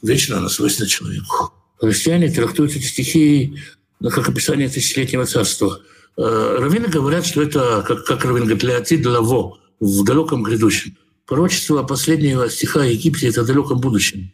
вечно 0.01 0.37
она 0.37 0.49
свойственна 0.49 0.89
человеку. 0.89 1.53
Христиане 1.79 2.29
трактуют 2.29 2.75
эти 2.75 2.83
стихи 2.83 3.55
ну, 3.99 4.09
как 4.09 4.29
описание 4.29 4.69
тысячелетнего 4.69 5.25
царства. 5.25 5.81
Э, 6.17 6.57
раввины 6.59 6.87
говорят, 6.87 7.25
что 7.25 7.41
это, 7.41 7.83
как, 7.87 8.05
как 8.05 8.25
раввин 8.25 8.43
говорит, 8.43 8.63
«леотид 8.63 9.05
лаво» 9.05 9.59
в 9.79 10.03
далеком 10.03 10.43
грядущем. 10.43 10.97
Пророчество 11.29 11.83
последнего 11.83 12.49
стиха 12.49 12.83
Египте– 12.83 13.27
это 13.29 13.43
в 13.43 13.45
далеком 13.45 13.79
будущем. 13.79 14.31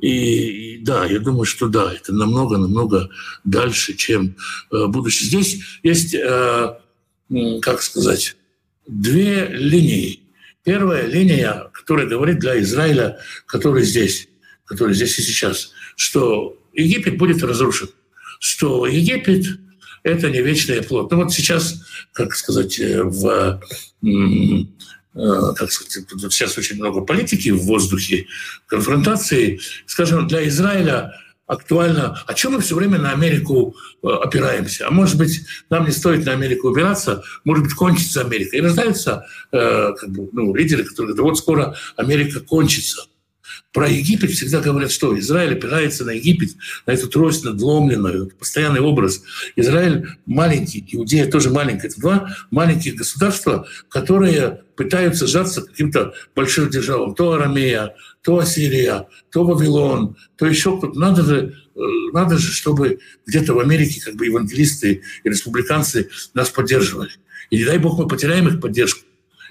И, 0.00 0.76
и 0.76 0.78
да, 0.82 1.04
я 1.04 1.18
думаю, 1.18 1.44
что 1.44 1.68
да, 1.68 1.92
это 1.92 2.14
намного-намного 2.14 3.10
дальше, 3.44 3.94
чем 3.94 4.34
э, 4.72 4.86
будущее. 4.86 5.28
Здесь 5.28 5.62
есть, 5.82 6.14
э, 6.14 6.74
как 7.60 7.82
сказать, 7.82 8.36
две 8.86 9.46
линии. 9.48 10.20
Первая 10.64 11.06
линия, 11.06 11.70
которая 11.72 12.06
говорит 12.06 12.38
для 12.38 12.58
Израиля, 12.60 13.18
который 13.46 13.82
здесь 13.82 14.28
который 14.68 14.94
здесь 14.94 15.18
и 15.18 15.22
сейчас, 15.22 15.72
что 15.96 16.58
Египет 16.74 17.16
будет 17.16 17.42
разрушен, 17.42 17.88
что 18.38 18.86
Египет– 18.86 19.46
это 20.02 20.30
не 20.30 20.42
вечный 20.42 20.82
плод. 20.82 21.10
Ну 21.10 21.24
вот 21.24 21.32
сейчас, 21.32 21.82
как 22.12 22.34
сказать, 22.34 22.78
э, 22.78 23.02
в 23.02 23.60
Э, 25.18 25.52
как 25.56 25.72
сказать, 25.72 26.06
сейчас 26.32 26.56
очень 26.56 26.76
много 26.76 27.00
политики 27.00 27.48
в 27.48 27.62
воздухе, 27.62 28.26
конфронтации. 28.66 29.60
Скажем, 29.86 30.28
для 30.28 30.46
Израиля 30.46 31.12
актуально, 31.46 32.22
о 32.26 32.34
чем 32.34 32.52
мы 32.52 32.60
все 32.60 32.76
время 32.76 32.98
на 32.98 33.10
Америку 33.10 33.74
э, 34.02 34.06
опираемся. 34.06 34.86
А 34.86 34.90
может 34.92 35.18
быть, 35.18 35.44
нам 35.70 35.86
не 35.86 35.90
стоит 35.90 36.24
на 36.24 36.32
Америку 36.32 36.68
убираться, 36.68 37.24
может 37.44 37.64
быть, 37.64 37.74
кончится 37.74 38.20
Америка. 38.20 38.56
И 38.56 38.60
рождаются 38.60 39.26
э, 39.50 39.92
как 39.98 40.08
бы, 40.10 40.28
ну, 40.32 40.54
лидеры, 40.54 40.84
которые 40.84 41.16
говорят, 41.16 41.30
вот 41.30 41.38
скоро 41.38 41.74
Америка 41.96 42.38
кончится. 42.40 43.06
Про 43.72 43.88
Египет 43.88 44.30
всегда 44.30 44.60
говорят, 44.60 44.90
что 44.90 45.18
Израиль 45.18 45.54
опирается 45.54 46.04
на 46.04 46.10
Египет, 46.10 46.50
на 46.86 46.92
эту 46.92 47.08
трость 47.08 47.44
надломленную, 47.44 48.32
постоянный 48.38 48.80
образ. 48.80 49.22
Израиль 49.56 50.08
маленький, 50.26 50.84
Иудея 50.92 51.30
тоже 51.30 51.50
маленькая. 51.50 51.88
Это 51.88 52.00
два 52.00 52.28
маленьких 52.50 52.96
государства, 52.96 53.66
которые 53.88 54.62
пытаются 54.76 55.26
сжаться 55.26 55.62
каким-то 55.62 56.14
большим 56.34 56.70
державам. 56.70 57.14
То 57.14 57.32
Арамея, 57.32 57.94
то 58.22 58.38
Ассирия, 58.38 59.08
то 59.30 59.44
Вавилон, 59.44 60.16
то 60.36 60.46
еще 60.46 60.78
кто-то. 60.78 60.98
Надо 60.98 61.22
же, 61.24 61.54
э, 61.74 61.80
надо 62.12 62.38
же, 62.38 62.52
чтобы 62.52 63.00
где-то 63.26 63.54
в 63.54 63.58
Америке 63.58 64.00
как 64.02 64.16
бы 64.16 64.26
евангелисты 64.26 65.02
и 65.24 65.28
республиканцы 65.28 66.10
нас 66.34 66.50
поддерживали. 66.50 67.10
И 67.50 67.58
не 67.58 67.64
дай 67.64 67.78
бог 67.78 67.98
мы 67.98 68.06
потеряем 68.06 68.48
их 68.48 68.60
поддержку 68.60 69.07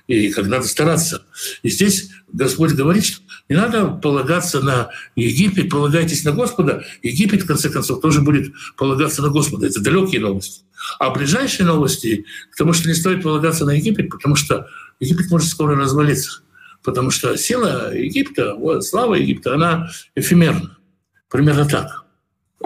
и 0.07 0.29
как 0.31 0.47
надо 0.47 0.67
стараться. 0.67 1.25
И 1.63 1.69
здесь 1.69 2.09
Господь 2.31 2.71
говорит, 2.71 3.05
что 3.05 3.21
не 3.49 3.55
надо 3.55 3.87
полагаться 3.87 4.61
на 4.61 4.89
Египет, 5.15 5.69
полагайтесь 5.69 6.23
на 6.23 6.31
Господа. 6.31 6.83
Египет, 7.01 7.43
в 7.43 7.47
конце 7.47 7.69
концов, 7.69 8.01
тоже 8.01 8.21
будет 8.21 8.53
полагаться 8.77 9.21
на 9.21 9.29
Господа. 9.29 9.67
Это 9.67 9.81
далекие 9.81 10.21
новости. 10.21 10.63
А 10.99 11.09
ближайшие 11.09 11.65
новости, 11.65 12.25
потому 12.51 12.73
что 12.73 12.87
не 12.87 12.95
стоит 12.95 13.23
полагаться 13.23 13.65
на 13.65 13.71
Египет, 13.71 14.09
потому 14.09 14.35
что 14.35 14.67
Египет 14.99 15.29
может 15.29 15.49
скоро 15.49 15.75
развалиться. 15.75 16.41
Потому 16.83 17.11
что 17.11 17.37
сила 17.37 17.93
Египта, 17.95 18.55
слава 18.81 19.15
Египта, 19.15 19.55
она 19.55 19.89
эфемерна. 20.15 20.77
Примерно 21.29 21.65
так. 21.65 22.05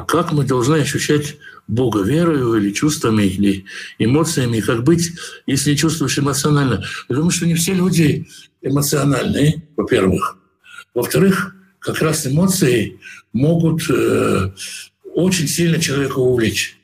Как 0.08 0.32
мы 0.32 0.46
должны 0.46 0.78
ощущать 0.78 1.38
Бога 1.72 2.04
верою 2.04 2.56
или 2.56 2.72
чувствами, 2.72 3.24
или 3.24 3.66
эмоциями, 3.98 4.60
как 4.60 4.84
быть, 4.84 5.12
если 5.48 5.72
не 5.72 5.78
чувствуешь 5.78 6.20
эмоционально. 6.20 6.84
Думаю, 7.08 7.32
что 7.32 7.48
не 7.48 7.56
все 7.56 7.74
люди 7.74 8.28
эмоциональные, 8.62 9.64
во-первых. 9.78 10.38
Во-вторых, 10.94 11.56
как 11.80 12.02
раз 12.02 12.28
эмоции 12.28 13.00
могут 13.32 13.90
э, 13.90 14.52
очень 15.14 15.48
сильно 15.48 15.80
человека 15.80 16.20
увлечь. 16.20 16.78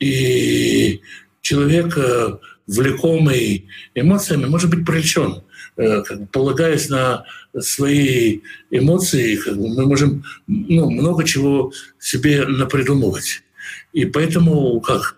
И 0.00 1.00
человек, 1.40 1.96
э, 1.96 2.36
влекомый 2.66 3.68
эмоциями, 3.94 4.46
может 4.46 4.68
быть 4.68 4.84
привлечен. 4.84 5.44
Э, 5.76 6.02
как 6.02 6.20
бы 6.20 6.26
полагаясь 6.26 6.88
на 6.88 7.24
свои 7.60 8.40
эмоции, 8.72 9.36
как 9.36 9.56
бы 9.56 9.68
мы 9.68 9.86
можем 9.86 10.24
ну, 10.48 10.90
много 10.90 11.24
чего 11.24 11.72
себе 12.00 12.44
напридумывать. 12.46 13.44
И 13.92 14.04
поэтому 14.04 14.80
как? 14.80 15.16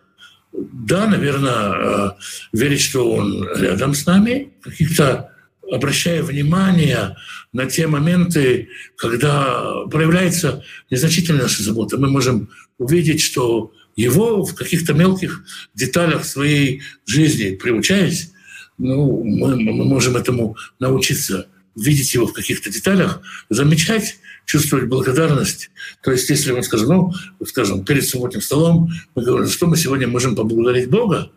Да, 0.52 1.06
наверное, 1.06 1.72
э, 1.72 2.10
верить, 2.52 2.80
что 2.80 3.10
он 3.10 3.46
рядом 3.56 3.94
с 3.94 4.06
нами, 4.06 4.52
каких-то 4.62 5.30
обращая 5.70 6.22
внимание 6.22 7.16
на 7.52 7.66
те 7.66 7.86
моменты, 7.86 8.68
когда 8.96 9.84
проявляется 9.90 10.64
незначительная 10.90 11.42
наша 11.42 11.62
забота. 11.62 11.98
Мы 11.98 12.08
можем 12.08 12.48
увидеть, 12.78 13.20
что 13.20 13.72
его 13.96 14.44
в 14.44 14.54
каких-то 14.54 14.92
мелких 14.94 15.44
деталях 15.74 16.24
своей 16.24 16.82
жизни, 17.06 17.56
приучаясь, 17.56 18.32
ну, 18.78 19.24
мы, 19.24 19.56
мы 19.56 19.84
можем 19.84 20.16
этому 20.16 20.56
научиться 20.78 21.46
видеть 21.74 22.14
его 22.14 22.26
в 22.26 22.32
каких-то 22.32 22.70
деталях, 22.70 23.20
замечать, 23.48 24.16
чувствовать 24.46 24.88
благодарность. 24.88 25.70
То 26.02 26.12
есть, 26.12 26.30
если 26.30 26.52
мы 26.52 26.62
скажем, 26.62 26.88
ну, 26.88 27.12
скажем, 27.44 27.84
перед 27.84 28.08
субботним 28.08 28.40
столом, 28.40 28.90
мы 29.14 29.22
говорим, 29.22 29.50
что 29.50 29.66
мы 29.66 29.76
сегодня 29.76 30.08
можем 30.08 30.34
поблагодарить 30.34 30.88
Бога, 30.88 31.30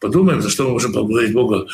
подумаем, 0.00 0.42
за 0.42 0.50
что 0.50 0.64
мы 0.64 0.70
можем 0.72 0.92
поблагодарить 0.92 1.32
Бога 1.32 1.66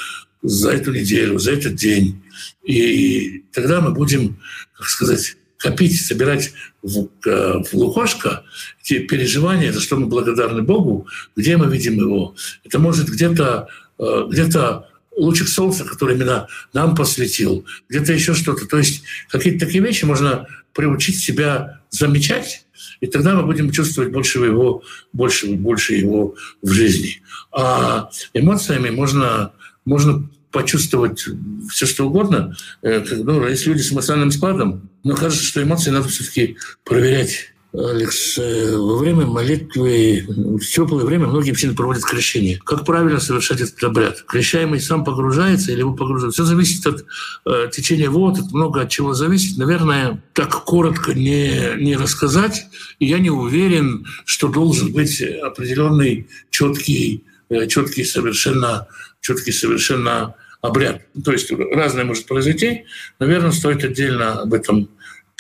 за 0.43 0.71
эту 0.71 0.93
неделю, 0.93 1.39
за 1.39 1.53
этот 1.53 1.75
день. 1.75 2.23
И 2.63 3.43
тогда 3.53 3.81
мы 3.81 3.93
будем, 3.93 4.37
как 4.77 4.87
сказать, 4.87 5.37
копить, 5.57 6.01
собирать 6.01 6.53
в, 6.83 7.09
в 7.25 7.73
лукошко 7.73 8.45
те 8.83 8.99
переживания, 9.01 9.73
за 9.73 9.81
что 9.81 9.97
мы 9.97 10.07
благодарны 10.07 10.63
Богу, 10.63 11.07
где 11.37 11.57
мы 11.57 11.73
видим 11.73 11.95
его. 11.95 12.35
Это 12.65 12.79
может 12.81 13.09
где-то 13.09 13.69
э, 13.99 14.27
где-то 14.29 14.89
лучик 15.17 15.49
солнца, 15.49 15.85
который 15.85 16.17
именно 16.17 16.49
нам 16.73 16.95
посветил, 16.95 17.65
где-то 17.89 18.13
еще 18.13 18.35
что-то. 18.35 18.67
То 18.67 18.79
есть 18.79 19.05
какие-то 19.29 19.67
такие 19.67 19.83
вещи 19.83 20.05
можно 20.05 20.49
приучить 20.75 21.19
себя 21.19 21.81
замечать, 21.91 22.67
и 23.01 23.07
тогда 23.07 23.35
мы 23.35 23.45
будем 23.45 23.71
чувствовать 23.71 24.13
больше 24.13 24.39
его, 24.39 24.83
больше, 25.13 25.53
больше 25.55 25.95
его 25.95 26.35
в 26.63 26.71
жизни. 26.71 27.23
А 27.53 28.11
эмоциями 28.35 28.91
можно, 28.91 29.53
можно 29.85 30.29
почувствовать 30.51 31.25
все 31.71 31.87
что 31.87 32.07
угодно. 32.07 32.55
Э, 32.83 33.05
ну, 33.11 33.47
есть 33.47 33.67
люди 33.67 33.81
с 33.81 33.93
эмоциональным 33.93 34.31
складом, 34.31 34.91
но 35.03 35.17
кажется, 35.17 35.45
что 35.45 35.63
эмоции 35.63 35.91
надо 35.91 36.09
все-таки 36.09 36.57
проверять 36.85 37.52
Алекс, 37.75 38.37
э, 38.37 38.77
во 38.77 38.99
время 38.99 39.25
молитвы, 39.25 40.27
в 40.29 40.61
теплое 40.61 41.07
время 41.07 41.27
многие 41.27 41.53
общины 41.53 41.75
проводят 41.75 42.05
крещение. 42.05 42.59
Как 42.59 42.85
правильно 42.85 43.19
совершать 43.19 43.63
этот 43.63 43.83
обряд? 43.83 44.23
Крещаемый 44.27 44.79
сам 44.79 45.05
погружается 45.05 45.73
или 45.73 45.79
его 45.79 45.95
погружают? 45.95 46.35
Все 46.35 46.45
зависит 46.45 46.87
от 46.87 47.07
э, 47.47 47.71
течения 47.73 48.11
вод, 48.11 48.39
от 48.39 48.53
много 48.53 48.83
от 48.83 48.91
чего 48.91 49.15
зависит. 49.15 49.57
Наверное, 49.57 50.23
так 50.35 50.51
коротко 50.65 51.15
не, 51.15 51.77
не 51.79 51.97
рассказать. 51.97 52.67
И 52.99 53.07
я 53.07 53.19
не 53.19 53.31
уверен, 53.31 54.07
что 54.27 54.49
должен 54.49 54.93
быть 54.93 55.23
определенный 55.23 56.29
четкий, 56.51 57.25
э, 57.49 57.67
четкий 57.69 58.05
совершенно, 58.05 58.87
четкий 59.23 59.53
совершенно 59.53 60.35
обряд. 60.61 61.03
То 61.25 61.33
есть 61.33 61.51
разное 61.51 62.05
может 62.05 62.27
произойти. 62.27 62.85
Наверное, 63.19 63.51
стоит 63.51 63.83
отдельно 63.83 64.43
об 64.43 64.53
этом 64.53 64.91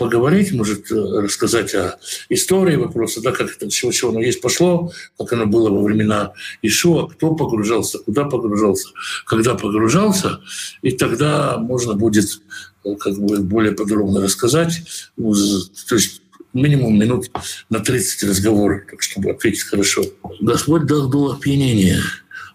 поговорить, 0.03 0.53
может 0.53 0.91
э, 0.91 0.95
рассказать 0.95 1.75
о 1.77 1.99
истории 2.29 2.75
вопроса, 2.75 3.21
да, 3.23 3.31
как 3.31 3.55
это 3.55 3.69
всего, 3.69 3.93
чего 3.93 4.11
оно 4.11 4.21
есть 4.21 4.41
пошло, 4.41 4.93
как 5.17 5.33
оно 5.33 5.47
было 5.47 5.71
во 5.71 5.81
времена 5.81 6.33
Ишуа, 6.61 7.07
кто 7.07 7.37
погружался, 7.37 8.01
куда 8.01 8.25
погружался, 8.25 8.89
когда 9.27 9.55
погружался, 9.55 10.41
и 10.83 10.91
тогда 10.91 11.57
можно 11.59 11.95
будет 11.95 12.41
э, 12.85 12.97
как 12.97 13.17
бы 13.17 13.39
более 13.39 13.73
подробно 13.73 14.21
рассказать. 14.21 14.83
То 15.17 15.95
есть 15.95 16.23
минимум 16.53 16.99
минут 16.99 17.31
на 17.71 17.79
30 17.79 18.25
разговора, 18.25 18.83
так 18.91 19.03
чтобы 19.03 19.31
ответить 19.31 19.63
хорошо. 19.63 20.03
Господь 20.41 20.87
дал 20.87 21.09
дул 21.09 21.31
опьянения. 21.31 22.03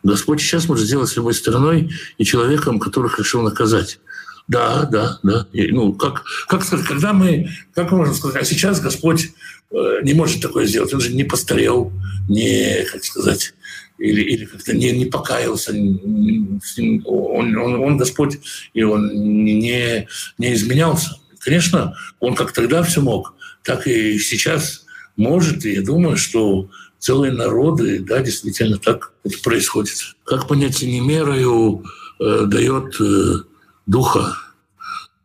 Господь 0.04 0.42
сейчас 0.42 0.68
может 0.68 0.86
сделать 0.86 1.10
с 1.10 1.16
любой 1.16 1.34
стороной 1.34 1.92
и 2.18 2.26
человеком, 2.26 2.80
которых 2.80 3.20
решил 3.20 3.42
наказать. 3.42 4.00
Да, 4.48 4.86
да, 4.86 5.20
да. 5.24 5.48
И, 5.52 5.72
ну, 5.72 5.94
как, 5.94 6.24
как 6.48 6.64
сказать, 6.64 6.86
когда 6.86 7.12
мы, 7.12 7.50
как 7.74 7.92
можно 7.92 8.14
сказать, 8.14 8.42
а 8.42 8.46
сейчас 8.46 8.80
Господь 8.80 9.32
э, 9.72 10.00
не 10.04 10.14
может 10.14 10.42
такое 10.42 10.66
сделать, 10.66 10.94
он 10.94 11.02
же 11.02 11.14
не 11.14 11.26
постарел, 11.26 11.92
не, 12.30 12.86
как 12.92 13.04
сказать, 13.04 13.54
или, 13.98 14.22
или 14.22 14.46
как-то 14.46 14.74
не, 14.74 14.92
не 14.92 15.06
покаялся, 15.06 15.72
он, 15.72 17.58
он, 17.58 17.58
он 17.58 17.98
Господь, 17.98 18.40
и 18.74 18.84
он 18.84 19.10
не, 19.44 20.08
не 20.38 20.54
изменялся. 20.54 21.18
Конечно, 21.40 21.96
он 22.20 22.36
как 22.36 22.54
тогда 22.54 22.84
все 22.84 23.02
мог, 23.02 23.34
так 23.64 23.86
и 23.88 24.18
сейчас 24.18 24.86
может, 25.18 25.66
и 25.66 25.74
я 25.74 25.82
думаю, 25.82 26.16
что 26.16 26.70
целые 27.00 27.34
народы, 27.34 28.00
да, 28.00 28.22
действительно 28.22 28.78
так 28.78 29.14
это 29.24 29.38
происходит. 29.40 30.16
Как 30.24 30.48
понятие 30.48 30.92
не 30.92 31.02
мерою 31.02 31.84
э, 32.20 32.44
дает 32.48 33.00
э, 33.02 33.44
духа. 33.88 34.38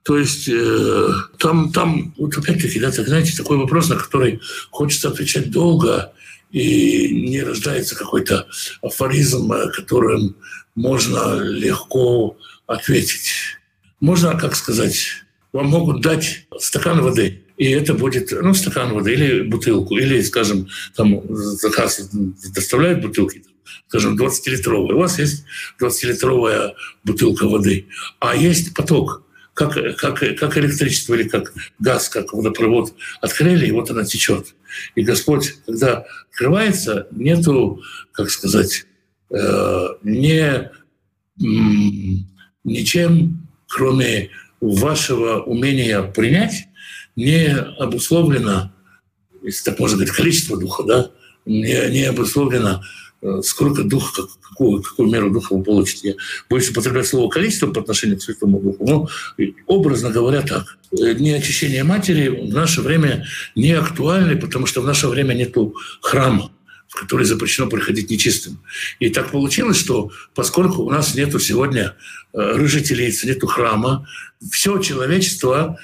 То 0.02 0.18
есть 0.18 0.48
э, 0.48 1.08
там, 1.38 1.70
там 1.72 2.14
вот 2.16 2.36
опять-таки, 2.36 2.80
да, 2.80 2.90
так, 2.90 3.06
знаете, 3.06 3.36
такой 3.36 3.56
вопрос, 3.56 3.88
на 3.88 3.96
который 3.96 4.40
хочется 4.70 5.08
отвечать 5.08 5.50
долго, 5.50 6.12
и 6.50 7.28
не 7.28 7.42
рождается 7.42 7.96
какой-то 7.96 8.46
афоризм, 8.82 9.52
э, 9.52 9.70
которым 9.70 10.36
можно 10.74 11.38
легко 11.40 12.36
ответить. 12.66 13.30
Можно, 14.00 14.36
как 14.38 14.56
сказать, 14.56 15.06
вам 15.52 15.66
могут 15.66 16.02
дать 16.02 16.46
стакан 16.58 17.00
воды, 17.00 17.42
и 17.56 17.70
это 17.70 17.94
будет, 17.94 18.32
ну, 18.32 18.54
стакан 18.54 18.92
воды 18.94 19.12
или 19.12 19.42
бутылку, 19.42 19.96
или, 19.96 20.20
скажем, 20.22 20.68
там 20.96 21.22
заказ 21.30 22.10
доставляют 22.54 23.02
бутылки, 23.02 23.44
скажем, 23.88 24.16
20-литровая. 24.16 24.94
У 24.94 24.98
вас 24.98 25.18
есть 25.18 25.44
20-литровая 25.80 26.72
бутылка 27.04 27.48
воды, 27.48 27.86
а 28.20 28.34
есть 28.36 28.74
поток, 28.74 29.24
как, 29.54 29.74
как, 29.96 30.18
как 30.18 30.58
электричество 30.58 31.14
или 31.14 31.28
как 31.28 31.52
газ, 31.78 32.08
как 32.08 32.32
водопровод 32.32 32.94
открыли, 33.20 33.66
и 33.66 33.72
вот 33.72 33.90
она 33.90 34.04
течет. 34.04 34.54
И 34.94 35.02
Господь, 35.02 35.54
когда 35.66 36.04
открывается, 36.30 37.06
нету, 37.10 37.82
как 38.12 38.30
сказать, 38.30 38.86
э, 39.30 39.88
не, 40.02 40.70
ничем, 42.64 43.48
кроме 43.68 44.30
вашего 44.60 45.42
умения 45.42 46.02
принять, 46.02 46.68
не 47.16 47.48
обусловлено, 47.54 48.72
если 49.42 49.64
так 49.64 49.78
можно 49.78 49.96
говорить, 49.96 50.14
количество 50.14 50.58
духа, 50.58 50.82
да, 50.84 51.10
не, 51.44 51.90
не 51.90 52.04
обусловлено 52.04 52.82
сколько 53.43 53.85
дух, 53.85 54.12
как, 54.14 54.27
какую, 54.41 54.83
какую 54.83 55.09
меру 55.09 55.31
духа 55.31 55.55
вы 55.55 55.62
получите. 55.62 56.09
Я 56.09 56.14
боюсь 56.51 56.70
употреблять 56.70 57.07
слово 57.07 57.31
количество 57.31 57.68
по 57.68 57.81
отношению 57.81 58.18
к 58.18 58.23
Святому 58.23 58.61
Духу, 58.61 58.85
но 58.87 59.09
образно 59.66 60.11
говоря 60.11 60.43
так. 60.43 60.79
Э, 60.93 61.14
не 61.14 61.31
очищение 61.33 61.85
матери 61.85 62.29
в 62.29 62.53
наше 62.55 62.81
время 62.81 63.27
не 63.55 63.73
актуальны, 63.73 64.37
потому 64.37 64.66
что 64.66 64.83
в 64.83 64.87
наше 64.87 65.09
время 65.09 65.35
нет 65.35 65.55
храма 66.01 66.51
в 66.89 66.95
который 66.95 67.25
запрещено 67.25 67.70
приходить 67.70 68.11
нечистым. 68.11 68.62
И 68.99 69.09
так 69.09 69.31
получилось, 69.31 69.79
что 69.79 70.12
поскольку 70.35 70.83
у 70.83 70.91
нас 70.91 71.14
нету 71.14 71.39
сегодня 71.39 71.97
э, 72.35 72.53
рыжей 72.55 72.83
телицы, 72.83 73.27
нету 73.27 73.47
храма, 73.47 74.07
все 74.51 74.79
человечество 74.79 75.79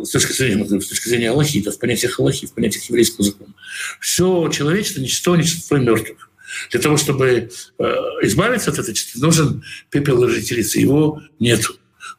с 0.00 0.10
точки 0.10 0.30
зрения, 0.30 0.64
с 0.80 0.86
точки 0.86 1.08
зрения 1.08 1.30
Аллахи, 1.30 1.60
в 1.68 1.78
понятиях 1.80 2.20
Аллахи, 2.20 2.46
в 2.46 2.52
понятиях 2.52 2.84
еврейского 2.84 3.24
закона, 3.24 3.52
все 4.00 4.48
человечество 4.50 5.00
нечисто, 5.00 5.34
нечисто 5.34 5.74
мертвых. 5.74 6.30
Для 6.70 6.80
того, 6.80 6.96
чтобы 6.96 7.50
э, 7.78 7.84
избавиться 8.22 8.70
от 8.70 8.78
этой 8.78 8.94
чистоты, 8.94 9.24
нужен 9.24 9.64
пепел 9.90 10.28
жительницы. 10.28 10.78
Его 10.78 11.20
нет. 11.38 11.66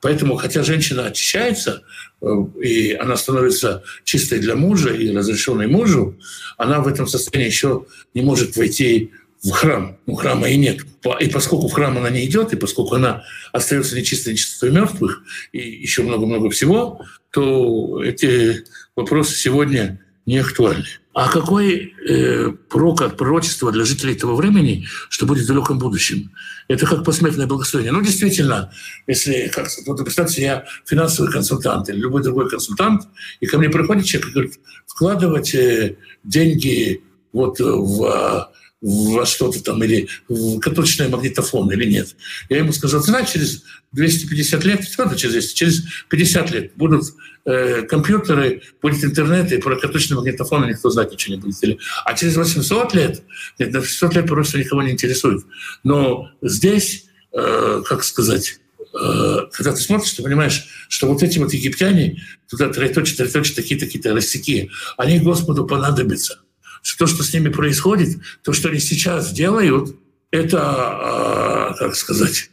Поэтому, 0.02 0.36
хотя 0.36 0.64
женщина 0.64 1.08
очищается, 1.08 1.84
э, 2.22 2.28
и 2.62 2.94
она 2.94 3.18
становится 3.18 3.84
чистой 4.04 4.40
для 4.40 4.56
мужа 4.56 4.94
и 4.94 5.16
разрешенной 5.16 5.68
мужу, 5.68 6.20
она 6.58 6.80
в 6.80 6.88
этом 6.88 7.08
состоянии 7.08 7.50
еще 7.50 7.86
не 8.14 8.22
может 8.22 8.56
войти 8.56 9.12
в 9.44 9.52
храм. 9.52 9.98
Ну, 10.06 10.16
храма 10.16 10.50
и 10.50 10.58
нет. 10.58 10.82
И 11.20 11.28
поскольку 11.30 11.68
в 11.68 11.74
храм 11.74 11.98
она 11.98 12.10
не 12.10 12.26
идет, 12.26 12.54
и 12.54 12.56
поскольку 12.56 12.96
она 12.96 13.24
остается 13.52 13.96
нечистой, 13.96 14.34
нечистой 14.34 14.72
мертвых, 14.72 15.24
и 15.52 15.60
еще 15.60 16.02
много-много 16.02 16.50
всего, 16.50 17.02
то 17.32 18.04
эти 18.04 18.64
вопросы 18.96 19.36
сегодня 19.36 20.02
не 20.26 20.40
актуальны. 20.40 20.88
А 21.16 21.30
какой 21.30 21.94
э, 22.10 22.52
пророк 22.70 23.02
от 23.02 23.16
пророчества 23.16 23.72
для 23.72 23.86
жителей 23.86 24.16
этого 24.16 24.36
времени, 24.36 24.86
что 25.10 25.26
будет 25.26 25.46
в 25.46 25.48
далеком 25.48 25.80
будущем? 25.80 26.32
Это 26.68 26.86
как 26.86 27.06
посмертное 27.06 27.48
благословение. 27.48 27.94
Ну, 27.94 28.02
действительно, 28.02 28.74
если, 29.08 29.48
как 29.48 29.70
вот 29.88 30.04
представьте, 30.04 30.42
я 30.42 30.66
финансовый 30.84 31.32
консультант 31.32 31.88
или 31.88 32.00
любой 32.00 32.22
другой 32.22 32.50
консультант, 32.50 33.04
и 33.40 33.46
ко 33.46 33.58
мне 33.58 33.70
приходит 33.70 34.04
человек 34.04 34.30
и 34.30 34.34
говорит, 34.34 34.60
вкладывать 34.88 35.56
э, 35.56 35.96
деньги 36.26 37.02
вот 37.32 37.60
в 37.60 38.52
во 38.82 39.26
что-то 39.26 39.64
там, 39.64 39.84
или 39.84 40.08
в 40.28 40.60
катушечный 40.60 41.08
магнитофон, 41.08 41.72
или 41.72 41.86
нет. 41.86 42.16
Я 42.50 42.58
ему 42.58 42.74
сказал, 42.74 43.02
знаешь, 43.02 43.30
через 43.30 43.64
250 43.94 44.64
лет, 44.66 44.84
что 44.84 45.14
через 45.16 45.34
200, 45.34 45.56
через 45.56 45.84
50 46.10 46.52
лет 46.52 46.72
будут 46.76 47.06
э, 47.46 47.84
компьютеры, 47.84 48.62
будет 48.82 49.04
интернет, 49.04 49.52
и 49.52 49.58
про 49.58 49.78
катушечный 49.78 50.18
магнитофон 50.18 50.68
никто 50.68 50.90
знать 50.90 51.12
ничего 51.12 51.36
не 51.36 51.42
будет. 51.42 51.64
Или, 51.64 51.80
а 52.04 52.14
через 52.14 52.36
800 52.36 52.94
лет, 52.94 53.24
нет, 53.60 53.72
на 53.72 53.82
600 53.82 54.16
лет 54.16 54.28
просто 54.28 54.60
никого 54.60 54.84
не 54.84 54.92
интересует. 54.92 55.44
Но 55.84 56.30
здесь, 56.42 57.06
э, 57.32 57.82
как 57.88 58.04
сказать, 58.04 58.60
э, 58.94 59.38
когда 59.52 59.74
ты 59.74 59.82
смотришь, 59.82 60.12
ты 60.12 60.22
понимаешь, 60.22 60.68
что 60.90 61.08
вот 61.08 61.24
эти 61.24 61.40
вот 61.40 61.54
египтяне, 61.54 62.22
туда 62.48 62.70
троеточие, 62.70 63.18
троеточие, 63.18 63.56
такие-то, 63.56 63.86
какие-то 63.86 64.14
растяки, 64.14 64.70
они 64.98 65.20
Господу 65.20 65.66
понадобятся 65.66 66.40
то, 66.98 67.08
что 67.08 67.24
с 67.24 67.34
ними 67.34 67.50
происходит, 67.50 68.20
то, 68.44 68.54
что 68.54 68.70
они 68.70 68.80
сейчас 68.80 69.32
делают, 69.32 69.96
это, 70.32 70.62
а, 70.62 71.74
как 71.78 71.96
сказать, 71.96 72.52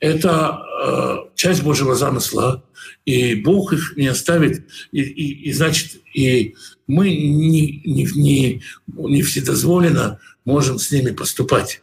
это 0.00 0.30
а, 0.30 1.28
часть 1.34 1.62
Божьего 1.62 1.94
замысла, 1.94 2.64
и 3.04 3.34
Бог 3.36 3.72
их 3.72 3.96
не 3.96 4.08
оставит, 4.08 4.66
и, 4.92 5.00
и, 5.00 5.48
и 5.48 5.52
значит, 5.52 6.00
и 6.14 6.56
мы 6.86 7.08
не, 7.10 7.82
не, 7.84 8.08
не, 8.14 8.62
не 8.86 9.22
вседозволенно 9.22 10.18
можем 10.44 10.78
с 10.78 10.90
ними 10.90 11.10
поступать. 11.10 11.80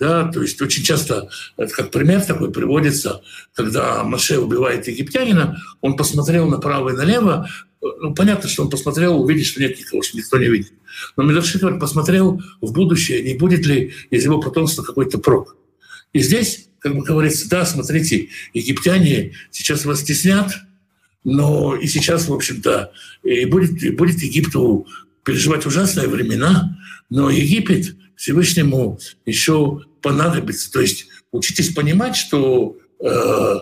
Да, 0.00 0.24
то 0.24 0.42
есть 0.42 0.60
очень 0.60 0.82
часто, 0.82 1.28
это 1.56 1.72
как 1.72 1.92
пример 1.92 2.20
такой 2.20 2.50
приводится, 2.50 3.22
когда 3.54 4.02
Маше 4.02 4.40
убивает 4.40 4.88
египтянина, 4.88 5.62
он 5.80 5.96
посмотрел 5.96 6.48
направо 6.48 6.90
и 6.90 6.96
налево, 6.96 7.48
ну, 8.00 8.14
понятно, 8.14 8.48
что 8.48 8.62
он 8.62 8.70
посмотрел, 8.70 9.20
увидит, 9.20 9.46
что 9.46 9.60
нет 9.60 9.78
никого, 9.78 10.02
что 10.02 10.16
никто 10.16 10.38
не 10.38 10.48
видит. 10.48 10.72
Но 11.16 11.24
Медовшиков 11.24 11.78
посмотрел 11.78 12.40
в 12.60 12.72
будущее, 12.72 13.22
не 13.22 13.34
будет 13.34 13.66
ли 13.66 13.92
из 14.10 14.24
его 14.24 14.40
потомства 14.40 14.82
какой-то 14.82 15.18
прок. 15.18 15.56
И 16.12 16.20
здесь, 16.20 16.68
как 16.78 16.96
бы 16.96 17.02
говорится, 17.02 17.48
да, 17.48 17.66
смотрите, 17.66 18.28
египтяне 18.54 19.34
сейчас 19.50 19.84
вас 19.84 20.00
стеснят, 20.00 20.50
но 21.24 21.74
и 21.76 21.86
сейчас, 21.86 22.28
в 22.28 22.32
общем-то, 22.32 22.92
и 23.22 23.44
будет, 23.46 23.82
и 23.82 23.90
будет 23.90 24.22
Египту 24.22 24.86
переживать 25.24 25.66
ужасные 25.66 26.08
времена, 26.08 26.78
но 27.10 27.30
Египет 27.30 27.96
Всевышнему 28.16 28.98
еще 29.26 29.80
понадобится. 30.02 30.70
То 30.70 30.80
есть 30.80 31.06
учитесь 31.32 31.74
понимать, 31.74 32.14
что, 32.16 32.76
э, 33.00 33.54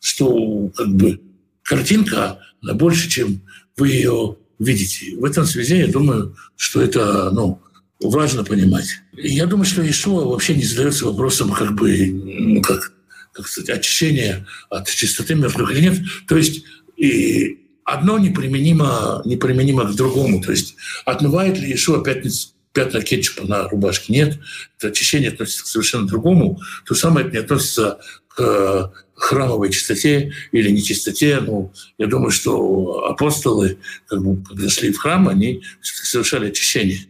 что 0.00 0.68
как 0.76 0.94
бы 0.94 1.20
картинка 1.62 2.38
она 2.62 2.74
больше, 2.74 3.08
чем 3.08 3.42
вы 3.76 3.88
ее 3.88 4.36
видите. 4.58 5.16
В 5.16 5.24
этом 5.24 5.44
связи 5.44 5.76
я 5.76 5.88
думаю, 5.88 6.36
что 6.56 6.80
это 6.80 7.30
ну, 7.30 7.60
важно 8.00 8.44
понимать. 8.44 9.00
И 9.16 9.28
я 9.28 9.46
думаю, 9.46 9.66
что 9.66 9.88
Ишуа 9.88 10.24
вообще 10.24 10.54
не 10.54 10.64
задается 10.64 11.06
вопросом 11.06 11.52
как 11.52 11.74
бы, 11.74 12.06
ну, 12.06 12.62
как, 12.62 12.92
как 13.32 13.46
сказать, 13.46 13.78
очищения 13.78 14.46
от 14.70 14.88
чистоты 14.88 15.34
мертвых 15.34 15.70
или 15.72 15.80
нет. 15.80 15.98
То 16.26 16.36
есть 16.36 16.64
и 16.96 17.60
одно 17.84 18.18
неприменимо, 18.18 19.22
неприменимо 19.24 19.84
к 19.84 19.94
другому. 19.94 20.42
То 20.42 20.52
есть 20.52 20.76
отмывает 21.04 21.58
ли 21.58 21.74
Ишуа 21.74 22.02
пятницу 22.02 22.48
пятна 22.72 23.00
кетчупа 23.00 23.46
на 23.46 23.68
рубашке. 23.68 24.12
Нет, 24.12 24.38
это 24.78 24.88
очищение 24.88 25.30
относится 25.30 25.64
к 25.64 25.66
совершенно 25.66 26.06
другому. 26.06 26.60
То 26.84 26.94
самое 26.94 27.26
это 27.26 27.34
не 27.34 27.42
относится 27.42 27.98
к 28.36 28.92
храмовой 29.14 29.72
чистоте 29.72 30.32
или 30.52 30.70
нечистоте. 30.70 31.40
Ну, 31.40 31.72
я 31.98 32.06
думаю, 32.06 32.30
что 32.30 33.06
апостолы, 33.06 33.78
как 34.06 34.22
бы, 34.22 34.44
когда 34.44 34.68
шли 34.68 34.92
в 34.92 34.98
храм, 34.98 35.28
они 35.28 35.62
совершали 35.80 36.50
очищение. 36.50 37.06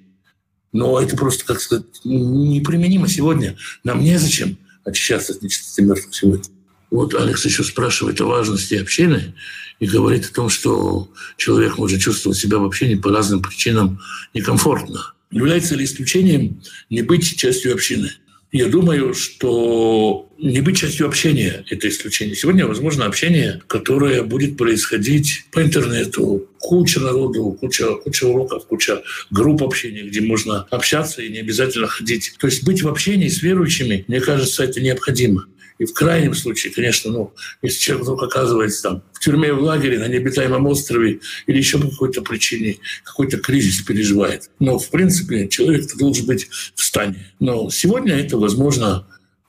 Но 0.72 1.01
это 1.01 1.16
просто, 1.16 1.45
как 1.45 1.61
сказать, 1.61 1.87
неприменимо 2.05 3.09
сегодня. 3.09 3.57
Нам 3.83 4.03
незачем 4.03 4.57
очищаться 4.85 5.33
от 5.33 5.43
нечистоты 5.43 5.83
мертвых 5.83 6.14
сегодня. 6.14 6.45
Вот 6.91 7.14
Алекс 7.14 7.45
еще 7.45 7.64
спрашивает 7.64 8.20
о 8.20 8.27
важности 8.27 8.74
общины 8.74 9.35
и 9.81 9.87
говорит 9.87 10.27
о 10.27 10.33
том, 10.33 10.49
что 10.49 11.11
человек 11.37 11.77
может 11.77 12.01
чувствовать 12.01 12.39
себя 12.39 12.59
в 12.59 12.64
общине 12.64 12.97
по 12.97 13.11
разным 13.11 13.43
причинам 13.43 13.99
некомфортно. 14.33 15.12
Является 15.33 15.74
ли 15.74 15.85
исключением 15.85 16.62
не 16.89 17.03
быть 17.03 17.37
частью 17.37 17.74
общины? 17.74 18.12
Я 18.53 18.68
думаю, 18.68 19.12
что 19.12 20.30
не 20.38 20.61
быть 20.61 20.76
частью 20.76 21.07
общения– 21.07 21.64
это 21.70 21.88
исключение. 21.88 22.36
Сегодня 22.36 22.66
возможно 22.66 23.07
общение, 23.07 23.61
которое 23.66 24.22
будет 24.22 24.57
происходить 24.57 25.47
по 25.51 25.62
интернету. 25.62 26.49
Куча 26.59 27.01
народу, 27.01 27.57
куча, 27.61 27.94
куча 27.97 28.24
уроков, 28.24 28.66
куча 28.66 29.03
групп 29.30 29.62
общения, 29.62 30.03
где 30.03 30.20
можно 30.20 30.66
общаться 30.70 31.22
и 31.22 31.28
не 31.28 31.38
обязательно 31.38 31.86
ходить. 31.86 32.34
То 32.38 32.47
есть 32.47 32.64
быть 32.64 32.82
в 32.82 32.88
общении 32.88 33.28
с 33.28 33.42
верующими, 33.42 34.05
мне 34.09 34.20
кажется, 34.20 34.64
это 34.64 34.80
необходимо. 34.80 35.47
И 35.79 35.85
в 35.85 35.93
крайнем 35.93 36.35
случае, 36.35 36.72
конечно, 36.72 37.11
ну, 37.11 37.35
если 37.62 37.79
человек 37.81 38.05
вдруг 38.05 38.22
оказывается 38.22 38.83
там 38.83 39.03
в 39.12 39.20
тюрьме, 39.20 39.53
в 39.53 39.62
лагере, 39.62 39.99
на 39.99 40.09
необитаемом 40.09 40.66
острове 40.66 41.20
или 41.47 41.59
еще 41.59 41.79
по 41.79 41.89
какой-то 41.89 42.22
причине 42.22 42.79
какой-то 43.05 43.39
кризис 43.39 43.83
переживает. 43.83 44.51
Но, 44.59 44.79
в 44.79 44.89
принципе, 44.91 45.49
человек 45.49 45.95
должен 45.97 46.27
быть 46.27 46.49
в 46.74 46.83
стане. 46.83 47.33
Но 47.41 47.70
сегодня 47.70 48.16
это 48.16 48.39
возможно 48.39 49.07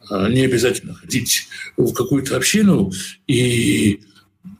а, 0.09 0.29
не 0.29 0.43
обязательно 0.43 0.95
ходить 0.95 1.47
в 1.77 1.93
какую-то 1.93 2.35
общину 2.35 2.91
и 3.27 4.01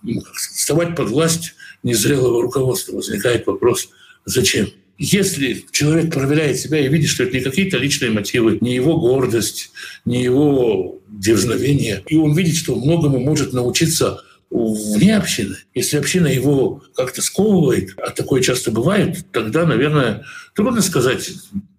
ну, 0.04 0.24
вставать 0.34 0.96
под 0.96 1.10
власть 1.10 1.56
незрелого 1.84 2.42
руководства. 2.42 2.96
Возникает 2.96 3.46
вопрос, 3.48 3.90
зачем? 4.26 4.70
Если 4.98 5.66
человек 5.72 6.12
проверяет 6.12 6.58
себя 6.58 6.80
и 6.80 6.88
видит, 6.88 7.10
что 7.10 7.24
это 7.24 7.38
не 7.38 7.44
какие-то 7.44 7.78
личные 7.78 8.12
мотивы, 8.12 8.58
не 8.62 8.74
его 8.74 8.98
гордость, 8.98 9.72
не 10.06 10.24
его 10.24 11.00
дерзновение, 11.08 12.04
и 12.08 12.16
он 12.16 12.36
видит, 12.36 12.56
что 12.56 12.76
многому 12.76 13.20
может 13.20 13.54
научиться 13.54 14.24
вне 14.50 15.18
общины. 15.18 15.58
Если 15.76 15.98
община 15.98 16.28
его 16.28 16.84
как-то 16.96 17.22
сковывает, 17.22 17.94
а 17.98 18.10
такое 18.10 18.42
часто 18.42 18.72
бывает, 18.72 19.26
тогда, 19.32 19.66
наверное, 19.66 20.24
трудно 20.56 20.82
сказать, 20.82 21.32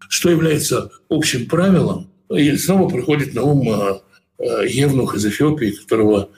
что 0.09 0.31
является 0.31 0.91
общим 1.09 1.47
правилом. 1.47 2.11
И 2.31 2.57
снова 2.57 2.89
приходит 2.89 3.35
на 3.35 3.43
ум 3.43 3.69
а, 3.71 4.03
а, 4.39 4.63
Евнух 4.65 5.15
из 5.17 5.25
Эфиопии, 5.27 5.71
которого 5.71 6.31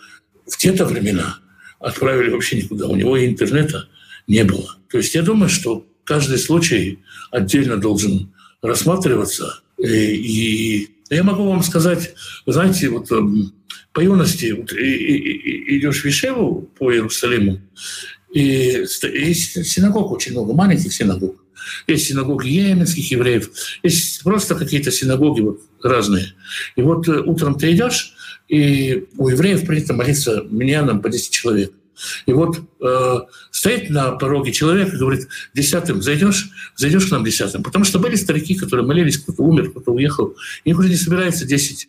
в 0.47 0.57
те-то 0.57 0.85
времена 0.87 1.39
отправили 1.81 2.31
вообще 2.31 2.59
никуда. 2.59 2.87
У 2.87 2.97
него 2.97 3.22
интернета 3.24 3.89
не 4.26 4.45
было. 4.45 4.76
То 4.89 4.99
есть 4.99 5.14
я 5.14 5.22
думаю, 5.22 5.49
что 5.49 5.85
каждый 6.11 6.38
случай 6.38 6.98
отдельно 7.30 7.76
должен 7.76 8.34
рассматриваться. 8.62 9.61
И, 9.78 9.86
и 9.86 10.88
я 11.08 11.22
могу 11.22 11.48
вам 11.48 11.62
сказать, 11.62 12.14
вы 12.46 12.52
знаете, 12.52 12.88
вот 12.88 13.12
эм, 13.12 13.52
по 13.92 14.00
юности 14.00 14.50
вот, 14.50 14.72
и, 14.72 14.76
и, 14.76 15.14
и, 15.14 15.78
идешь 15.78 16.00
в 16.00 16.04
Вишеву 16.04 16.68
по 16.76 16.92
Иерусалиму, 16.92 17.61
и 18.34 18.84
есть 19.14 19.64
синагог 19.64 20.11
очень 20.11 20.32
много, 20.32 20.52
маленьких 20.52 20.92
синагог. 20.92 21.44
Есть 21.86 22.08
синагоги 22.08 22.48
йеменских 22.48 23.08
евреев, 23.12 23.48
есть 23.84 24.24
просто 24.24 24.56
какие-то 24.56 24.90
синагоги 24.90 25.42
вот 25.42 25.61
разные. 25.80 26.34
И 26.74 26.82
вот 26.82 27.06
э, 27.06 27.20
утром 27.20 27.56
ты 27.56 27.70
идешь, 27.70 28.14
и 28.48 29.06
у 29.16 29.28
евреев 29.28 29.64
принято 29.64 29.94
молиться 29.94 30.44
миньяном 30.50 31.02
по 31.02 31.08
10 31.08 31.30
человек. 31.30 31.72
И 32.26 32.32
вот 32.32 32.61
э, 32.80 33.18
стоит 33.51 33.90
на 33.90 34.12
пороге 34.12 34.53
человек 34.53 34.92
и 34.92 34.96
говорит, 34.96 35.28
десятым 35.55 36.03
зайдешь, 36.03 36.51
зайдешь 36.76 37.07
к 37.07 37.11
нам 37.11 37.24
десятым. 37.24 37.62
Потому 37.62 37.84
что 37.84 37.98
были 37.98 38.16
старики, 38.16 38.55
которые 38.55 38.86
молились, 38.86 39.18
кто-то 39.18 39.42
умер, 39.42 39.70
кто-то 39.70 39.92
уехал, 39.92 40.34
и 40.64 40.70
их 40.70 40.78
уже 40.78 40.88
не 40.88 40.96
собирается 40.96 41.46
десять. 41.46 41.88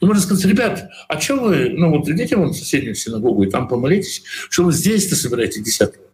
И 0.00 0.04
можно 0.04 0.22
сказать, 0.22 0.44
ребят, 0.46 0.88
а 1.08 1.20
что 1.20 1.36
вы, 1.36 1.70
ну 1.70 1.90
вот 1.90 2.08
идите 2.08 2.36
вон 2.36 2.50
в 2.50 2.56
соседнюю 2.56 2.94
синагогу 2.94 3.42
и 3.42 3.50
там 3.50 3.68
помолитесь, 3.68 4.22
что 4.48 4.64
вы 4.64 4.72
здесь-то 4.72 5.16
собираете 5.16 5.60
десятого. 5.60 6.04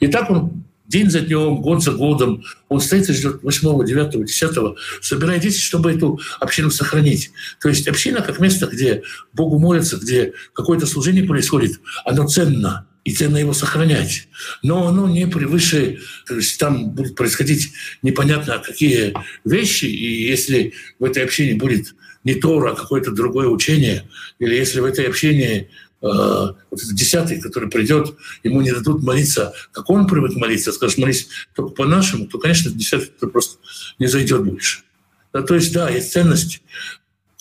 И 0.00 0.08
так 0.08 0.30
он 0.30 0.64
день 0.90 1.08
за 1.08 1.20
днем, 1.20 1.62
год 1.62 1.82
за 1.82 1.92
годом. 1.92 2.42
Он 2.68 2.80
стоит 2.80 3.08
и 3.08 3.12
ждет 3.12 3.42
8, 3.42 3.86
9, 3.86 4.26
10, 4.26 4.50
собирает 5.00 5.40
дети, 5.40 5.58
чтобы 5.58 5.92
эту 5.92 6.20
общину 6.40 6.70
сохранить. 6.70 7.30
То 7.62 7.68
есть 7.68 7.86
община 7.86 8.20
как 8.20 8.40
место, 8.40 8.66
где 8.66 9.04
Богу 9.32 9.58
молятся, 9.60 9.96
где 9.98 10.32
какое-то 10.52 10.86
служение 10.86 11.24
происходит, 11.24 11.80
оно 12.04 12.26
ценно 12.26 12.88
и 13.04 13.12
ценно 13.12 13.38
его 13.38 13.52
сохранять. 13.52 14.28
Но 14.62 14.86
оно 14.88 15.08
не 15.08 15.26
превыше, 15.26 16.00
там 16.58 16.90
будут 16.90 17.16
происходить 17.16 17.72
непонятно 18.02 18.58
какие 18.58 19.14
вещи, 19.44 19.86
и 19.86 20.28
если 20.28 20.74
в 20.98 21.04
этой 21.04 21.24
общине 21.24 21.54
будет 21.54 21.94
не 22.24 22.34
Тора, 22.34 22.72
а 22.72 22.76
какое-то 22.76 23.12
другое 23.12 23.48
учение, 23.48 24.08
или 24.38 24.54
если 24.54 24.80
в 24.80 24.84
этой 24.84 25.06
общине 25.06 25.68
Э, 26.02 26.54
вот 26.70 26.80
этот 26.80 26.94
десятый, 26.94 27.40
который 27.40 27.68
придет, 27.68 28.16
ему 28.42 28.62
не 28.62 28.72
дадут 28.72 29.02
молиться, 29.02 29.52
как 29.70 29.90
он 29.90 30.06
привык 30.06 30.34
молиться, 30.34 30.72
скажешь, 30.72 30.96
молись 30.96 31.28
только 31.54 31.72
по-нашему, 31.72 32.26
то, 32.26 32.38
конечно, 32.38 32.70
десятый 32.70 33.28
просто 33.28 33.58
не 33.98 34.06
зайдет 34.06 34.42
больше. 34.44 34.82
Да, 35.32 35.42
то 35.42 35.54
есть, 35.54 35.72
да, 35.72 35.90
есть 35.90 36.12
ценность 36.12 36.62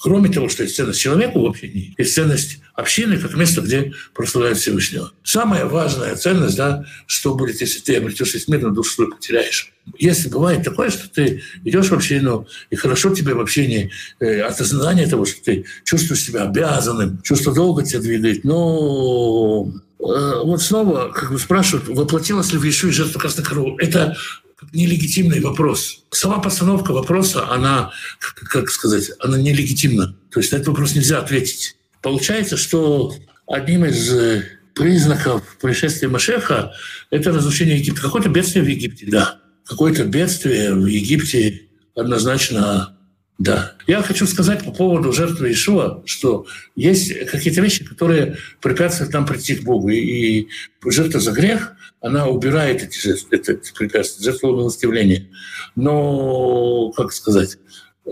Кроме 0.01 0.29
того, 0.29 0.47
что 0.49 0.63
есть 0.63 0.75
ценность 0.75 0.99
человека 0.99 1.37
в 1.37 1.45
общении, 1.45 1.93
есть 1.97 2.13
ценность 2.13 2.59
общины 2.73 3.17
как 3.17 3.35
место, 3.35 3.61
где 3.61 3.91
прославляют 4.13 4.57
Всевышнего. 4.57 5.11
Самая 5.23 5.65
важная 5.65 6.15
ценность, 6.15 6.55
да, 6.55 6.85
что 7.05 7.35
будет, 7.35 7.59
если 7.59 7.79
ты 7.79 7.97
обретешь 7.97 8.47
мир, 8.47 8.61
но 8.61 8.69
душу 8.69 8.93
свою 8.93 9.11
потеряешь. 9.11 9.73
Если 9.97 10.29
бывает 10.29 10.63
такое, 10.63 10.89
что 10.89 11.09
ты 11.09 11.41
идешь 11.65 11.89
в 11.89 11.93
общину, 11.93 12.47
и 12.69 12.75
хорошо 12.75 13.13
тебе 13.13 13.33
в 13.33 13.39
общении 13.39 13.91
э, 14.19 14.41
от 14.41 14.59
осознания 14.59 15.07
того, 15.07 15.25
что 15.25 15.43
ты 15.43 15.65
чувствуешь 15.83 16.23
себя 16.23 16.43
обязанным, 16.43 17.21
чувство 17.21 17.53
долга 17.53 17.83
тебя 17.83 17.99
двигает, 17.99 18.43
но 18.43 19.69
э, 19.99 20.41
вот 20.43 20.61
снова 20.61 21.11
как 21.11 21.31
бы 21.31 21.39
спрашивают, 21.39 21.87
воплотилась 21.89 22.53
ли 22.53 22.57
в 22.57 22.63
Иешуе 22.63 22.91
жертва 22.91 23.19
красной 23.19 23.43
коровы. 23.43 23.75
Это 23.79 24.15
нелегитимный 24.73 25.39
вопрос. 25.39 26.03
Сама 26.11 26.39
постановка 26.39 26.91
вопроса, 26.91 27.49
она, 27.49 27.91
как 28.19 28.69
сказать, 28.69 29.11
она 29.19 29.37
нелегитимна. 29.37 30.15
То 30.31 30.39
есть 30.39 30.51
на 30.51 30.57
этот 30.57 30.69
вопрос 30.69 30.95
нельзя 30.95 31.19
ответить. 31.19 31.75
Получается, 32.01 32.57
что 32.57 33.15
одним 33.47 33.85
из 33.85 34.13
э, 34.13 34.43
признаков 34.75 35.43
пришествия 35.61 36.09
Машеха– 36.09 36.73
это 37.11 37.31
разрушение 37.31 37.77
Египта. 37.77 38.01
Какое-то 38.01 38.29
бедствие 38.29 38.63
в 38.63 38.67
Египте, 38.67 39.05
да. 39.07 39.39
Какое-то 39.65 40.05
бедствие 40.05 40.73
в 40.73 40.85
Египте 40.85 41.63
однозначно 41.95 42.95
да. 43.39 43.75
Я 43.87 44.01
хочу 44.01 44.27
сказать 44.27 44.65
по 44.65 44.71
поводу 44.71 45.13
жертвы 45.13 45.53
Ишуа, 45.53 46.03
что 46.05 46.45
есть 46.75 47.27
какие-то 47.27 47.61
вещи, 47.61 47.85
которые 47.85 48.37
препятствуют 48.61 49.13
нам 49.13 49.25
прийти 49.25 49.55
к 49.55 49.63
Богу. 49.63 49.87
И, 49.89 50.49
жертва 50.85 51.21
за 51.21 51.31
грех, 51.31 51.73
она 52.01 52.27
убирает 52.27 52.83
эти, 52.83 52.97
жертвы, 52.97 53.37
это 53.37 53.59
препятствия, 53.77 54.23
жертва 54.23 54.55
милостивления. 54.55 55.27
Но, 55.75 56.91
как 56.91 57.11
сказать, 57.11 57.57
э, 58.05 58.09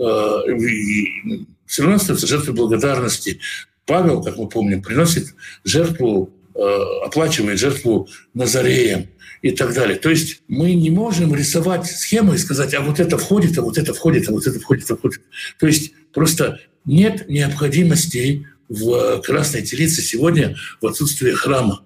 все 1.66 1.82
равно 1.82 1.96
остается 1.96 2.26
жертвой 2.26 2.54
благодарности. 2.54 3.40
Павел, 3.86 4.22
как 4.22 4.36
мы 4.36 4.48
помним, 4.48 4.82
приносит 4.82 5.34
жертву, 5.64 6.34
э, 6.54 6.60
оплачивает 7.04 7.58
жертву 7.58 8.08
Назареем 8.34 9.08
и 9.42 9.52
так 9.52 9.72
далее. 9.74 9.96
То 9.96 10.10
есть 10.10 10.42
мы 10.48 10.74
не 10.74 10.90
можем 10.90 11.34
рисовать 11.34 11.86
схему 11.86 12.34
и 12.34 12.38
сказать, 12.38 12.74
а 12.74 12.80
вот 12.80 13.00
это 13.00 13.16
входит, 13.16 13.56
а 13.58 13.62
вот 13.62 13.78
это 13.78 13.94
входит, 13.94 14.28
а 14.28 14.32
вот 14.32 14.46
это 14.46 14.58
входит, 14.60 14.90
а 14.90 14.96
входит. 14.96 15.22
То 15.58 15.66
есть 15.66 15.92
просто 16.12 16.60
нет 16.84 17.28
необходимости 17.28 18.46
в 18.68 19.22
красной 19.22 19.62
телице 19.62 20.02
сегодня 20.02 20.56
в 20.80 20.86
отсутствии 20.86 21.30
храма. 21.30 21.82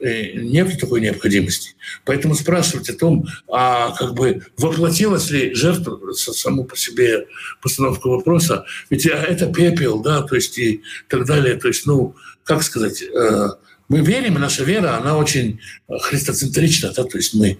Э, 0.00 0.32
нет 0.34 0.78
такой 0.78 1.00
необходимости. 1.00 1.74
Поэтому 2.04 2.34
спрашивать 2.34 2.88
о 2.88 2.94
том, 2.94 3.26
а 3.48 3.90
как 3.96 4.14
бы 4.14 4.42
воплотилась 4.56 5.30
ли 5.30 5.54
жертва 5.54 6.12
саму 6.12 6.64
по 6.64 6.76
себе 6.76 7.26
постановка 7.60 8.08
вопроса, 8.08 8.64
ведь 8.90 9.06
это 9.06 9.52
пепел, 9.52 10.00
да, 10.00 10.22
то 10.22 10.36
есть 10.36 10.58
и 10.58 10.82
так 11.08 11.26
далее. 11.26 11.56
То 11.56 11.68
есть, 11.68 11.86
ну, 11.86 12.14
как 12.44 12.62
сказать, 12.62 13.02
э, 13.02 13.48
мы 13.88 14.00
верим, 14.00 14.36
и 14.36 14.40
наша 14.40 14.62
вера, 14.62 14.98
она 14.98 15.16
очень 15.16 15.60
э, 15.88 15.98
христоцентрична, 15.98 16.92
да, 16.94 17.04
то 17.04 17.16
есть 17.16 17.34
мы 17.34 17.58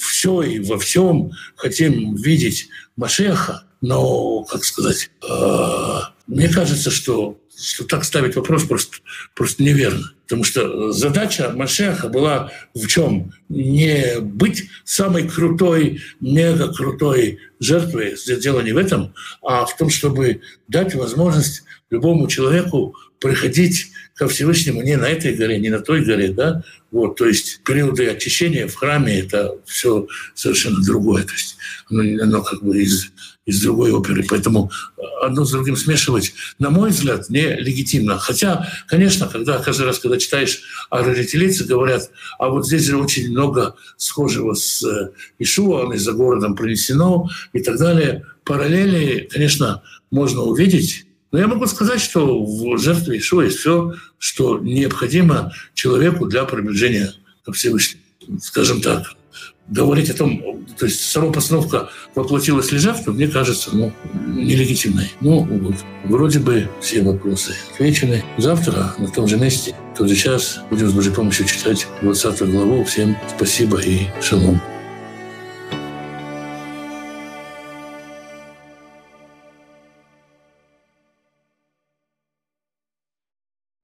все 0.00 0.42
и 0.42 0.58
во 0.58 0.78
всем 0.78 1.32
хотим 1.56 2.14
видеть 2.16 2.68
Машеха, 2.96 3.64
но, 3.80 4.44
как 4.44 4.64
сказать, 4.64 5.10
э, 5.26 6.00
мне 6.26 6.48
кажется, 6.48 6.90
что, 6.90 7.38
что 7.56 7.84
так 7.84 8.04
ставить 8.04 8.36
вопрос 8.36 8.64
просто, 8.64 8.98
просто 9.34 9.62
неверно. 9.62 10.12
Потому 10.24 10.44
что 10.44 10.92
задача 10.92 11.50
Машеха 11.54 12.08
была 12.08 12.50
в 12.74 12.86
чем? 12.86 13.32
Не 13.48 14.20
быть 14.20 14.68
самой 14.84 15.28
крутой, 15.28 16.00
мега 16.20 16.72
крутой 16.72 17.38
жертвой, 17.60 18.16
дело 18.40 18.60
не 18.60 18.72
в 18.72 18.78
этом, 18.78 19.14
а 19.42 19.66
в 19.66 19.76
том, 19.76 19.90
чтобы 19.90 20.40
дать 20.68 20.94
возможность 20.94 21.62
любому 21.90 22.26
человеку 22.26 22.96
приходить 23.20 23.90
ко 24.14 24.28
Всевышнему 24.28 24.82
не 24.82 24.96
на 24.96 25.06
этой 25.06 25.34
горе, 25.34 25.58
не 25.58 25.70
на 25.70 25.80
той 25.80 26.04
горе, 26.04 26.28
да, 26.28 26.62
вот, 26.90 27.16
то 27.16 27.26
есть 27.26 27.60
периоды 27.64 28.08
очищения 28.08 28.68
в 28.68 28.74
храме— 28.74 29.18
это 29.20 29.56
все 29.66 30.06
совершенно 30.34 30.80
другое, 30.84 31.24
то 31.24 31.32
есть 31.32 31.56
оно, 31.90 32.22
оно 32.22 32.42
как 32.42 32.62
бы 32.62 32.80
из, 32.80 33.10
из 33.44 33.60
другой 33.60 33.90
оперы, 33.90 34.24
поэтому 34.28 34.70
одно 35.20 35.44
с 35.44 35.50
другим 35.50 35.76
смешивать, 35.76 36.32
на 36.58 36.70
мой 36.70 36.90
взгляд, 36.90 37.28
не 37.28 37.56
легитимно. 37.56 38.18
Хотя, 38.18 38.68
конечно, 38.86 39.26
когда 39.26 39.58
каждый 39.58 39.86
раз, 39.86 39.98
когда 39.98 40.18
читаешь 40.18 40.62
о 40.90 41.02
раритилице, 41.02 41.64
говорят, 41.64 42.10
а 42.38 42.48
вот 42.48 42.66
здесь 42.66 42.84
же 42.84 42.96
очень 42.96 43.30
много 43.30 43.74
схожего 43.96 44.54
с 44.54 44.82
э, 44.84 45.10
Ишуа, 45.38 45.92
и 45.92 45.98
за 45.98 46.12
городом 46.12 46.54
принесено 46.54 47.28
и 47.52 47.60
так 47.60 47.78
далее. 47.78 48.26
Параллели, 48.44 49.28
конечно, 49.30 49.82
можно 50.10 50.42
увидеть, 50.42 51.06
но 51.34 51.40
я 51.40 51.48
могу 51.48 51.66
сказать, 51.66 52.00
что 52.00 52.44
в 52.44 52.78
жертве 52.78 53.18
Ишуа 53.18 53.42
есть 53.42 53.56
все, 53.58 53.94
что 54.18 54.60
необходимо 54.60 55.52
человеку 55.74 56.26
для 56.26 56.44
приближения 56.44 57.12
к 57.44 57.50
Всевышнему. 57.50 58.04
Скажем 58.40 58.80
так, 58.80 59.16
говорить 59.66 60.10
о 60.10 60.14
том, 60.14 60.64
то 60.78 60.86
есть 60.86 61.00
сама 61.00 61.32
постановка 61.32 61.90
воплотилась 62.14 62.70
ли 62.70 62.78
жертва, 62.78 63.10
мне 63.10 63.26
кажется, 63.26 63.70
ну, 63.72 63.92
нелегитимной. 64.14 65.10
Ну, 65.20 65.42
вот, 65.42 65.74
вроде 66.04 66.38
бы 66.38 66.70
все 66.80 67.02
вопросы 67.02 67.56
отвечены. 67.72 68.22
Завтра 68.38 68.94
на 68.98 69.08
том 69.08 69.26
же 69.26 69.36
месте, 69.36 69.74
в 69.92 69.98
тот 69.98 70.08
же 70.08 70.14
час 70.14 70.60
будем 70.70 70.88
с 70.88 70.92
Божьей 70.92 71.12
помощью 71.12 71.46
читать 71.46 71.88
20 72.02 72.42
главу. 72.42 72.84
Всем 72.84 73.16
спасибо 73.36 73.80
и 73.80 74.06
шалом. 74.22 74.60